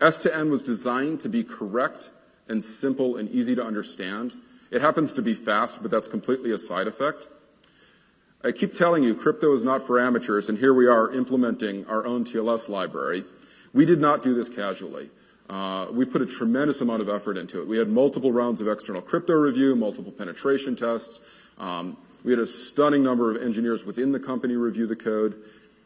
S2N 0.00 0.50
was 0.50 0.62
designed 0.62 1.20
to 1.20 1.28
be 1.28 1.44
correct 1.44 2.10
and 2.52 2.62
simple 2.62 3.16
and 3.16 3.28
easy 3.30 3.56
to 3.56 3.64
understand. 3.64 4.36
It 4.70 4.80
happens 4.80 5.12
to 5.14 5.22
be 5.22 5.34
fast, 5.34 5.82
but 5.82 5.90
that's 5.90 6.06
completely 6.06 6.52
a 6.52 6.58
side 6.58 6.86
effect. 6.86 7.26
I 8.44 8.52
keep 8.52 8.74
telling 8.74 9.02
you, 9.02 9.14
crypto 9.14 9.52
is 9.52 9.64
not 9.64 9.86
for 9.86 10.00
amateurs, 10.00 10.48
and 10.48 10.58
here 10.58 10.74
we 10.74 10.86
are 10.86 11.12
implementing 11.12 11.86
our 11.86 12.04
own 12.04 12.24
TLS 12.24 12.68
library. 12.68 13.24
We 13.72 13.84
did 13.84 14.00
not 14.00 14.22
do 14.22 14.34
this 14.34 14.48
casually. 14.48 15.10
Uh, 15.48 15.86
we 15.90 16.04
put 16.04 16.22
a 16.22 16.26
tremendous 16.26 16.80
amount 16.80 17.02
of 17.02 17.08
effort 17.08 17.36
into 17.36 17.60
it. 17.60 17.68
We 17.68 17.78
had 17.78 17.88
multiple 17.88 18.32
rounds 18.32 18.60
of 18.60 18.68
external 18.68 19.02
crypto 19.02 19.34
review, 19.34 19.74
multiple 19.76 20.12
penetration 20.12 20.76
tests. 20.76 21.20
Um, 21.58 21.96
we 22.24 22.32
had 22.32 22.40
a 22.40 22.46
stunning 22.46 23.02
number 23.02 23.34
of 23.34 23.42
engineers 23.42 23.84
within 23.84 24.12
the 24.12 24.20
company 24.20 24.56
review 24.56 24.86
the 24.86 24.96
code, 24.96 25.36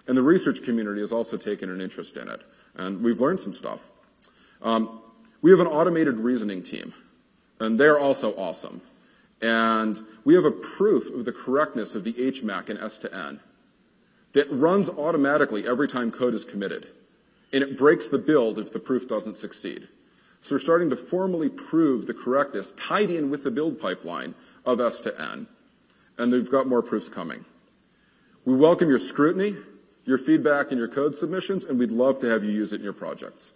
and 0.07 0.17
the 0.17 0.23
research 0.23 0.63
community 0.63 1.01
has 1.01 1.13
also 1.13 1.37
taken 1.37 1.71
an 1.71 1.81
interest 1.81 2.17
in 2.17 2.29
it, 2.29 2.43
and 2.75 3.03
we've 3.03 3.21
learned 3.21 3.41
some 3.41 3.55
stuff. 3.55 3.91
Um, 4.63 5.01
we 5.47 5.53
have 5.53 5.61
an 5.61 5.69
automated 5.69 6.19
reasoning 6.19 6.61
team, 6.61 6.93
and 7.61 7.79
they're 7.79 8.01
also 8.01 8.35
awesome. 8.35 8.81
and 9.41 10.01
we 10.25 10.35
have 10.35 10.45
a 10.45 10.51
proof 10.51 11.09
of 11.15 11.25
the 11.25 11.31
correctness 11.31 11.95
of 11.95 12.03
the 12.03 12.15
HMAC 12.15 12.69
in 12.69 12.79
S2N 12.79 13.39
that 14.33 14.51
runs 14.51 14.89
automatically 14.89 15.65
every 15.65 15.87
time 15.87 16.11
code 16.11 16.35
is 16.35 16.45
committed, 16.45 16.89
and 17.53 17.63
it 17.63 17.79
breaks 17.79 18.09
the 18.09 18.19
build 18.19 18.59
if 18.59 18.73
the 18.73 18.81
proof 18.81 19.07
doesn't 19.07 19.37
succeed. 19.37 19.87
So 20.41 20.57
we're 20.57 20.59
starting 20.59 20.91
to 20.91 20.97
formally 20.97 21.49
prove 21.49 22.09
the 22.09 22.15
correctness 22.15 22.73
tied 22.73 23.13
in 23.13 23.31
with 23.31 23.45
the 23.45 23.53
build 23.53 23.79
pipeline 23.79 24.35
of 24.65 24.79
S2N, 24.79 25.47
and 26.19 26.33
we've 26.33 26.51
got 26.51 26.67
more 26.67 26.83
proofs 26.83 27.09
coming. 27.09 27.45
We 28.45 28.57
welcome 28.57 28.89
your 28.89 28.99
scrutiny, 28.99 29.59
your 30.05 30.19
feedback, 30.19 30.73
and 30.73 30.79
your 30.79 30.89
code 30.89 31.15
submissions, 31.15 31.63
and 31.63 31.79
we'd 31.79 31.93
love 31.93 32.19
to 32.19 32.27
have 32.27 32.43
you 32.43 32.51
use 32.51 32.73
it 32.73 32.81
in 32.81 32.85
your 32.85 32.93
projects. 32.93 33.53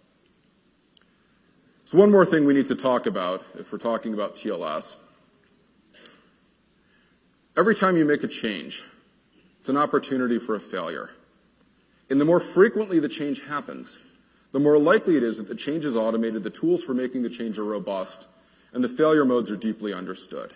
So 1.91 1.97
one 1.97 2.09
more 2.09 2.25
thing 2.25 2.45
we 2.45 2.53
need 2.53 2.67
to 2.67 2.75
talk 2.75 3.05
about 3.05 3.43
if 3.59 3.69
we're 3.69 3.77
talking 3.77 4.13
about 4.13 4.37
TLS. 4.37 4.95
Every 7.57 7.75
time 7.75 7.97
you 7.97 8.05
make 8.05 8.23
a 8.23 8.29
change, 8.29 8.85
it's 9.59 9.67
an 9.67 9.75
opportunity 9.75 10.39
for 10.39 10.55
a 10.55 10.59
failure. 10.61 11.09
And 12.09 12.21
the 12.21 12.23
more 12.23 12.39
frequently 12.39 13.01
the 13.01 13.09
change 13.09 13.43
happens, 13.43 13.99
the 14.53 14.59
more 14.61 14.79
likely 14.79 15.17
it 15.17 15.23
is 15.23 15.35
that 15.35 15.49
the 15.49 15.55
change 15.55 15.83
is 15.83 15.97
automated, 15.97 16.43
the 16.43 16.49
tools 16.49 16.81
for 16.81 16.93
making 16.93 17.23
the 17.23 17.29
change 17.29 17.59
are 17.59 17.65
robust, 17.65 18.25
and 18.71 18.81
the 18.81 18.87
failure 18.87 19.25
modes 19.25 19.51
are 19.51 19.57
deeply 19.57 19.93
understood. 19.93 20.53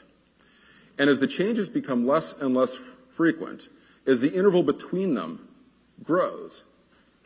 And 0.97 1.09
as 1.09 1.19
the 1.19 1.27
changes 1.27 1.67
become 1.67 2.07
less 2.07 2.31
and 2.31 2.55
less 2.55 2.79
frequent, 3.09 3.67
as 4.07 4.21
the 4.21 4.33
interval 4.33 4.63
between 4.63 5.15
them 5.15 5.49
grows, 6.01 6.63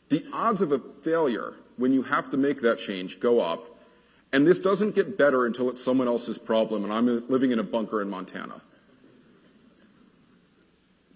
the 0.09 0.25
odds 0.33 0.63
of 0.63 0.71
a 0.71 0.79
failure 0.79 1.53
when 1.77 1.93
you 1.93 2.01
have 2.01 2.31
to 2.31 2.37
make 2.37 2.61
that 2.61 2.79
change 2.79 3.19
go 3.19 3.39
up, 3.39 3.75
and 4.31 4.45
this 4.45 4.61
doesn't 4.61 4.95
get 4.95 5.17
better 5.17 5.45
until 5.45 5.69
it's 5.69 5.83
someone 5.83 6.07
else's 6.07 6.37
problem 6.37 6.83
and 6.83 6.93
I'm 6.93 7.27
living 7.29 7.51
in 7.51 7.59
a 7.59 7.63
bunker 7.63 8.01
in 8.01 8.09
Montana. 8.09 8.61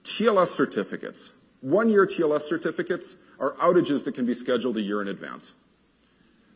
TLS 0.03 0.47
certificates, 0.47 1.33
one-year 1.61 2.05
TLS 2.05 2.41
certificates 2.41 3.17
are 3.39 3.53
outages 3.53 4.03
that 4.03 4.15
can 4.15 4.25
be 4.25 4.33
scheduled 4.33 4.77
a 4.77 4.81
year 4.81 5.01
in 5.01 5.07
advance. 5.07 5.53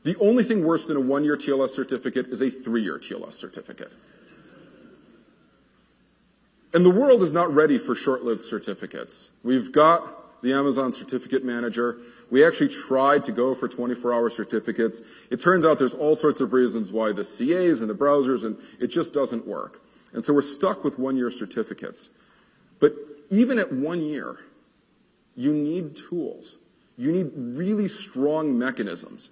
The 0.03 0.15
only 0.17 0.43
thing 0.43 0.63
worse 0.63 0.85
than 0.85 0.97
a 0.97 1.01
one-year 1.01 1.37
TLS 1.37 1.69
certificate 1.69 2.27
is 2.27 2.41
a 2.41 2.49
three-year 2.49 2.99
TLS 2.99 3.33
certificate. 3.33 3.91
And 6.73 6.85
the 6.85 6.89
world 6.89 7.23
is 7.23 7.33
not 7.33 7.53
ready 7.53 7.77
for 7.77 7.95
short-lived 7.95 8.45
certificates. 8.45 9.31
We've 9.43 9.71
got 9.71 10.41
the 10.41 10.53
Amazon 10.53 10.93
Certificate 10.93 11.43
Manager. 11.43 11.97
We 12.29 12.43
actually 12.43 12.69
tried 12.69 13.23
to 13.25 13.31
go 13.31 13.55
for 13.55 13.69
24-hour 13.69 14.29
certificates. 14.29 15.01
It 15.29 15.39
turns 15.39 15.65
out 15.65 15.79
there's 15.79 15.93
all 15.93 16.15
sorts 16.15 16.41
of 16.41 16.51
reasons 16.51 16.91
why 16.91 17.13
the 17.13 17.23
CAs 17.23 17.81
and 17.81 17.89
the 17.89 17.95
browsers, 17.95 18.43
and 18.43 18.57
it 18.79 18.87
just 18.87 19.13
doesn't 19.13 19.47
work. 19.47 19.81
And 20.13 20.23
so 20.25 20.33
we're 20.33 20.41
stuck 20.41 20.83
with 20.83 20.99
one-year 20.99 21.31
certificates. 21.31 22.09
But 22.79 22.95
even 23.29 23.59
at 23.59 23.71
one 23.71 24.01
year, 24.01 24.39
you 25.35 25.53
need 25.53 25.95
tools. 25.95 26.57
You 26.97 27.11
need 27.11 27.31
really 27.35 27.87
strong 27.87 28.57
mechanisms. 28.57 29.29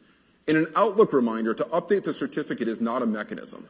And 0.47 0.55
an 0.55 0.67
Outlook 0.75 1.11
reminder 1.11 1.53
to 1.53 1.63
update 1.65 2.03
the 2.03 2.13
certificate 2.13 2.67
is 2.67 2.79
not 2.79 3.01
a 3.01 3.05
mechanism. 3.05 3.67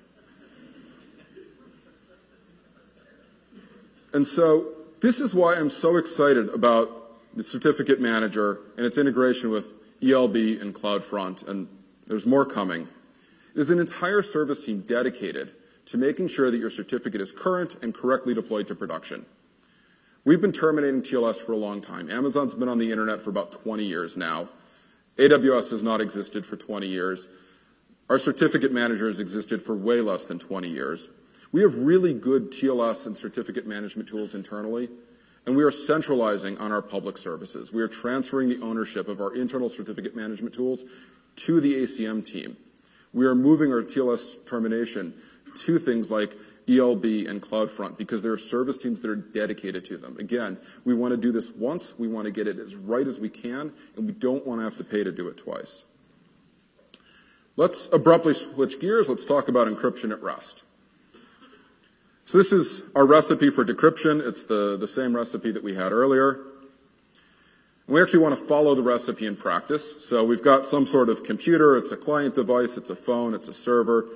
And 4.13 4.27
so 4.27 4.67
this 4.99 5.19
is 5.19 5.33
why 5.33 5.55
I'm 5.55 5.69
so 5.69 5.97
excited 5.97 6.49
about 6.49 7.04
the 7.35 7.43
certificate 7.43 7.99
manager 7.99 8.61
and 8.77 8.85
its 8.85 8.97
integration 8.97 9.49
with 9.49 9.73
ELB 10.01 10.35
and 10.35 10.73
CloudFront, 10.73 11.47
and 11.47 11.67
there's 12.07 12.25
more 12.25 12.45
coming. 12.45 12.87
There's 13.53 13.69
an 13.69 13.79
entire 13.79 14.21
service 14.21 14.65
team 14.65 14.81
dedicated 14.81 15.51
to 15.87 15.97
making 15.97 16.27
sure 16.29 16.51
that 16.51 16.57
your 16.57 16.69
certificate 16.69 17.21
is 17.21 17.31
current 17.31 17.75
and 17.81 17.93
correctly 17.93 18.33
deployed 18.33 18.67
to 18.67 18.75
production. 18.75 19.25
We've 20.23 20.41
been 20.41 20.51
terminating 20.51 21.03
TLS 21.03 21.37
for 21.37 21.51
a 21.51 21.57
long 21.57 21.81
time. 21.81 22.09
Amazon's 22.09 22.55
been 22.55 22.67
on 22.69 22.79
the 22.79 22.91
internet 22.91 23.21
for 23.21 23.29
about 23.29 23.51
20 23.51 23.85
years 23.85 24.17
now. 24.17 24.49
AWS 25.17 25.71
has 25.71 25.83
not 25.83 26.01
existed 26.01 26.45
for 26.45 26.57
20 26.57 26.87
years. 26.87 27.27
Our 28.09 28.17
certificate 28.17 28.71
manager 28.71 29.07
has 29.07 29.19
existed 29.19 29.61
for 29.61 29.75
way 29.75 30.01
less 30.01 30.25
than 30.25 30.39
20 30.39 30.67
years. 30.67 31.09
We 31.51 31.61
have 31.61 31.75
really 31.75 32.13
good 32.13 32.51
TLS 32.51 33.05
and 33.05 33.17
certificate 33.17 33.67
management 33.67 34.09
tools 34.09 34.35
internally, 34.35 34.89
and 35.45 35.55
we 35.55 35.63
are 35.63 35.71
centralizing 35.71 36.57
on 36.57 36.71
our 36.71 36.81
public 36.81 37.17
services. 37.17 37.71
We 37.71 37.81
are 37.81 37.87
transferring 37.87 38.49
the 38.49 38.61
ownership 38.61 39.07
of 39.07 39.21
our 39.21 39.35
internal 39.35 39.69
certificate 39.69 40.15
management 40.15 40.55
tools 40.55 40.83
to 41.37 41.61
the 41.61 41.75
ACM 41.83 42.25
team. 42.25 42.57
We 43.13 43.25
are 43.25 43.35
moving 43.35 43.71
our 43.71 43.81
TLS 43.81 44.45
termination 44.45 45.13
to 45.63 45.79
things 45.79 46.11
like 46.11 46.35
ELB 46.67 47.05
and 47.27 47.41
CloudFront 47.41 47.97
because 47.97 48.21
there 48.21 48.31
are 48.31 48.37
service 48.37 48.77
teams 48.77 48.99
that 49.01 49.09
are 49.09 49.15
dedicated 49.15 49.85
to 49.85 49.97
them. 49.97 50.17
Again, 50.17 50.57
we 50.83 50.93
want 50.93 51.11
to 51.11 51.17
do 51.17 51.31
this 51.31 51.51
once. 51.51 51.97
We 51.97 52.07
want 52.07 52.25
to 52.25 52.31
get 52.31 52.47
it 52.47 52.59
as 52.59 52.75
right 52.75 53.07
as 53.07 53.19
we 53.19 53.29
can, 53.29 53.71
and 53.95 54.05
we 54.05 54.13
don't 54.13 54.45
want 54.45 54.59
to 54.59 54.63
have 54.63 54.77
to 54.77 54.83
pay 54.83 55.03
to 55.03 55.11
do 55.11 55.27
it 55.27 55.37
twice. 55.37 55.85
Let's 57.55 57.87
abruptly 57.93 58.33
switch 58.33 58.79
gears. 58.79 59.07
Let's 59.07 59.25
talk 59.25 59.47
about 59.47 59.67
encryption 59.67 60.11
at 60.11 60.21
rest. 60.21 60.63
So 62.25 62.39
this 62.39 62.51
is 62.51 62.81
our 62.95 63.05
recipe 63.05 63.51
for 63.51 63.63
decryption. 63.63 64.25
It's 64.25 64.43
the, 64.43 64.77
the 64.77 64.87
same 64.87 65.15
recipe 65.15 65.51
that 65.51 65.63
we 65.63 65.75
had 65.75 65.91
earlier. 65.91 66.39
We 67.87 68.01
actually 68.01 68.19
want 68.19 68.39
to 68.39 68.43
follow 68.43 68.73
the 68.73 68.81
recipe 68.81 69.27
in 69.27 69.35
practice. 69.35 70.03
So 70.03 70.23
we've 70.23 70.41
got 70.41 70.65
some 70.65 70.87
sort 70.87 71.09
of 71.09 71.23
computer. 71.23 71.77
It's 71.77 71.91
a 71.91 71.97
client 71.97 72.33
device. 72.33 72.77
It's 72.77 72.89
a 72.89 72.95
phone. 72.95 73.35
It's 73.35 73.47
a 73.47 73.53
server. 73.53 74.07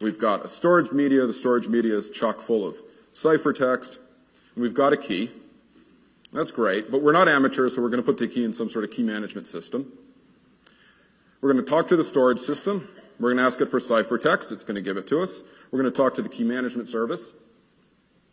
We've 0.00 0.18
got 0.18 0.44
a 0.44 0.48
storage 0.48 0.90
media. 0.90 1.24
The 1.24 1.32
storage 1.32 1.68
media 1.68 1.96
is 1.96 2.10
chock 2.10 2.40
full 2.40 2.66
of 2.66 2.76
ciphertext. 3.14 3.98
And 4.56 4.62
we've 4.62 4.74
got 4.74 4.92
a 4.92 4.96
key. 4.96 5.30
That's 6.32 6.50
great, 6.50 6.90
but 6.90 7.02
we're 7.02 7.12
not 7.12 7.28
amateurs, 7.28 7.74
so 7.74 7.82
we're 7.82 7.90
going 7.90 8.02
to 8.02 8.06
put 8.06 8.16
the 8.16 8.26
key 8.26 8.42
in 8.42 8.54
some 8.54 8.70
sort 8.70 8.84
of 8.86 8.90
key 8.90 9.02
management 9.02 9.46
system. 9.46 9.92
We're 11.42 11.52
going 11.52 11.62
to 11.62 11.70
talk 11.70 11.88
to 11.88 11.96
the 11.96 12.04
storage 12.04 12.38
system. 12.38 12.88
We're 13.20 13.34
going 13.34 13.36
to 13.36 13.44
ask 13.44 13.60
it 13.60 13.66
for 13.66 13.78
ciphertext. 13.78 14.50
It's 14.50 14.64
going 14.64 14.76
to 14.76 14.80
give 14.80 14.96
it 14.96 15.06
to 15.08 15.20
us. 15.20 15.42
We're 15.70 15.80
going 15.80 15.92
to 15.92 15.96
talk 15.96 16.14
to 16.14 16.22
the 16.22 16.30
key 16.30 16.44
management 16.44 16.88
service. 16.88 17.34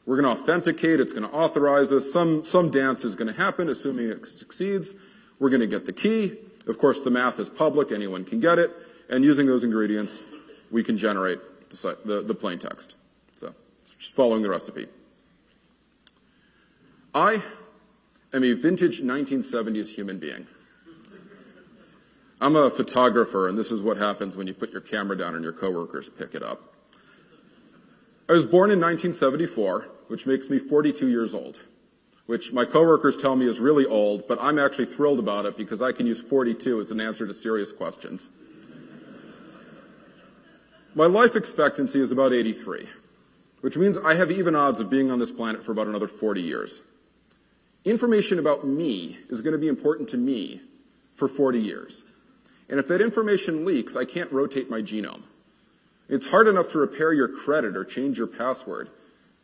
We're 0.10 0.20
going 0.20 0.36
to 0.36 0.42
authenticate. 0.42 1.00
It's 1.00 1.14
going 1.14 1.30
to 1.30 1.32
authorize 1.32 1.92
us. 1.92 2.12
Some, 2.12 2.44
some 2.44 2.72
dance 2.72 3.06
is 3.06 3.14
going 3.14 3.28
to 3.28 3.40
happen, 3.40 3.70
assuming 3.70 4.10
it 4.10 4.26
succeeds. 4.26 4.96
We're 5.38 5.52
going 5.52 5.60
to 5.60 5.68
get 5.68 5.86
the 5.86 5.94
key. 5.94 6.36
Of 6.66 6.80
course, 6.80 7.00
the 7.00 7.12
math 7.12 7.40
is 7.40 7.48
public. 7.48 7.92
Anyone 7.92 8.26
can 8.26 8.40
get 8.40 8.58
it. 8.58 8.72
And 9.08 9.24
using 9.24 9.46
those 9.46 9.64
ingredients, 9.64 10.24
we 10.72 10.84
can 10.84 10.98
generate 10.98 11.38
the, 11.70 11.96
the, 12.04 12.22
the 12.24 12.34
plain 12.34 12.58
text. 12.58 12.98
So, 13.36 13.54
just 14.00 14.16
following 14.16 14.42
the 14.42 14.50
recipe. 14.50 14.88
I 17.14 17.44
am 18.34 18.44
a 18.44 18.54
vintage 18.54 19.04
1970s 19.04 19.90
human 19.90 20.18
being. 20.18 20.48
I'm 22.42 22.56
a 22.56 22.72
photographer, 22.72 23.48
and 23.48 23.56
this 23.60 23.72
is 23.72 23.84
what 23.84 23.98
happens 23.98 24.36
when 24.36 24.48
you 24.48 24.56
put 24.56 24.72
your 24.72 24.82
camera 24.82 25.16
down 25.16 25.36
and 25.36 25.44
your 25.44 25.54
coworkers 25.54 26.10
pick 26.10 26.34
it 26.34 26.42
up. 26.42 26.79
I 28.30 28.34
was 28.34 28.46
born 28.46 28.70
in 28.70 28.80
1974, 28.80 29.88
which 30.06 30.28
makes 30.28 30.52
me 30.52 30.60
42 30.60 31.08
years 31.08 31.34
old, 31.34 31.62
which 32.28 32.54
my 32.54 32.64
coworkers 32.64 33.18
tell 33.18 33.36
me 33.36 33.48
is 33.48 33.60
really 33.60 33.88
old, 33.88 34.28
but 34.28 34.38
I'm 34.40 34.60
actually 34.60 34.86
thrilled 34.86 35.18
about 35.18 35.48
it 35.48 35.58
because 35.58 35.82
I 35.82 35.94
can 35.94 36.06
use 36.06 36.22
42 36.22 36.80
as 36.80 36.92
an 36.92 37.02
answer 37.02 37.26
to 37.26 37.34
serious 37.34 37.72
questions. 37.72 38.30
My 40.94 41.08
life 41.08 41.36
expectancy 41.36 42.00
is 42.00 42.12
about 42.12 42.32
83, 42.32 42.88
which 43.62 43.78
means 43.78 43.98
I 43.98 44.14
have 44.14 44.30
even 44.30 44.56
odds 44.56 44.80
of 44.80 44.92
being 44.92 45.10
on 45.10 45.18
this 45.18 45.32
planet 45.32 45.66
for 45.66 45.72
about 45.72 45.88
another 45.88 46.08
40 46.08 46.40
years. 46.40 46.84
Information 47.84 48.38
about 48.38 48.64
me 48.64 49.18
is 49.32 49.42
going 49.42 49.54
to 49.54 49.58
be 49.58 49.68
important 49.68 50.08
to 50.10 50.18
me 50.18 50.62
for 51.16 51.28
40 51.28 51.60
years. 51.60 52.06
And 52.70 52.80
if 52.80 52.88
that 52.90 53.02
information 53.02 53.66
leaks, 53.66 53.96
I 53.96 54.06
can't 54.06 54.32
rotate 54.32 54.70
my 54.70 54.84
genome. 54.84 55.24
It's 56.10 56.32
hard 56.32 56.48
enough 56.48 56.70
to 56.70 56.80
repair 56.80 57.14
your 57.14 57.28
credit 57.28 57.78
or 57.78 57.86
change 57.86 58.18
your 58.18 58.28
password. 58.28 58.90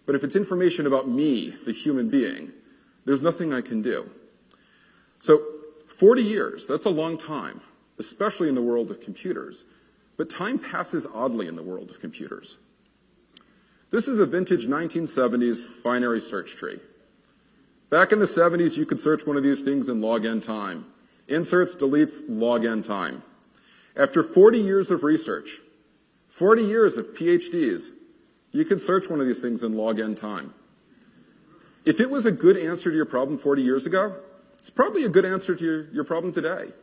But 0.06 0.16
if 0.16 0.24
it's 0.24 0.36
information 0.36 0.88
about 0.88 1.08
me, 1.08 1.54
the 1.66 1.72
human 1.72 2.10
being, 2.10 2.52
there's 3.06 3.22
nothing 3.22 3.54
I 3.54 3.62
can 3.62 3.82
do. 3.82 4.10
So 5.20 5.44
40 5.88 6.24
years, 6.24 6.66
that's 6.66 6.86
a 6.86 6.90
long 6.90 7.18
time, 7.18 7.62
especially 8.00 8.50
in 8.50 8.56
the 8.56 8.62
world 8.62 8.90
of 8.90 9.00
computers. 9.00 9.64
But 10.18 10.30
time 10.30 10.60
passes 10.60 11.08
oddly 11.14 11.48
in 11.48 11.56
the 11.56 11.64
world 11.64 11.92
of 11.92 12.00
computers. 12.00 12.58
This 13.92 14.08
is 14.08 14.20
a 14.20 14.26
vintage 14.26 14.66
1970s 14.68 15.84
binary 15.84 16.20
search 16.20 16.56
tree. 16.56 16.80
Back 17.90 18.12
in 18.12 18.20
the 18.20 18.26
70s, 18.26 18.78
you 18.78 18.86
could 18.86 19.00
search 19.00 19.26
one 19.26 19.38
of 19.38 19.44
these 19.44 19.62
things 19.62 19.88
in 19.88 20.02
log 20.02 20.26
n 20.26 20.42
time. 20.42 20.86
Inserts, 21.28 21.76
deletes, 21.76 22.22
log 22.28 22.66
n 22.66 22.82
time. 22.82 23.24
After 23.96 24.24
40 24.24 24.58
years 24.60 24.92
of 24.92 25.04
research, 25.04 25.62
40 26.36 26.64
years 26.64 26.98
of 26.98 27.14
PhDs, 27.14 27.92
you 28.52 28.66
could 28.66 28.82
search 28.82 29.10
one 29.10 29.22
of 29.22 29.26
these 29.26 29.40
things 29.40 29.64
in 29.64 29.78
log 29.78 30.02
n 30.02 30.16
time. 30.16 30.54
If 31.86 32.02
it 32.02 32.10
was 32.10 32.26
a 32.26 32.32
good 32.32 32.58
answer 32.58 32.90
to 32.90 32.96
your 32.96 33.06
problem 33.06 33.38
40 33.38 33.62
years 33.62 33.86
ago, 33.86 34.18
it's 34.60 34.70
probably 34.70 35.06
a 35.06 35.10
good 35.10 35.24
answer 35.24 35.56
to 35.56 35.64
your, 35.64 35.90
your 35.94 36.04
problem 36.04 36.34
today. 36.34 36.74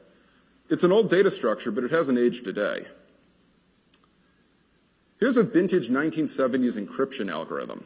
It's 0.70 0.84
an 0.84 0.90
old 0.90 1.10
data 1.10 1.30
structure, 1.30 1.70
but 1.70 1.84
it 1.84 1.90
hasn't 1.90 2.18
aged 2.18 2.44
today. 2.44 2.86
Here's 5.20 5.36
a 5.36 5.42
vintage 5.42 5.90
1970s 5.90 6.82
encryption 6.82 7.30
algorithm. 7.30 7.84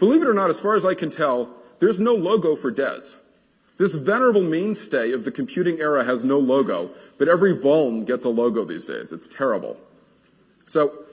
Believe 0.00 0.22
it 0.22 0.26
or 0.26 0.34
not, 0.34 0.50
as 0.50 0.58
far 0.58 0.74
as 0.74 0.84
I 0.84 0.94
can 0.94 1.12
tell, 1.12 1.54
there's 1.78 2.00
no 2.00 2.16
logo 2.16 2.56
for 2.56 2.72
DES. 2.72 3.16
This 3.80 3.94
venerable 3.94 4.42
mainstay 4.42 5.10
of 5.12 5.24
the 5.24 5.30
computing 5.30 5.80
era 5.80 6.04
has 6.04 6.22
no 6.22 6.38
logo, 6.38 6.90
but 7.16 7.28
every 7.28 7.56
vuln 7.56 8.04
gets 8.04 8.26
a 8.26 8.28
logo 8.28 8.62
these 8.62 8.84
days. 8.84 9.10
It's 9.10 9.26
terrible. 9.26 9.78
So, 10.66 11.04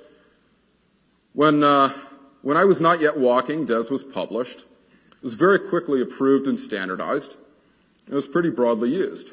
when, 1.31 1.63
uh, 1.63 1.93
when 2.41 2.57
I 2.57 2.65
was 2.65 2.81
not 2.81 2.99
yet 2.99 3.15
walking, 3.17 3.65
DES 3.65 3.89
was 3.89 4.03
published. 4.03 4.65
It 5.13 5.23
was 5.23 5.35
very 5.35 5.59
quickly 5.59 6.01
approved 6.01 6.45
and 6.45 6.59
standardized. 6.59 7.37
It 8.05 8.13
was 8.13 8.27
pretty 8.27 8.49
broadly 8.49 8.89
used. 8.89 9.31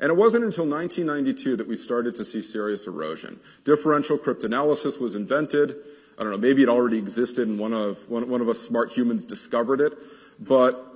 And 0.00 0.08
it 0.08 0.16
wasn't 0.16 0.46
until 0.46 0.64
1992 0.64 1.58
that 1.58 1.68
we 1.68 1.76
started 1.76 2.14
to 2.14 2.24
see 2.24 2.40
serious 2.40 2.86
erosion. 2.86 3.40
Differential 3.66 4.16
cryptanalysis 4.16 4.98
was 4.98 5.14
invented. 5.14 5.76
I 6.16 6.22
don't 6.22 6.32
know, 6.32 6.38
maybe 6.38 6.62
it 6.62 6.70
already 6.70 6.96
existed 6.96 7.46
and 7.46 7.58
one 7.58 7.74
of, 7.74 8.08
one, 8.08 8.26
one 8.30 8.40
of 8.40 8.48
us 8.48 8.58
smart 8.58 8.90
humans 8.90 9.26
discovered 9.26 9.82
it, 9.82 9.92
but 10.40 10.92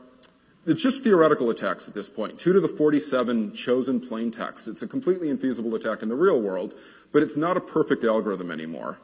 it's 0.69 0.83
just 0.83 1.03
theoretical 1.03 1.49
attacks 1.49 1.89
at 1.89 1.95
this 1.95 2.11
point. 2.11 2.39
Two 2.39 2.53
to 2.53 2.61
the 2.61 2.69
47 2.69 3.55
chosen 3.55 4.01
plain 4.01 4.31
text. 4.31 4.69
It's 4.69 4.83
a 4.83 4.87
completely 4.87 5.29
infeasible 5.29 5.75
attack 5.75 6.03
in 6.03 6.11
the 6.11 6.15
real 6.15 6.41
world, 6.41 6.75
but 7.11 7.23
it's 7.23 7.39
not 7.39 7.57
a 7.57 7.61
perfect 7.61 8.05
algorithm 8.05 8.51
anymore. 8.51 8.99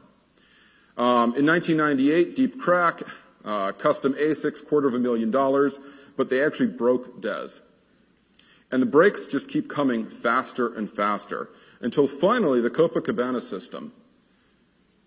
Um, 0.98 1.34
in 1.34 1.46
1998, 1.46 2.36
Deep 2.36 2.60
Crack, 2.60 3.02
uh, 3.44 3.72
custom 3.72 4.12
ASICs, 4.14 4.66
quarter 4.66 4.88
of 4.88 4.94
a 4.94 4.98
million 4.98 5.30
dollars, 5.30 5.80
but 6.18 6.28
they 6.28 6.44
actually 6.44 6.68
broke 6.68 7.22
DES. 7.22 7.62
And 8.70 8.82
the 8.82 8.86
breaks 8.86 9.26
just 9.26 9.48
keep 9.48 9.68
coming 9.68 10.06
faster 10.06 10.72
and 10.72 10.88
faster 10.88 11.48
until 11.80 12.06
finally 12.06 12.60
the 12.60 12.70
COPACOBANA 12.70 13.40
system. 13.40 13.92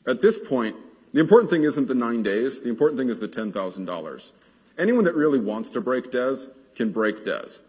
At 0.08 0.22
this 0.22 0.40
point, 0.40 0.76
the 1.14 1.20
important 1.20 1.52
thing 1.52 1.64
isn't 1.64 1.88
the 1.88 1.96
nine 1.96 2.24
days. 2.24 2.62
The 2.62 2.70
important 2.70 2.98
thing 2.98 3.10
is 3.10 3.20
the 3.20 3.28
$10,000. 3.28 4.32
Anyone 4.78 5.06
that 5.06 5.16
really 5.16 5.40
wants 5.40 5.70
to 5.72 5.82
break 5.82 6.12
DES 6.12 6.50
can 6.76 6.92
break 6.92 7.26
DES. 7.26 7.64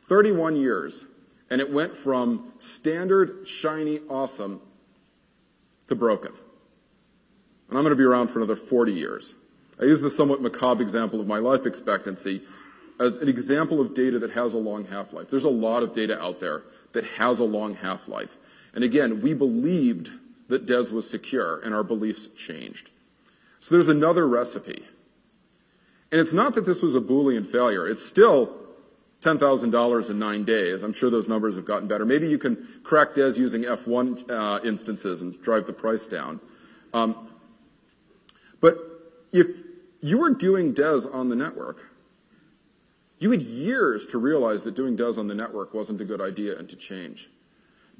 31 0.00 0.56
years, 0.56 1.06
and 1.48 1.60
it 1.60 1.72
went 1.72 1.94
from 1.94 2.52
standard, 2.58 3.46
shiny, 3.46 4.00
awesome 4.10 4.60
to 5.86 5.94
broken. 5.94 6.32
And 7.68 7.78
I'm 7.78 7.84
going 7.84 7.96
to 7.96 7.96
be 7.96 8.04
around 8.04 8.28
for 8.28 8.40
another 8.40 8.56
40 8.56 8.92
years. 8.92 9.34
I 9.80 9.84
use 9.84 10.00
the 10.00 10.10
somewhat 10.10 10.42
macabre 10.42 10.82
example 10.82 11.20
of 11.20 11.26
my 11.26 11.38
life 11.38 11.66
expectancy 11.66 12.42
as 13.00 13.16
an 13.16 13.28
example 13.28 13.80
of 13.80 13.94
data 13.94 14.18
that 14.20 14.32
has 14.32 14.54
a 14.54 14.58
long 14.58 14.86
half-life. 14.86 15.30
There's 15.30 15.44
a 15.44 15.50
lot 15.50 15.82
of 15.82 15.94
data 15.94 16.20
out 16.20 16.40
there 16.40 16.62
that 16.92 17.04
has 17.04 17.40
a 17.40 17.44
long 17.44 17.74
half-life. 17.74 18.36
And 18.72 18.84
again, 18.84 19.20
we 19.20 19.34
believed 19.34 20.10
that 20.48 20.66
DES 20.66 20.92
was 20.92 21.08
secure, 21.08 21.58
and 21.60 21.74
our 21.74 21.82
beliefs 21.82 22.26
changed. 22.36 22.90
So 23.60 23.74
there's 23.74 23.88
another 23.88 24.28
recipe. 24.28 24.84
And 26.14 26.20
it's 26.20 26.32
not 26.32 26.54
that 26.54 26.64
this 26.64 26.80
was 26.80 26.94
a 26.94 27.00
Boolean 27.00 27.44
failure. 27.44 27.88
It's 27.88 28.06
still 28.06 28.54
$10,000 29.22 30.10
in 30.10 30.18
nine 30.20 30.44
days. 30.44 30.84
I'm 30.84 30.92
sure 30.92 31.10
those 31.10 31.28
numbers 31.28 31.56
have 31.56 31.64
gotten 31.64 31.88
better. 31.88 32.04
Maybe 32.04 32.28
you 32.28 32.38
can 32.38 32.68
crack 32.84 33.14
DES 33.14 33.36
using 33.36 33.62
F1 33.64 34.30
uh, 34.30 34.60
instances 34.62 35.22
and 35.22 35.42
drive 35.42 35.66
the 35.66 35.72
price 35.72 36.06
down. 36.06 36.38
Um, 36.92 37.30
but 38.60 38.78
if 39.32 39.64
you 40.02 40.18
were 40.18 40.30
doing 40.30 40.72
DES 40.72 41.04
on 41.06 41.30
the 41.30 41.34
network, 41.34 41.90
you 43.18 43.32
had 43.32 43.42
years 43.42 44.06
to 44.06 44.18
realize 44.18 44.62
that 44.62 44.76
doing 44.76 44.94
DES 44.94 45.18
on 45.18 45.26
the 45.26 45.34
network 45.34 45.74
wasn't 45.74 46.00
a 46.00 46.04
good 46.04 46.20
idea 46.20 46.56
and 46.56 46.68
to 46.68 46.76
change. 46.76 47.28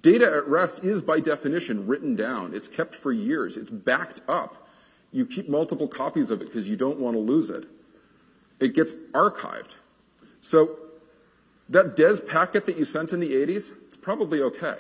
Data 0.01 0.27
at 0.27 0.47
rest 0.47 0.85
is 0.85 1.03
by 1.03 1.19
definition 1.19 1.89
written 1.89 2.15
down. 2.15 2.55
It's 2.55 2.69
kept 2.69 2.95
for 2.95 3.11
years. 3.11 3.57
It's 3.57 3.73
backed 3.73 4.21
up. 4.29 4.69
You 5.11 5.27
keep 5.27 5.49
multiple 5.49 5.89
copies 5.89 6.31
of 6.31 6.43
it 6.43 6.45
because 6.45 6.69
you 6.69 6.77
don't 6.77 7.01
want 7.01 7.17
to 7.17 7.21
lose 7.21 7.51
it. 7.51 7.65
It 8.61 8.75
gets 8.75 8.95
archived. 9.13 9.77
So 10.41 10.79
that 11.69 11.97
DES 11.97 12.21
packet 12.21 12.67
that 12.67 12.77
you 12.77 12.85
sent 12.85 13.13
in 13.13 13.21
the 13.21 13.33
80s, 13.33 13.73
it's 13.89 13.97
probably 13.97 14.41
okay. 14.43 14.79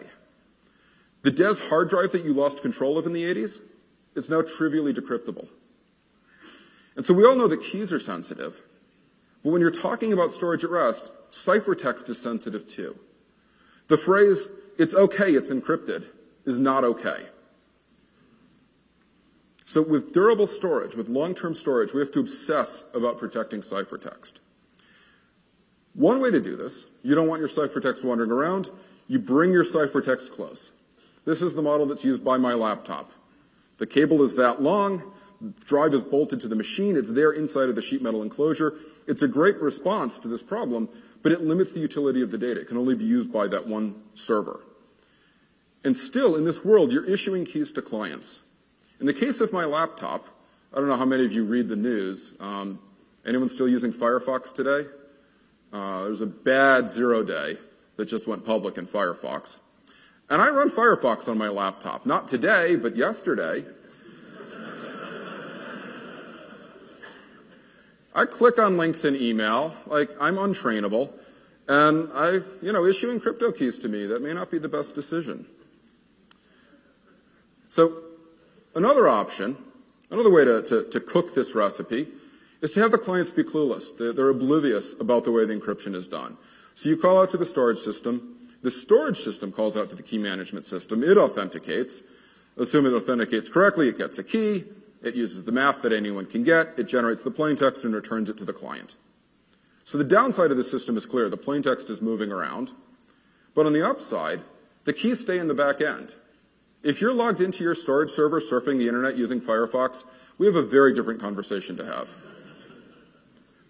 The 1.23 1.31
DES 1.31 1.69
hard 1.69 1.89
drive 1.89 2.13
that 2.13 2.25
you 2.25 2.35
lost 2.35 2.61
control 2.61 2.99
of 2.99 3.07
in 3.07 3.13
the 3.13 3.25
80s, 3.25 3.63
it's 4.15 4.29
now 4.29 4.43
trivially 4.43 4.93
decryptable. 4.93 5.49
And 6.97 7.05
so 7.05 7.15
we 7.15 7.25
all 7.25 7.35
know 7.35 7.49
that 7.49 7.63
keys 7.63 7.93
are 7.93 7.99
sensitive. 7.99 8.63
But 9.43 9.51
when 9.51 9.61
you're 9.61 9.71
talking 9.71 10.13
about 10.13 10.33
storage 10.33 10.65
at 10.65 10.71
rest, 10.71 11.11
ciphertext 11.31 12.09
is 12.09 12.21
sensitive 12.21 12.69
too. 12.69 12.99
The 13.89 13.97
phrase, 13.97 14.49
it's 14.79 14.95
okay, 14.95 15.33
it's 15.33 15.51
encrypted, 15.51 16.07
is 16.45 16.59
not 16.59 16.85
okay. 16.85 17.27
So 19.67 19.83
with 19.83 20.13
durable 20.13 20.47
storage, 20.47 20.95
with 20.95 21.09
long-term 21.09 21.55
storage, 21.55 21.93
we 21.95 22.01
have 22.01 22.13
to 22.13 22.21
obsess 22.21 22.85
about 22.93 23.19
protecting 23.19 23.61
ciphertext. 23.61 24.35
One 25.95 26.21
way 26.21 26.31
to 26.31 26.41
do 26.41 26.57
this, 26.57 26.87
you 27.03 27.15
don't 27.15 27.29
want 27.29 27.41
your 27.41 27.49
ciphertext 27.49 28.05
wandering 28.05 28.31
around, 28.31 28.71
you 29.07 29.19
bring 29.19 29.53
your 29.53 29.65
ciphertext 29.65 30.33
close. 30.33 30.73
This 31.25 31.41
is 31.41 31.55
the 31.55 31.63
model 31.63 31.87
that's 31.87 32.05
used 32.05 32.25
by 32.25 32.37
my 32.37 32.55
laptop. 32.55 33.13
The 33.79 33.87
cable 33.87 34.23
is 34.23 34.35
that 34.37 34.61
long, 34.61 35.13
drive 35.65 35.95
is 35.95 36.03
bolted 36.03 36.41
to 36.41 36.49
the 36.49 36.57
machine, 36.57 36.97
it's 36.97 37.13
there 37.13 37.33
inside 37.33 37.69
of 37.69 37.75
the 37.75 37.83
sheet 37.83 38.03
metal 38.03 38.23
enclosure. 38.23 38.75
It's 39.07 39.23
a 39.23 39.29
great 39.29 39.57
response 39.61 40.19
to 40.21 40.29
this 40.29 40.43
problem, 40.43 40.89
but 41.23 41.33
it 41.33 41.43
limits 41.43 41.73
the 41.73 41.81
utility 41.81 42.23
of 42.23 42.31
the 42.31 42.39
data. 42.39 42.61
It 42.61 42.69
can 42.69 42.77
only 42.77 42.95
be 42.95 43.05
used 43.05 43.33
by 43.33 43.47
that 43.49 43.67
one 43.67 44.03
server. 44.15 44.61
And 45.83 45.97
still, 45.97 46.37
in 46.37 46.45
this 46.45 46.65
world, 46.65 46.93
you're 46.93 47.05
issuing 47.05 47.45
keys 47.45 47.73
to 47.73 47.83
clients. 47.83 48.43
In 49.01 49.07
the 49.07 49.13
case 49.13 49.41
of 49.41 49.53
my 49.53 49.65
laptop, 49.65 50.27
I 50.73 50.77
don't 50.77 50.89
know 50.89 50.97
how 50.97 51.05
many 51.05 51.25
of 51.25 51.33
you 51.33 51.45
read 51.45 51.69
the 51.69 51.77
news. 51.77 52.33
Um, 52.39 52.79
anyone 53.27 53.49
still 53.49 53.69
using 53.69 53.93
Firefox 53.93 54.53
today? 54.53 54.89
Uh, 55.73 56.05
there's 56.05 56.21
a 56.21 56.27
bad 56.27 56.91
zero 56.91 57.25
day 57.25 57.59
that 57.97 58.07
just 58.07 58.27
went 58.27 58.45
public 58.45 58.79
in 58.79 58.87
Firefox. 58.87 59.59
And 60.31 60.41
I 60.41 60.49
run 60.51 60.71
Firefox 60.71 61.29
on 61.29 61.37
my 61.37 61.49
laptop. 61.49 62.07
Not 62.07 62.29
today, 62.29 62.77
but 62.77 62.97
yesterday. 62.97 63.65
I 68.15 68.27
click 68.27 68.61
on 68.61 68.77
links 68.77 69.05
in 69.05 69.17
email, 69.17 69.75
like 69.87 70.11
I'm 70.21 70.37
untrainable, 70.37 71.13
and 71.67 72.09
I, 72.15 72.35
you 72.63 72.73
know, 72.73 72.87
issuing 72.87 73.19
crypto 73.19 73.51
keys 73.51 73.77
to 73.79 73.89
me, 73.89 74.07
that 74.07 74.23
may 74.23 74.33
not 74.33 74.53
be 74.53 74.59
the 74.59 74.69
best 74.69 74.95
decision. 74.95 75.47
So 77.67 78.04
another 78.75 79.09
option, 79.09 79.57
another 80.11 80.31
way 80.31 80.45
to, 80.45 80.63
to, 80.63 80.85
to 80.85 81.01
cook 81.01 81.35
this 81.35 81.55
recipe 81.55 82.09
is 82.61 82.73
to 82.73 82.81
have 82.81 82.93
the 82.93 82.99
clients 82.99 83.31
be 83.31 83.45
clueless. 83.45 83.97
They're, 83.97 84.13
they're 84.13 84.31
oblivious 84.31 84.95
about 84.99 85.25
the 85.25 85.31
way 85.31 85.45
the 85.45 85.55
encryption 85.55 85.95
is 85.95 86.09
done. 86.09 86.37
So 86.75 86.89
you 86.89 86.97
call 86.97 87.21
out 87.21 87.31
to 87.31 87.37
the 87.37 87.47
storage 87.47 87.79
system. 87.79 88.51
The 88.63 88.71
storage 88.71 89.19
system 89.19 89.53
calls 89.53 89.77
out 89.77 89.91
to 89.91 89.97
the 89.97 90.03
key 90.03 90.19
management 90.19 90.65
system. 90.65 91.05
It 91.05 91.19
authenticates. 91.19 92.03
Assume 92.57 92.87
it 92.87 92.93
authenticates 92.93 93.49
correctly. 93.49 93.89
It 93.89 93.99
gets 93.99 94.19
a 94.19 94.25
key. 94.25 94.65
It 95.03 95.15
uses 95.15 95.45
the 95.45 95.53
math 95.53 95.83
that 95.83 95.93
anyone 95.93 96.25
can 96.25 96.43
get. 96.43 96.79
It 96.79 96.85
generates 96.85 97.23
the 97.23 97.31
plaintext 97.31 97.85
and 97.85 97.95
returns 97.95 98.31
it 98.31 98.39
to 98.39 98.45
the 98.45 98.55
client. 98.55 98.97
So 99.85 99.99
the 99.99 100.05
downside 100.05 100.51
of 100.51 100.57
the 100.57 100.65
system 100.65 100.97
is 100.97 101.05
clear. 101.05 101.29
The 101.29 101.37
plaintext 101.37 101.91
is 101.91 102.01
moving 102.01 102.33
around. 102.33 102.73
But 103.55 103.67
on 103.67 103.75
the 103.75 103.87
upside, 103.87 104.41
the 104.85 104.95
keys 104.95 105.21
stay 105.21 105.39
in 105.39 105.49
the 105.49 105.55
back 105.55 105.81
end. 105.81 106.15
If 106.85 107.01
you're 107.01 107.15
logged 107.15 107.41
into 107.41 107.65
your 107.65 107.75
storage 107.75 108.11
server 108.11 108.41
surfing 108.41 108.77
the 108.77 108.87
internet 108.87 109.17
using 109.17 109.41
Firefox, 109.41 110.05
we 110.37 110.47
have 110.47 110.55
a 110.55 110.63
very 110.63 110.93
different 110.93 111.19
conversation 111.19 111.79
to 111.79 111.85
have. 111.87 112.15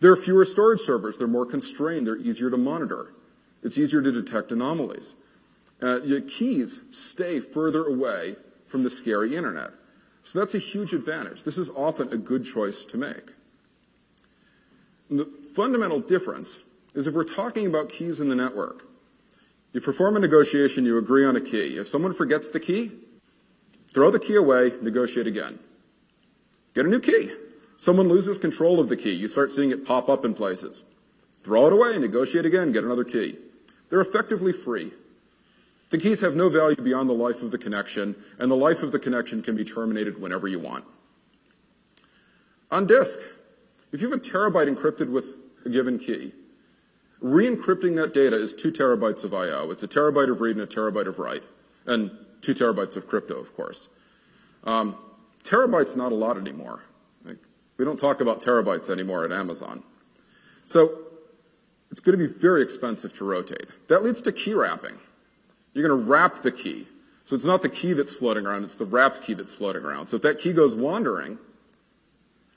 There 0.01 0.11
are 0.11 0.17
fewer 0.17 0.45
storage 0.45 0.81
servers. 0.81 1.17
They're 1.17 1.29
more 1.29 1.47
constrained. 1.47 2.09
They're 2.09 2.17
easier 2.17 2.51
to 2.51 2.57
monitor. 2.57 3.15
It's 3.63 3.79
easier 3.79 4.03
to 4.03 4.11
detect 4.11 4.51
anomalies. 4.51 5.17
Uh, 5.81 6.03
your 6.03 6.23
keys 6.23 6.81
stay 6.91 7.39
further 7.39 7.85
away 7.85 8.35
from 8.67 8.83
the 8.83 8.91
scary 8.91 9.37
internet. 9.37 9.71
So 10.25 10.41
that's 10.41 10.55
a 10.55 10.59
huge 10.59 10.93
advantage. 10.93 11.45
This 11.45 11.57
is 11.57 11.71
often 11.71 12.13
a 12.13 12.17
good 12.17 12.45
choice 12.45 12.85
to 12.87 12.99
make. 12.99 13.31
And 15.09 15.21
the 15.21 15.31
fundamental 15.55 16.01
difference 16.01 16.61
is 16.95 17.07
if 17.07 17.15
we're 17.15 17.23
talking 17.23 17.67
about 17.67 17.91
keys 17.91 18.19
in 18.19 18.29
the 18.29 18.35
network, 18.35 18.83
you 19.73 19.81
perform 19.81 20.17
a 20.17 20.21
negotiation, 20.21 20.85
you 20.85 20.99
agree 20.99 21.25
on 21.25 21.37
a 21.37 21.41
key. 21.41 21.79
If 21.79 21.89
someone 21.89 22.15
forgets 22.15 22.49
the 22.49 22.61
key, 22.61 22.93
throw 23.95 24.11
the 24.11 24.19
key 24.19 24.35
away, 24.35 24.73
negotiate 24.83 25.27
again. 25.27 25.59
Get 26.75 26.85
a 26.85 26.89
new 26.89 27.01
key. 27.01 27.31
Someone 27.79 28.09
loses 28.09 28.39
control 28.39 28.81
of 28.81 28.89
the 28.89 28.97
key. 28.97 29.13
You 29.13 29.29
start 29.29 29.53
seeing 29.53 29.71
it 29.71 29.87
pop 29.87 30.09
up 30.09 30.25
in 30.25 30.35
places. 30.35 30.85
Throw 31.43 31.69
it 31.69 31.73
away, 31.73 31.99
negotiate 31.99 32.45
again, 32.45 32.73
get 32.73 32.85
another 32.85 33.05
key. 33.05 33.39
They're 33.91 34.01
effectively 34.01 34.53
free. 34.53 34.93
The 35.91 35.99
keys 35.99 36.21
have 36.23 36.35
no 36.35 36.49
value 36.49 36.77
beyond 36.77 37.09
the 37.09 37.15
life 37.15 37.43
of 37.43 37.51
the 37.51 37.59
connection, 37.59 38.17
and 38.39 38.51
the 38.51 38.57
life 38.57 38.83
of 38.83 38.91
the 38.91 38.99
connection 38.99 39.43
can 39.43 39.55
be 39.55 39.65
terminated 39.65 40.21
whenever 40.21 40.49
you 40.49 40.59
want. 40.59 40.85
On 42.71 42.87
disk, 42.87 43.21
if 43.93 44.01
you 44.01 44.11
have 44.11 44.19
a 44.19 44.23
terabyte 44.23 44.75
encrypted 44.75 45.11
with 45.11 45.37
a 45.65 45.69
given 45.69 45.99
key, 45.99 46.33
re-encrypting 47.21 47.95
that 47.97 48.13
data 48.13 48.37
is 48.37 48.55
two 48.55 48.73
terabytes 48.73 49.23
of 49.23 49.33
I.O. 49.33 49.71
It's 49.71 49.85
a 49.85 49.89
terabyte 49.89 50.31
of 50.31 50.41
read 50.41 50.57
and 50.57 50.63
a 50.63 50.67
terabyte 50.67 51.07
of 51.07 51.21
write. 51.21 51.45
And 51.87 52.11
2 52.45 52.55
terabytes 52.55 52.97
of 52.97 53.07
crypto, 53.07 53.39
of 53.39 53.55
course. 53.57 53.89
Um, 54.65 54.97
terabytes 55.45 55.97
not 55.97 56.13
a 56.13 56.15
lot 56.15 56.37
anymore. 56.37 56.83
Like, 57.25 57.39
we 57.77 57.85
don't 57.85 57.99
talk 57.99 58.21
about 58.21 58.43
terabytes 58.43 58.91
anymore 58.91 59.25
at 59.25 59.33
Amazon. 59.33 59.83
So 60.67 60.99
it's 61.91 62.01
going 62.01 62.19
to 62.19 62.27
be 62.27 62.33
very 62.33 62.63
expensive 62.63 63.17
to 63.19 63.25
rotate. 63.25 63.67
That 63.89 64.03
leads 64.03 64.21
to 64.23 64.33
key 64.33 64.55
wrapping. 64.55 64.99
You're 65.73 65.87
going 65.87 66.01
to 66.01 66.11
wrap 66.11 66.43
the 66.43 66.53
key. 66.53 66.89
So 67.25 67.37
it's 67.37 67.45
not 67.45 67.63
the 67.63 67.69
key 67.69 67.93
that's 67.95 68.13
floating 68.13 68.47
around, 68.47 68.65
it's 68.65 68.75
the 68.75 68.85
wrapped 68.85 69.25
key 69.25 69.35
that's 69.35 69.55
floating 69.55 69.83
around. 69.83 70.09
So 70.09 70.17
if 70.17 70.23
that 70.23 70.39
key 70.39 70.53
goes 70.53 70.75
wandering, 70.75 71.39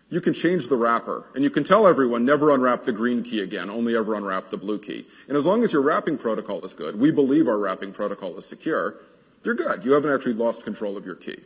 you 0.09 0.21
can 0.21 0.33
change 0.33 0.67
the 0.67 0.75
wrapper. 0.75 1.25
And 1.35 1.43
you 1.43 1.49
can 1.49 1.63
tell 1.63 1.87
everyone 1.87 2.25
never 2.25 2.53
unwrap 2.53 2.83
the 2.83 2.91
green 2.91 3.23
key 3.23 3.41
again, 3.41 3.69
only 3.69 3.95
ever 3.95 4.15
unwrap 4.15 4.49
the 4.49 4.57
blue 4.57 4.79
key. 4.79 5.05
And 5.27 5.37
as 5.37 5.45
long 5.45 5.63
as 5.63 5.73
your 5.73 5.81
wrapping 5.81 6.17
protocol 6.17 6.63
is 6.65 6.73
good, 6.73 6.99
we 6.99 7.11
believe 7.11 7.47
our 7.47 7.57
wrapping 7.57 7.93
protocol 7.93 8.37
is 8.37 8.45
secure, 8.45 8.95
you're 9.43 9.55
good. 9.55 9.85
You 9.85 9.93
haven't 9.93 10.11
actually 10.11 10.33
lost 10.33 10.63
control 10.63 10.97
of 10.97 11.05
your 11.05 11.15
key. 11.15 11.37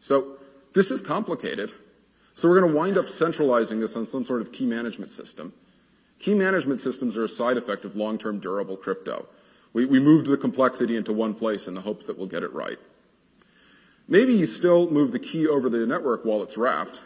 So 0.00 0.38
this 0.72 0.90
is 0.90 1.00
complicated. 1.00 1.72
So 2.34 2.48
we're 2.48 2.60
going 2.60 2.72
to 2.72 2.78
wind 2.78 2.96
up 2.96 3.08
centralizing 3.08 3.80
this 3.80 3.96
on 3.96 4.06
some 4.06 4.24
sort 4.24 4.40
of 4.40 4.52
key 4.52 4.66
management 4.66 5.10
system. 5.10 5.52
Key 6.18 6.34
management 6.34 6.80
systems 6.80 7.16
are 7.16 7.24
a 7.24 7.28
side 7.28 7.56
effect 7.56 7.84
of 7.84 7.96
long-term 7.96 8.40
durable 8.40 8.76
crypto. 8.76 9.26
We, 9.72 9.86
we 9.86 10.00
moved 10.00 10.26
the 10.26 10.36
complexity 10.36 10.96
into 10.96 11.12
one 11.12 11.34
place 11.34 11.66
in 11.66 11.74
the 11.74 11.80
hopes 11.80 12.06
that 12.06 12.16
we'll 12.16 12.26
get 12.26 12.42
it 12.42 12.52
right. 12.52 12.78
Maybe 14.08 14.32
you 14.34 14.46
still 14.46 14.90
move 14.90 15.12
the 15.12 15.18
key 15.18 15.46
over 15.46 15.68
the 15.68 15.86
network 15.86 16.24
while 16.24 16.42
it's 16.42 16.56
wrapped 16.56 17.00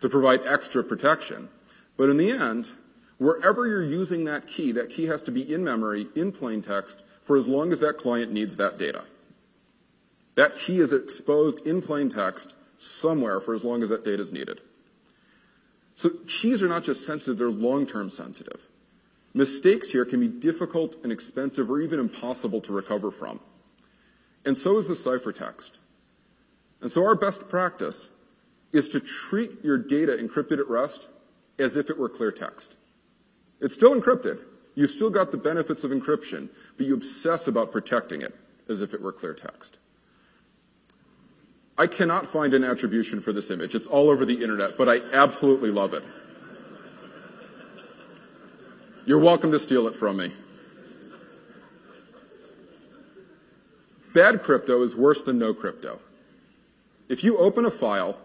to 0.00 0.08
provide 0.08 0.46
extra 0.46 0.82
protection. 0.82 1.48
But 1.96 2.10
in 2.10 2.16
the 2.16 2.30
end, 2.30 2.70
wherever 3.18 3.66
you're 3.66 3.82
using 3.82 4.24
that 4.24 4.46
key, 4.46 4.72
that 4.72 4.90
key 4.90 5.06
has 5.06 5.22
to 5.22 5.30
be 5.30 5.52
in 5.52 5.62
memory, 5.62 6.08
in 6.14 6.32
plain 6.32 6.62
text, 6.62 7.02
for 7.28 7.36
as 7.36 7.46
long 7.46 7.74
as 7.74 7.80
that 7.80 7.98
client 7.98 8.32
needs 8.32 8.56
that 8.56 8.78
data. 8.78 9.04
That 10.34 10.56
key 10.56 10.80
is 10.80 10.94
exposed 10.94 11.66
in 11.66 11.82
plain 11.82 12.08
text 12.08 12.54
somewhere 12.78 13.38
for 13.38 13.54
as 13.54 13.62
long 13.62 13.82
as 13.82 13.90
that 13.90 14.02
data 14.02 14.22
is 14.22 14.32
needed. 14.32 14.62
So 15.94 16.08
keys 16.26 16.62
are 16.62 16.68
not 16.68 16.84
just 16.84 17.04
sensitive, 17.04 17.36
they're 17.36 17.50
long-term 17.50 18.08
sensitive. 18.08 18.66
Mistakes 19.34 19.90
here 19.90 20.06
can 20.06 20.20
be 20.20 20.28
difficult 20.28 20.96
and 21.02 21.12
expensive 21.12 21.70
or 21.70 21.82
even 21.82 22.00
impossible 22.00 22.62
to 22.62 22.72
recover 22.72 23.10
from. 23.10 23.40
And 24.46 24.56
so 24.56 24.78
is 24.78 24.88
the 24.88 24.94
ciphertext. 24.94 25.72
And 26.80 26.90
so 26.90 27.04
our 27.04 27.14
best 27.14 27.50
practice 27.50 28.08
is 28.72 28.88
to 28.88 29.00
treat 29.00 29.62
your 29.62 29.76
data 29.76 30.12
encrypted 30.12 30.60
at 30.60 30.68
rest 30.70 31.10
as 31.58 31.76
if 31.76 31.90
it 31.90 31.98
were 31.98 32.08
clear 32.08 32.32
text. 32.32 32.74
It's 33.60 33.74
still 33.74 33.94
encrypted. 33.94 34.38
You've 34.78 34.90
still 34.90 35.10
got 35.10 35.32
the 35.32 35.38
benefits 35.38 35.82
of 35.82 35.90
encryption, 35.90 36.50
but 36.76 36.86
you 36.86 36.94
obsess 36.94 37.48
about 37.48 37.72
protecting 37.72 38.22
it 38.22 38.32
as 38.68 38.80
if 38.80 38.94
it 38.94 39.02
were 39.02 39.10
clear 39.10 39.34
text. 39.34 39.76
I 41.76 41.88
cannot 41.88 42.28
find 42.28 42.54
an 42.54 42.62
attribution 42.62 43.20
for 43.20 43.32
this 43.32 43.50
image. 43.50 43.74
It's 43.74 43.88
all 43.88 44.08
over 44.08 44.24
the 44.24 44.40
internet, 44.40 44.78
but 44.78 44.88
I 44.88 45.00
absolutely 45.12 45.72
love 45.72 45.94
it. 45.94 46.04
You're 49.04 49.18
welcome 49.18 49.50
to 49.50 49.58
steal 49.58 49.88
it 49.88 49.96
from 49.96 50.18
me. 50.18 50.32
Bad 54.14 54.44
crypto 54.44 54.80
is 54.82 54.94
worse 54.94 55.22
than 55.22 55.40
no 55.40 55.54
crypto. 55.54 55.98
If 57.08 57.24
you 57.24 57.36
open 57.38 57.64
a 57.64 57.70
file 57.72 58.16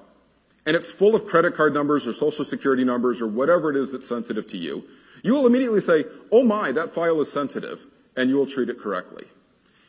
and 0.68 0.76
it's 0.76 0.91
full 0.91 1.16
of 1.16 1.26
credit 1.26 1.56
card 1.56 1.74
numbers 1.74 2.06
or 2.06 2.14
social 2.14 2.45
security 2.45 2.84
numbers 2.84 3.24
or 3.24 3.28
whatever 3.28 3.72
it 3.72 3.76
is 3.76 3.91
that's 3.91 4.08
sensitive 4.08 4.45
to 4.49 4.58
you, 4.60 4.84
you 5.24 5.34
will 5.34 5.48
immediately 5.48 5.82
say, 5.82 6.06
oh 6.32 6.44
my, 6.44 6.72
that 6.72 6.94
file 6.94 7.20
is 7.20 7.32
sensitive, 7.32 7.88
and 8.16 8.30
you 8.30 8.36
will 8.36 8.46
treat 8.46 8.70
it 8.70 8.80
correctly. 8.80 9.26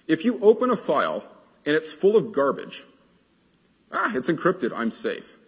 If 0.06 0.24
you 0.24 0.40
open 0.40 0.70
a 0.70 0.76
file 0.76 1.24
and 1.66 1.76
it's 1.76 1.92
full 1.92 2.16
of 2.16 2.32
garbage, 2.32 2.84
Ah, 3.94 4.12
it's 4.14 4.28
encrypted. 4.28 4.72
I'm 4.74 4.90
safe. 4.90 5.38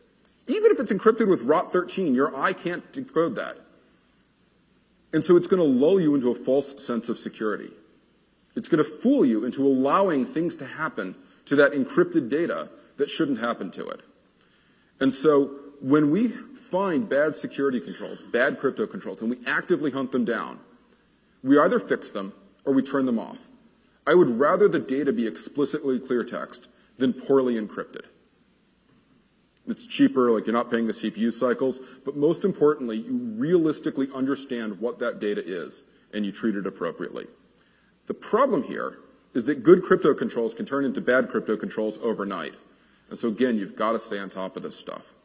Even 0.46 0.70
if 0.70 0.78
it's 0.78 0.92
encrypted 0.92 1.28
with 1.28 1.44
ROT13, 1.44 2.14
your 2.14 2.34
eye 2.36 2.52
can't 2.52 2.90
decode 2.92 3.34
that. 3.34 3.58
And 5.12 5.24
so 5.24 5.36
it's 5.36 5.48
going 5.48 5.60
to 5.60 5.68
lull 5.68 6.00
you 6.00 6.14
into 6.14 6.30
a 6.30 6.34
false 6.34 6.84
sense 6.84 7.08
of 7.08 7.18
security. 7.18 7.70
It's 8.54 8.68
going 8.68 8.82
to 8.82 8.88
fool 8.88 9.24
you 9.24 9.44
into 9.44 9.66
allowing 9.66 10.24
things 10.24 10.54
to 10.56 10.66
happen 10.66 11.16
to 11.46 11.56
that 11.56 11.72
encrypted 11.72 12.28
data 12.28 12.68
that 12.96 13.10
shouldn't 13.10 13.40
happen 13.40 13.70
to 13.72 13.88
it. 13.88 14.00
And 15.00 15.12
so 15.12 15.50
when 15.80 16.10
we 16.10 16.28
find 16.28 17.08
bad 17.08 17.36
security 17.36 17.80
controls, 17.80 18.22
bad 18.22 18.58
crypto 18.58 18.86
controls, 18.86 19.20
and 19.20 19.30
we 19.30 19.38
actively 19.46 19.90
hunt 19.90 20.12
them 20.12 20.24
down, 20.24 20.58
we 21.42 21.58
either 21.58 21.78
fix 21.78 22.10
them 22.10 22.32
or 22.64 22.72
we 22.72 22.82
turn 22.82 23.06
them 23.06 23.18
off. 23.18 23.50
I 24.06 24.14
would 24.14 24.28
rather 24.28 24.68
the 24.68 24.78
data 24.78 25.12
be 25.12 25.26
explicitly 25.26 25.98
clear 25.98 26.24
text 26.24 26.68
than 26.98 27.12
poorly 27.12 27.54
encrypted. 27.54 28.06
It's 29.66 29.84
cheaper, 29.84 30.30
like 30.30 30.46
you're 30.46 30.54
not 30.54 30.70
paying 30.70 30.86
the 30.86 30.92
CPU 30.92 31.32
cycles, 31.32 31.80
but 32.04 32.16
most 32.16 32.44
importantly, 32.44 32.98
you 32.98 33.32
realistically 33.34 34.08
understand 34.14 34.80
what 34.80 35.00
that 35.00 35.18
data 35.18 35.42
is 35.44 35.82
and 36.12 36.24
you 36.24 36.30
treat 36.30 36.54
it 36.54 36.66
appropriately. 36.66 37.26
The 38.06 38.14
problem 38.14 38.62
here 38.62 38.98
is 39.34 39.44
that 39.46 39.64
good 39.64 39.82
crypto 39.82 40.14
controls 40.14 40.54
can 40.54 40.66
turn 40.66 40.84
into 40.84 41.00
bad 41.00 41.28
crypto 41.28 41.56
controls 41.56 41.98
overnight. 42.00 42.54
And 43.10 43.18
so 43.18 43.28
again, 43.28 43.58
you've 43.58 43.76
got 43.76 43.92
to 43.92 43.98
stay 43.98 44.18
on 44.18 44.30
top 44.30 44.56
of 44.56 44.62
this 44.62 44.78
stuff. 44.78 45.15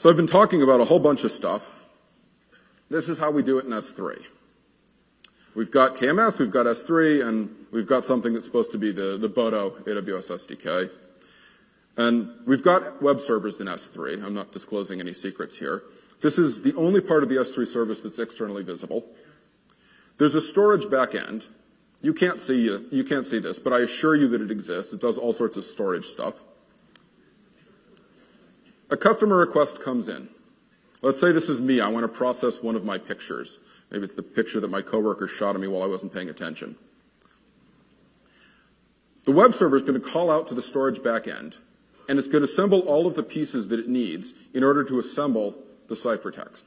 So 0.00 0.08
I've 0.08 0.16
been 0.16 0.26
talking 0.26 0.62
about 0.62 0.80
a 0.80 0.86
whole 0.86 0.98
bunch 0.98 1.24
of 1.24 1.30
stuff. 1.30 1.74
This 2.88 3.10
is 3.10 3.18
how 3.18 3.30
we 3.30 3.42
do 3.42 3.58
it 3.58 3.66
in 3.66 3.70
S3. 3.70 4.24
We've 5.54 5.70
got 5.70 5.96
KMS, 5.96 6.40
we've 6.40 6.50
got 6.50 6.64
S3, 6.64 7.28
and 7.28 7.54
we've 7.70 7.86
got 7.86 8.06
something 8.06 8.32
that's 8.32 8.46
supposed 8.46 8.72
to 8.72 8.78
be 8.78 8.92
the, 8.92 9.18
the 9.18 9.28
Boto 9.28 9.72
AWS 9.82 10.30
SDK. 10.30 10.88
And 11.98 12.30
we've 12.46 12.62
got 12.62 13.02
web 13.02 13.20
servers 13.20 13.60
in 13.60 13.66
S3. 13.66 14.24
I'm 14.24 14.32
not 14.32 14.52
disclosing 14.52 15.00
any 15.00 15.12
secrets 15.12 15.58
here. 15.58 15.82
This 16.22 16.38
is 16.38 16.62
the 16.62 16.74
only 16.76 17.02
part 17.02 17.22
of 17.22 17.28
the 17.28 17.34
S3 17.34 17.66
service 17.66 18.00
that's 18.00 18.18
externally 18.18 18.62
visible. 18.62 19.04
There's 20.16 20.34
a 20.34 20.40
storage 20.40 20.84
backend. 20.84 21.44
You 22.00 22.14
can't 22.14 22.40
see, 22.40 22.62
you 22.90 23.04
can't 23.04 23.26
see 23.26 23.38
this, 23.38 23.58
but 23.58 23.74
I 23.74 23.80
assure 23.80 24.16
you 24.16 24.28
that 24.28 24.40
it 24.40 24.50
exists. 24.50 24.94
It 24.94 25.00
does 25.02 25.18
all 25.18 25.34
sorts 25.34 25.58
of 25.58 25.64
storage 25.64 26.06
stuff. 26.06 26.42
A 28.90 28.96
customer 28.96 29.36
request 29.36 29.80
comes 29.80 30.08
in. 30.08 30.28
Let's 31.00 31.20
say 31.20 31.32
this 31.32 31.48
is 31.48 31.60
me. 31.60 31.80
I 31.80 31.88
want 31.88 32.04
to 32.04 32.08
process 32.08 32.62
one 32.62 32.74
of 32.74 32.84
my 32.84 32.98
pictures. 32.98 33.58
Maybe 33.90 34.04
it's 34.04 34.14
the 34.14 34.22
picture 34.22 34.60
that 34.60 34.70
my 34.70 34.82
coworker 34.82 35.28
shot 35.28 35.54
of 35.54 35.62
me 35.62 35.68
while 35.68 35.82
I 35.82 35.86
wasn't 35.86 36.12
paying 36.12 36.28
attention. 36.28 36.76
The 39.24 39.32
web 39.32 39.54
server 39.54 39.76
is 39.76 39.82
going 39.82 40.00
to 40.00 40.06
call 40.06 40.30
out 40.30 40.48
to 40.48 40.54
the 40.54 40.62
storage 40.62 40.98
backend 40.98 41.58
and 42.08 42.18
it's 42.18 42.26
going 42.26 42.42
to 42.44 42.50
assemble 42.50 42.80
all 42.80 43.06
of 43.06 43.14
the 43.14 43.22
pieces 43.22 43.68
that 43.68 43.78
it 43.78 43.88
needs 43.88 44.34
in 44.52 44.64
order 44.64 44.82
to 44.82 44.98
assemble 44.98 45.54
the 45.86 45.94
ciphertext. 45.94 46.64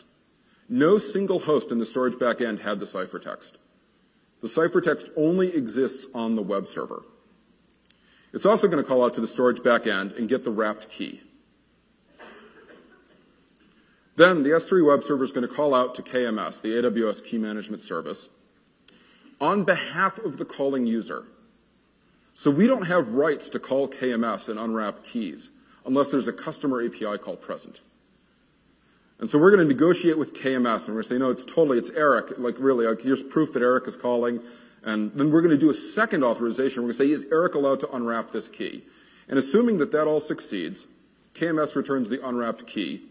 No 0.70 0.98
single 0.98 1.40
host 1.40 1.72
in 1.72 1.80
the 1.80 1.86
storage 1.86 2.14
backend 2.14 2.62
had 2.62 2.80
the 2.80 2.86
ciphertext. 2.86 3.54
The 4.42 4.48
ciphertext 4.48 5.10
only 5.18 5.54
exists 5.54 6.08
on 6.14 6.36
the 6.36 6.42
web 6.42 6.68
server. 6.68 7.04
It's 8.32 8.46
also 8.46 8.68
going 8.68 8.82
to 8.82 8.88
call 8.88 9.04
out 9.04 9.14
to 9.16 9.22
the 9.22 9.28
storage 9.28 9.60
backend 9.60 10.18
and 10.18 10.30
get 10.30 10.46
the 10.46 10.52
wrapped 10.52 10.90
key. 10.90 11.22
Then 14.16 14.44
the 14.44 14.50
S3 14.50 14.86
web 14.86 15.04
server 15.04 15.24
is 15.24 15.32
going 15.32 15.48
to 15.48 15.54
call 15.54 15.74
out 15.74 15.96
to 15.96 16.04
KMS, 16.04 16.62
the 16.62 16.70
AWS 16.70 17.24
Key 17.24 17.38
Management 17.38 17.82
Service, 17.82 18.30
on 19.42 19.64
behalf 19.64 20.20
of 20.20 20.38
the 20.38 20.46
calling 20.46 20.86
user. 20.86 21.26
So 22.36 22.52
we 22.52 22.68
don't 22.68 22.88
have 22.88 23.14
rights 23.14 23.50
to 23.50 23.60
call 23.60 23.88
KMS 23.88 24.50
and 24.50 24.60
unwrap 24.60 25.04
keys 25.04 25.52
unless 25.86 26.10
there's 26.10 26.28
a 26.28 26.34
customer 26.34 26.86
API 26.86 27.18
call 27.18 27.36
present. 27.36 27.82
And 29.20 29.30
so 29.30 29.38
we're 29.38 29.52
going 29.52 29.68
to 29.68 29.74
negotiate 29.74 30.18
with 30.18 30.34
KMS 30.34 30.88
and 30.88 30.96
we're 30.96 31.02
going 31.02 31.04
to 31.04 31.10
say, 31.10 31.18
no, 31.18 31.32
it's 31.32 31.46
totally, 31.46 31.78
it's 31.78 31.92
Eric. 31.92 32.38
Like 32.38 32.56
really, 32.60 32.86
like 32.86 33.02
here's 33.02 33.24
proof 33.24 33.54
that 33.54 33.62
Eric 33.62 33.88
is 33.88 33.96
calling. 33.96 34.42
And 34.84 35.12
then 35.14 35.32
we're 35.32 35.42
going 35.42 35.52
to 35.52 35.58
do 35.58 35.70
a 35.70 35.76
second 35.76 36.24
authorization. 36.24 36.84
We're 36.84 36.94
going 36.94 36.98
to 36.98 37.06
say, 37.06 37.12
is 37.12 37.32
Eric 37.32 37.56
allowed 37.56 37.80
to 37.82 37.92
unwrap 37.92 38.32
this 38.32 38.50
key? 38.50 38.84
And 39.28 39.40
assuming 39.40 39.78
that 39.78 39.92
that 39.92 40.08
all 40.08 40.20
succeeds, 40.20 40.88
KMS 41.36 41.76
returns 41.76 42.10
the 42.10 42.26
unwrapped 42.26 42.68
key 42.68 43.04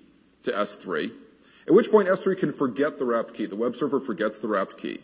to 0.42 0.52
S3, 0.52 1.12
at 1.66 1.74
which 1.74 1.90
point 1.90 2.08
S3 2.08 2.38
can 2.38 2.52
forget 2.52 2.98
the 2.98 3.04
wrapped 3.04 3.34
key. 3.34 3.46
The 3.46 3.56
web 3.56 3.76
server 3.76 4.00
forgets 4.00 4.38
the 4.38 4.48
wrapped 4.48 4.78
key. 4.78 5.00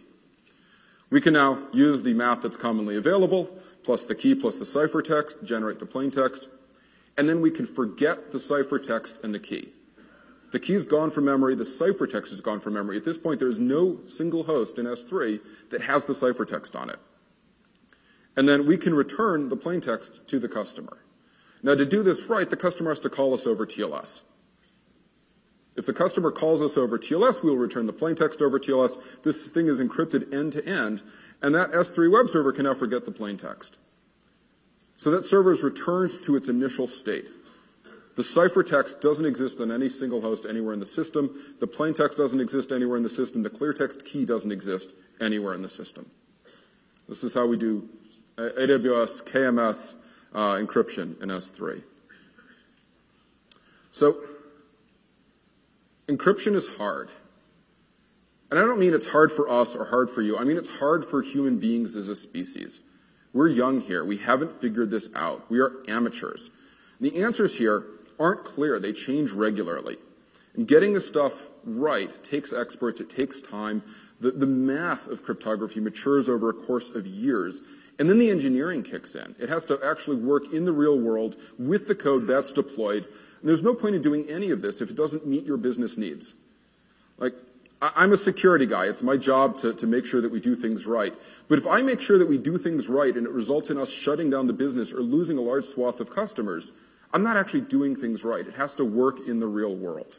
We 1.11 1.21
can 1.21 1.33
now 1.33 1.59
use 1.73 2.03
the 2.03 2.15
math 2.15 2.43
that's 2.43 2.57
commonly 2.57 2.97
available 2.97 3.51
plus 3.83 4.05
the 4.05 4.15
key 4.15 4.35
plus 4.35 4.59
the 4.59 4.65
ciphertext, 4.65 5.43
generate 5.45 5.79
the 5.79 5.87
plaintext, 5.87 6.49
and 7.17 7.29
then 7.29 7.41
we 7.41 7.51
can 7.51 7.67
forget 7.67 8.33
the 8.33 8.39
ciphertext 8.39 9.23
and 9.25 9.35
the 9.35 9.39
key. 9.39 9.71
The 10.51 10.59
key's 10.59 10.87
gone 10.87 11.11
from 11.11 11.25
memory, 11.25 11.55
the 11.55 11.65
ciphertext 11.65 12.33
is 12.33 12.41
gone 12.41 12.61
from 12.61 12.75
memory. 12.75 12.97
At 12.97 13.05
this 13.05 13.19
point, 13.19 13.39
there's 13.39 13.59
no 13.59 14.01
single 14.07 14.45
host 14.45 14.79
in 14.79 14.87
S3 14.87 15.41
that 15.71 15.83
has 15.83 16.07
the 16.07 16.15
ciphertext 16.15 16.79
on 16.79 16.91
it. 16.91 16.99
And 18.37 18.49
then 18.49 18.67
we 18.67 18.79
can 18.79 18.95
return 18.95 19.49
the 19.49 19.57
plaintext 19.57 20.27
to 20.29 20.39
the 20.39 20.49
customer. 20.49 20.99
Now 21.63 21.75
to 21.75 21.85
do 21.85 22.03
this 22.03 22.25
right, 22.27 22.49
the 22.49 22.57
customer 22.57 22.91
has 22.91 23.01
to 23.01 23.11
call 23.11 23.35
us 23.35 23.47
over 23.47 23.67
TLS. 23.67 24.23
If 25.79 25.87
the 25.87 25.93
customer 25.93 26.33
calls 26.33 26.61
us 26.61 26.77
over 26.77 26.99
TLS, 26.99 27.41
we 27.41 27.51
will 27.51 27.57
return 27.57 27.87
the 27.87 27.93
plain 27.93 28.17
text 28.17 28.43
over 28.43 28.59
TLS. 28.59 29.23
This 29.23 29.47
thing 29.47 29.69
is 29.69 29.81
encrypted 29.81 30.35
end 30.35 30.53
to 30.55 30.67
end, 30.67 31.05
and 31.41 31.55
that 31.55 31.71
S3 31.71 32.11
web 32.11 32.29
server 32.29 32.51
can 32.51 32.65
now 32.65 32.75
forget 32.75 33.05
the 33.05 33.13
plain 33.13 33.39
text. 33.39 33.77
So 34.97 35.13
that 35.13 35.25
server 35.25 35.53
is 35.53 35.63
returned 35.63 36.21
to 36.25 36.35
its 36.35 36.49
initial 36.49 36.89
state. 36.89 37.27
The 38.17 38.25
ciphertext 38.25 39.01
doesn't 39.01 39.25
exist 39.25 39.61
on 39.61 39.71
any 39.71 39.89
single 39.89 40.21
host 40.21 40.47
anywhere 40.51 40.75
in 40.75 40.81
the 40.81 40.87
system. 40.87 41.55
The 41.61 41.69
plain 41.69 41.95
text 41.95 42.19
doesn't 42.19 42.41
exist 42.41 42.73
anywhere 42.73 42.97
in 42.97 43.05
the 43.05 43.09
system. 43.09 43.45
The 43.45 43.51
clear 43.51 43.73
text 43.73 44.05
key 44.05 44.25
doesn't 44.25 44.51
exist 44.51 44.93
anywhere 45.21 45.55
in 45.55 45.63
the 45.63 45.69
system. 45.69 46.11
This 47.09 47.23
is 47.23 47.35
how 47.35 47.47
we 47.47 47.57
do 47.57 47.89
AWS 48.37 49.23
KMS 49.23 49.95
uh, 50.35 50.55
encryption 50.55 51.23
in 51.23 51.29
S3. 51.29 51.85
So 53.93 54.17
encryption 56.09 56.55
is 56.55 56.67
hard. 56.67 57.11
And 58.51 58.59
I 58.59 58.63
don't 58.63 58.81
mean 58.81 58.95
it's 58.95 59.09
hard 59.09 59.31
for 59.31 59.49
us 59.49 59.77
or 59.77 59.85
hard 59.85 60.11
for 60.11 60.23
you. 60.23 60.39
I 60.39 60.45
mean 60.45 60.57
it's 60.57 60.69
hard 60.69 61.05
for 61.05 61.23
human 61.23 61.59
beings 61.59 61.97
as 61.97 62.09
a 62.09 62.17
species. 62.17 62.81
We're 63.33 63.49
young 63.49 63.81
here. 63.81 64.05
We 64.05 64.17
haven't 64.17 64.53
figured 64.53 64.91
this 64.91 65.11
out. 65.15 65.51
We 65.51 65.61
are 65.61 65.73
amateurs. 65.87 66.51
The 67.01 67.23
answers 67.23 67.57
here 67.57 67.85
aren't 68.19 68.45
clear. 68.45 68.81
They 68.81 68.93
change 68.93 69.33
regularly. 69.33 69.99
And 70.55 70.67
getting 70.67 70.95
this 70.95 71.07
stuff 71.07 71.35
right 71.63 72.25
takes 72.25 72.53
experts. 72.53 73.01
It 73.01 73.11
takes 73.11 73.41
time. 73.41 73.83
The, 74.21 74.31
the 74.31 74.47
math 74.47 75.09
of 75.09 75.23
cryptography 75.23 75.81
matures 75.81 76.29
over 76.29 76.49
a 76.49 76.55
course 76.55 76.91
of 76.91 77.07
years. 77.07 77.63
And 77.99 78.09
then 78.09 78.19
the 78.19 78.31
engineering 78.31 78.83
kicks 78.83 79.15
in. 79.15 79.37
It 79.39 79.51
has 79.51 79.65
to 79.67 79.79
actually 79.85 80.17
work 80.17 80.53
in 80.53 80.65
the 80.65 80.73
real 80.73 80.99
world 80.99 81.37
with 81.59 81.87
the 81.87 81.95
code 81.95 82.27
that's 82.27 82.53
deployed. 82.53 83.07
And 83.41 83.49
there's 83.49 83.63
no 83.63 83.75
point 83.75 83.95
in 83.95 84.03
doing 84.03 84.29
any 84.29 84.51
of 84.51 84.63
this 84.63 84.81
if 84.81 84.91
it 84.91 84.97
doesn't 84.97 85.27
meet 85.27 85.45
your 85.45 85.57
business 85.57 85.97
needs. 85.97 86.35
Like, 87.19 87.35
I'm 87.81 88.13
a 88.13 88.17
security 88.17 88.67
guy. 88.67 88.87
It's 88.87 89.03
my 89.03 89.17
job 89.17 89.59
to, 89.59 89.73
to 89.75 89.87
make 89.87 90.05
sure 90.05 90.21
that 90.21 90.33
we 90.33 90.41
do 90.41 90.57
things 90.57 90.85
right. 90.85 91.15
But 91.47 91.59
if 91.59 91.67
I 91.67 91.83
make 91.83 92.01
sure 92.01 92.19
that 92.19 92.29
we 92.29 92.37
do 92.37 92.59
things 92.59 92.89
right 92.89 93.17
and 93.17 93.25
it 93.25 93.33
results 93.33 93.71
in 93.71 93.79
us 93.79 93.91
shutting 93.91 94.31
down 94.31 94.49
the 94.49 94.53
business 94.53 94.93
or 94.93 95.01
losing 95.01 95.39
a 95.39 95.41
large 95.41 95.65
swath 95.65 96.01
of 96.01 96.11
customers, 96.13 96.73
I'm 97.13 97.23
not 97.23 97.37
actually 97.37 97.63
doing 97.63 97.95
things 97.95 98.25
right. 98.25 98.47
It 98.47 98.55
has 98.55 98.75
to 98.77 98.85
work 98.85 99.21
in 99.27 99.39
the 99.39 99.47
real 99.47 99.75
world. 99.75 100.19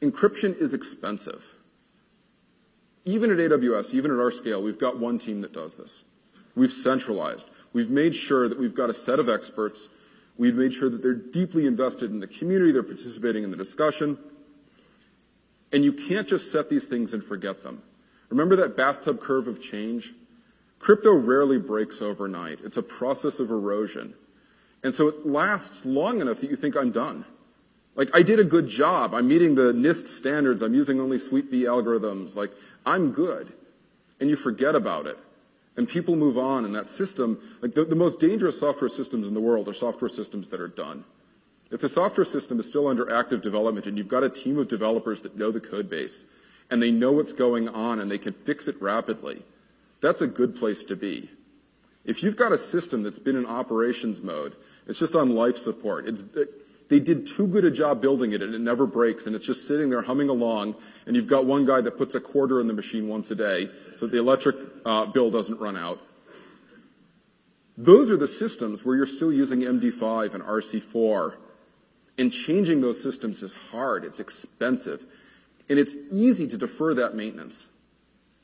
Encryption 0.00 0.56
is 0.56 0.72
expensive. 0.72 1.54
Even 3.04 3.30
at 3.30 3.38
AWS, 3.38 3.94
even 3.94 4.12
at 4.12 4.18
our 4.18 4.30
scale, 4.30 4.62
we've 4.62 4.78
got 4.78 4.98
one 4.98 5.18
team 5.18 5.40
that 5.40 5.52
does 5.52 5.74
this. 5.74 6.04
We've 6.54 6.72
centralized. 6.72 7.48
We've 7.72 7.90
made 7.90 8.14
sure 8.14 8.48
that 8.48 8.58
we've 8.58 8.74
got 8.74 8.90
a 8.90 8.94
set 8.94 9.18
of 9.18 9.28
experts. 9.28 9.88
We've 10.40 10.54
made 10.56 10.72
sure 10.72 10.88
that 10.88 11.02
they're 11.02 11.12
deeply 11.12 11.66
invested 11.66 12.10
in 12.10 12.18
the 12.18 12.26
community. 12.26 12.72
They're 12.72 12.82
participating 12.82 13.44
in 13.44 13.50
the 13.50 13.58
discussion. 13.58 14.16
And 15.70 15.84
you 15.84 15.92
can't 15.92 16.26
just 16.26 16.50
set 16.50 16.70
these 16.70 16.86
things 16.86 17.12
and 17.12 17.22
forget 17.22 17.62
them. 17.62 17.82
Remember 18.30 18.56
that 18.56 18.74
bathtub 18.74 19.20
curve 19.20 19.48
of 19.48 19.60
change? 19.60 20.14
Crypto 20.78 21.12
rarely 21.12 21.58
breaks 21.58 22.00
overnight. 22.00 22.60
It's 22.64 22.78
a 22.78 22.82
process 22.82 23.38
of 23.38 23.50
erosion. 23.50 24.14
And 24.82 24.94
so 24.94 25.08
it 25.08 25.26
lasts 25.26 25.84
long 25.84 26.22
enough 26.22 26.40
that 26.40 26.48
you 26.48 26.56
think 26.56 26.74
I'm 26.74 26.90
done. 26.90 27.26
Like, 27.94 28.08
I 28.14 28.22
did 28.22 28.40
a 28.40 28.44
good 28.44 28.66
job. 28.66 29.12
I'm 29.12 29.28
meeting 29.28 29.56
the 29.56 29.74
NIST 29.74 30.06
standards. 30.06 30.62
I'm 30.62 30.72
using 30.72 31.02
only 31.02 31.18
Suite 31.18 31.50
B 31.50 31.64
algorithms. 31.64 32.34
Like, 32.34 32.52
I'm 32.86 33.12
good. 33.12 33.52
And 34.18 34.30
you 34.30 34.36
forget 34.36 34.74
about 34.74 35.06
it. 35.06 35.18
And 35.76 35.88
people 35.88 36.16
move 36.16 36.36
on 36.36 36.64
and 36.64 36.74
that 36.74 36.88
system, 36.88 37.40
like 37.62 37.74
the, 37.74 37.84
the 37.84 37.94
most 37.94 38.18
dangerous 38.18 38.58
software 38.58 38.88
systems 38.88 39.28
in 39.28 39.34
the 39.34 39.40
world 39.40 39.68
are 39.68 39.72
software 39.72 40.08
systems 40.08 40.48
that 40.48 40.60
are 40.60 40.68
done. 40.68 41.04
If 41.70 41.80
the 41.80 41.88
software 41.88 42.24
system 42.24 42.58
is 42.58 42.66
still 42.66 42.88
under 42.88 43.14
active 43.14 43.42
development 43.42 43.86
and 43.86 43.96
you've 43.96 44.08
got 44.08 44.24
a 44.24 44.28
team 44.28 44.58
of 44.58 44.68
developers 44.68 45.22
that 45.22 45.36
know 45.36 45.50
the 45.50 45.60
code 45.60 45.88
base 45.88 46.24
and 46.68 46.82
they 46.82 46.90
know 46.90 47.12
what's 47.12 47.32
going 47.32 47.68
on 47.68 48.00
and 48.00 48.10
they 48.10 48.18
can 48.18 48.32
fix 48.32 48.66
it 48.66 48.80
rapidly, 48.82 49.42
that's 50.00 50.20
a 50.20 50.26
good 50.26 50.56
place 50.56 50.82
to 50.84 50.96
be. 50.96 51.30
If 52.04 52.22
you've 52.22 52.36
got 52.36 52.52
a 52.52 52.58
system 52.58 53.02
that's 53.02 53.18
been 53.18 53.36
in 53.36 53.46
operations 53.46 54.20
mode, 54.20 54.56
it's 54.86 54.98
just 54.98 55.14
on 55.14 55.34
life 55.34 55.56
support. 55.56 56.08
It's, 56.08 56.24
they 56.90 56.98
did 56.98 57.24
too 57.24 57.46
good 57.46 57.64
a 57.64 57.70
job 57.70 58.02
building 58.02 58.32
it 58.32 58.42
and 58.42 58.52
it 58.52 58.60
never 58.60 58.84
breaks 58.84 59.26
and 59.26 59.34
it's 59.34 59.46
just 59.46 59.66
sitting 59.66 59.88
there 59.88 60.02
humming 60.02 60.28
along 60.28 60.74
and 61.06 61.14
you've 61.16 61.28
got 61.28 61.46
one 61.46 61.64
guy 61.64 61.80
that 61.80 61.96
puts 61.96 62.14
a 62.16 62.20
quarter 62.20 62.60
in 62.60 62.66
the 62.66 62.72
machine 62.72 63.08
once 63.08 63.30
a 63.30 63.34
day 63.34 63.70
so 63.98 64.06
the 64.06 64.18
electric 64.18 64.56
uh, 64.84 65.06
bill 65.06 65.30
doesn't 65.30 65.58
run 65.60 65.76
out. 65.76 66.00
Those 67.78 68.10
are 68.10 68.16
the 68.16 68.28
systems 68.28 68.84
where 68.84 68.96
you're 68.96 69.06
still 69.06 69.32
using 69.32 69.60
MD5 69.60 70.34
and 70.34 70.42
RC4 70.42 71.34
and 72.18 72.32
changing 72.32 72.80
those 72.80 73.00
systems 73.00 73.42
is 73.42 73.54
hard. 73.54 74.04
It's 74.04 74.18
expensive 74.18 75.06
and 75.68 75.78
it's 75.78 75.94
easy 76.10 76.48
to 76.48 76.58
defer 76.58 76.92
that 76.94 77.14
maintenance. 77.14 77.68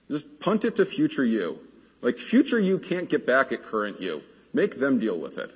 Just 0.09 0.39
punt 0.39 0.65
it 0.65 0.77
to 0.77 0.87
future 0.87 1.25
you. 1.25 1.59
Like 2.01 2.19
future 2.19 2.61
you 2.61 2.79
can't 2.79 3.11
get 3.11 3.27
back 3.27 3.51
at 3.51 3.65
current 3.65 4.01
you. 4.01 4.23
Make 4.53 4.79
them 4.79 5.01
deal 5.01 5.19
with 5.19 5.37
it. 5.37 5.51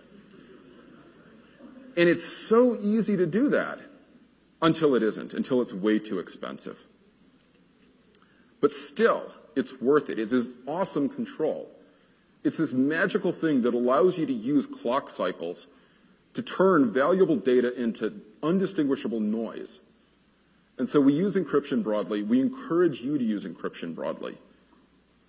And 2.00 2.08
it's 2.08 2.24
so 2.24 2.78
easy 2.80 3.18
to 3.18 3.26
do 3.26 3.50
that 3.50 3.78
until 4.62 4.94
it 4.94 5.02
isn't, 5.02 5.34
until 5.34 5.60
it's 5.60 5.74
way 5.74 5.98
too 5.98 6.18
expensive. 6.18 6.86
But 8.62 8.72
still, 8.72 9.30
it's 9.54 9.82
worth 9.82 10.08
it. 10.08 10.18
It's 10.18 10.32
this 10.32 10.48
awesome 10.66 11.10
control. 11.10 11.70
It's 12.42 12.56
this 12.56 12.72
magical 12.72 13.32
thing 13.32 13.60
that 13.62 13.74
allows 13.74 14.16
you 14.16 14.24
to 14.24 14.32
use 14.32 14.64
clock 14.64 15.10
cycles 15.10 15.66
to 16.32 16.40
turn 16.40 16.90
valuable 16.90 17.36
data 17.36 17.78
into 17.78 18.22
undistinguishable 18.42 19.20
noise. 19.20 19.80
And 20.78 20.88
so 20.88 21.02
we 21.02 21.12
use 21.12 21.36
encryption 21.36 21.82
broadly. 21.82 22.22
We 22.22 22.40
encourage 22.40 23.02
you 23.02 23.18
to 23.18 23.24
use 23.24 23.44
encryption 23.44 23.94
broadly. 23.94 24.38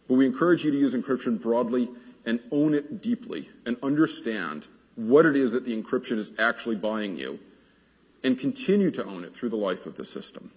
But 0.08 0.14
we 0.14 0.26
encourage 0.26 0.64
you 0.64 0.72
to 0.72 0.78
use 0.78 0.94
encryption 0.94 1.42
broadly 1.42 1.90
and 2.26 2.40
own 2.50 2.74
it 2.74 3.02
deeply 3.02 3.50
and 3.66 3.76
understand 3.84 4.70
what 4.96 5.26
it 5.26 5.36
is 5.36 5.52
that 5.52 5.66
the 5.66 5.80
encryption 5.80 6.18
is 6.18 6.32
actually 6.38 6.76
buying 6.76 7.18
you 7.18 7.40
and 8.24 8.38
continue 8.38 8.92
to 8.92 9.04
own 9.06 9.24
it 9.24 9.34
through 9.34 9.50
the 9.50 9.56
life 9.56 9.86
of 9.86 9.96
the 9.96 10.06
system. 10.06 10.52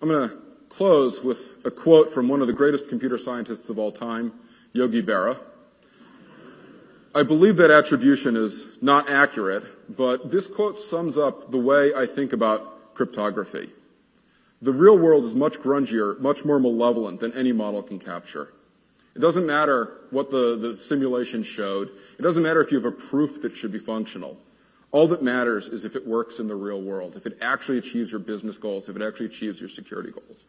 I'm 0.00 0.08
going 0.08 0.28
to 0.28 0.36
close 0.68 1.20
with 1.20 1.64
a 1.64 1.70
quote 1.70 2.10
from 2.10 2.28
one 2.28 2.40
of 2.40 2.46
the 2.46 2.52
greatest 2.52 2.88
computer 2.88 3.18
scientists 3.18 3.68
of 3.68 3.78
all 3.78 3.92
time, 3.92 4.32
Yogi 4.72 5.02
Berra. 5.02 5.38
I 7.14 7.22
believe 7.22 7.58
that 7.58 7.70
attribution 7.70 8.36
is 8.36 8.66
not 8.80 9.10
accurate, 9.10 9.96
but 9.96 10.30
this 10.30 10.46
quote 10.46 10.78
sums 10.78 11.18
up 11.18 11.50
the 11.50 11.58
way 11.58 11.92
I 11.94 12.06
think 12.06 12.32
about 12.32 12.94
cryptography. 12.94 13.70
The 14.62 14.72
real 14.72 14.96
world 14.98 15.24
is 15.24 15.34
much 15.34 15.58
grungier, 15.58 16.18
much 16.20 16.44
more 16.44 16.58
malevolent 16.58 17.20
than 17.20 17.32
any 17.34 17.52
model 17.52 17.82
can 17.82 17.98
capture. 17.98 18.52
It 19.14 19.20
doesn't 19.20 19.46
matter 19.46 19.98
what 20.10 20.30
the, 20.30 20.56
the 20.56 20.76
simulation 20.76 21.42
showed. 21.42 21.90
It 22.18 22.22
doesn't 22.22 22.42
matter 22.42 22.60
if 22.62 22.70
you 22.70 22.78
have 22.78 22.92
a 22.92 22.96
proof 22.96 23.42
that 23.42 23.56
should 23.56 23.72
be 23.72 23.78
functional. 23.78 24.38
All 24.90 25.06
that 25.08 25.22
matters 25.22 25.68
is 25.68 25.84
if 25.84 25.96
it 25.96 26.06
works 26.06 26.38
in 26.38 26.48
the 26.48 26.54
real 26.54 26.80
world, 26.80 27.16
if 27.16 27.26
it 27.26 27.38
actually 27.40 27.78
achieves 27.78 28.10
your 28.10 28.20
business 28.20 28.58
goals, 28.58 28.88
if 28.88 28.96
it 28.96 29.02
actually 29.02 29.26
achieves 29.26 29.60
your 29.60 29.68
security 29.68 30.10
goals. 30.10 30.44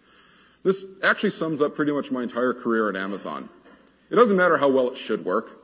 This 0.63 0.85
actually 1.03 1.31
sums 1.31 1.61
up 1.61 1.75
pretty 1.75 1.91
much 1.91 2.11
my 2.11 2.23
entire 2.23 2.53
career 2.53 2.89
at 2.89 2.95
Amazon. 2.95 3.49
It 4.09 4.15
doesn't 4.15 4.37
matter 4.37 4.57
how 4.57 4.69
well 4.69 4.89
it 4.89 4.97
should 4.97 5.25
work. 5.25 5.59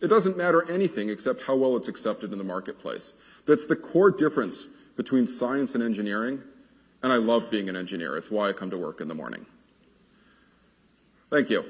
It 0.00 0.08
doesn't 0.08 0.36
matter 0.36 0.70
anything 0.70 1.10
except 1.10 1.42
how 1.42 1.56
well 1.56 1.76
it's 1.76 1.88
accepted 1.88 2.32
in 2.32 2.38
the 2.38 2.44
marketplace. 2.44 3.12
That's 3.46 3.66
the 3.66 3.76
core 3.76 4.10
difference 4.10 4.68
between 4.96 5.26
science 5.26 5.74
and 5.74 5.84
engineering 5.84 6.42
and 7.02 7.12
I 7.12 7.16
love 7.16 7.50
being 7.50 7.68
an 7.68 7.76
engineer. 7.76 8.16
It's 8.16 8.30
why 8.30 8.48
I 8.48 8.52
come 8.52 8.70
to 8.70 8.78
work 8.78 9.00
in 9.00 9.08
the 9.08 9.14
morning. 9.14 9.46
Thank 11.30 11.50
you. 11.50 11.64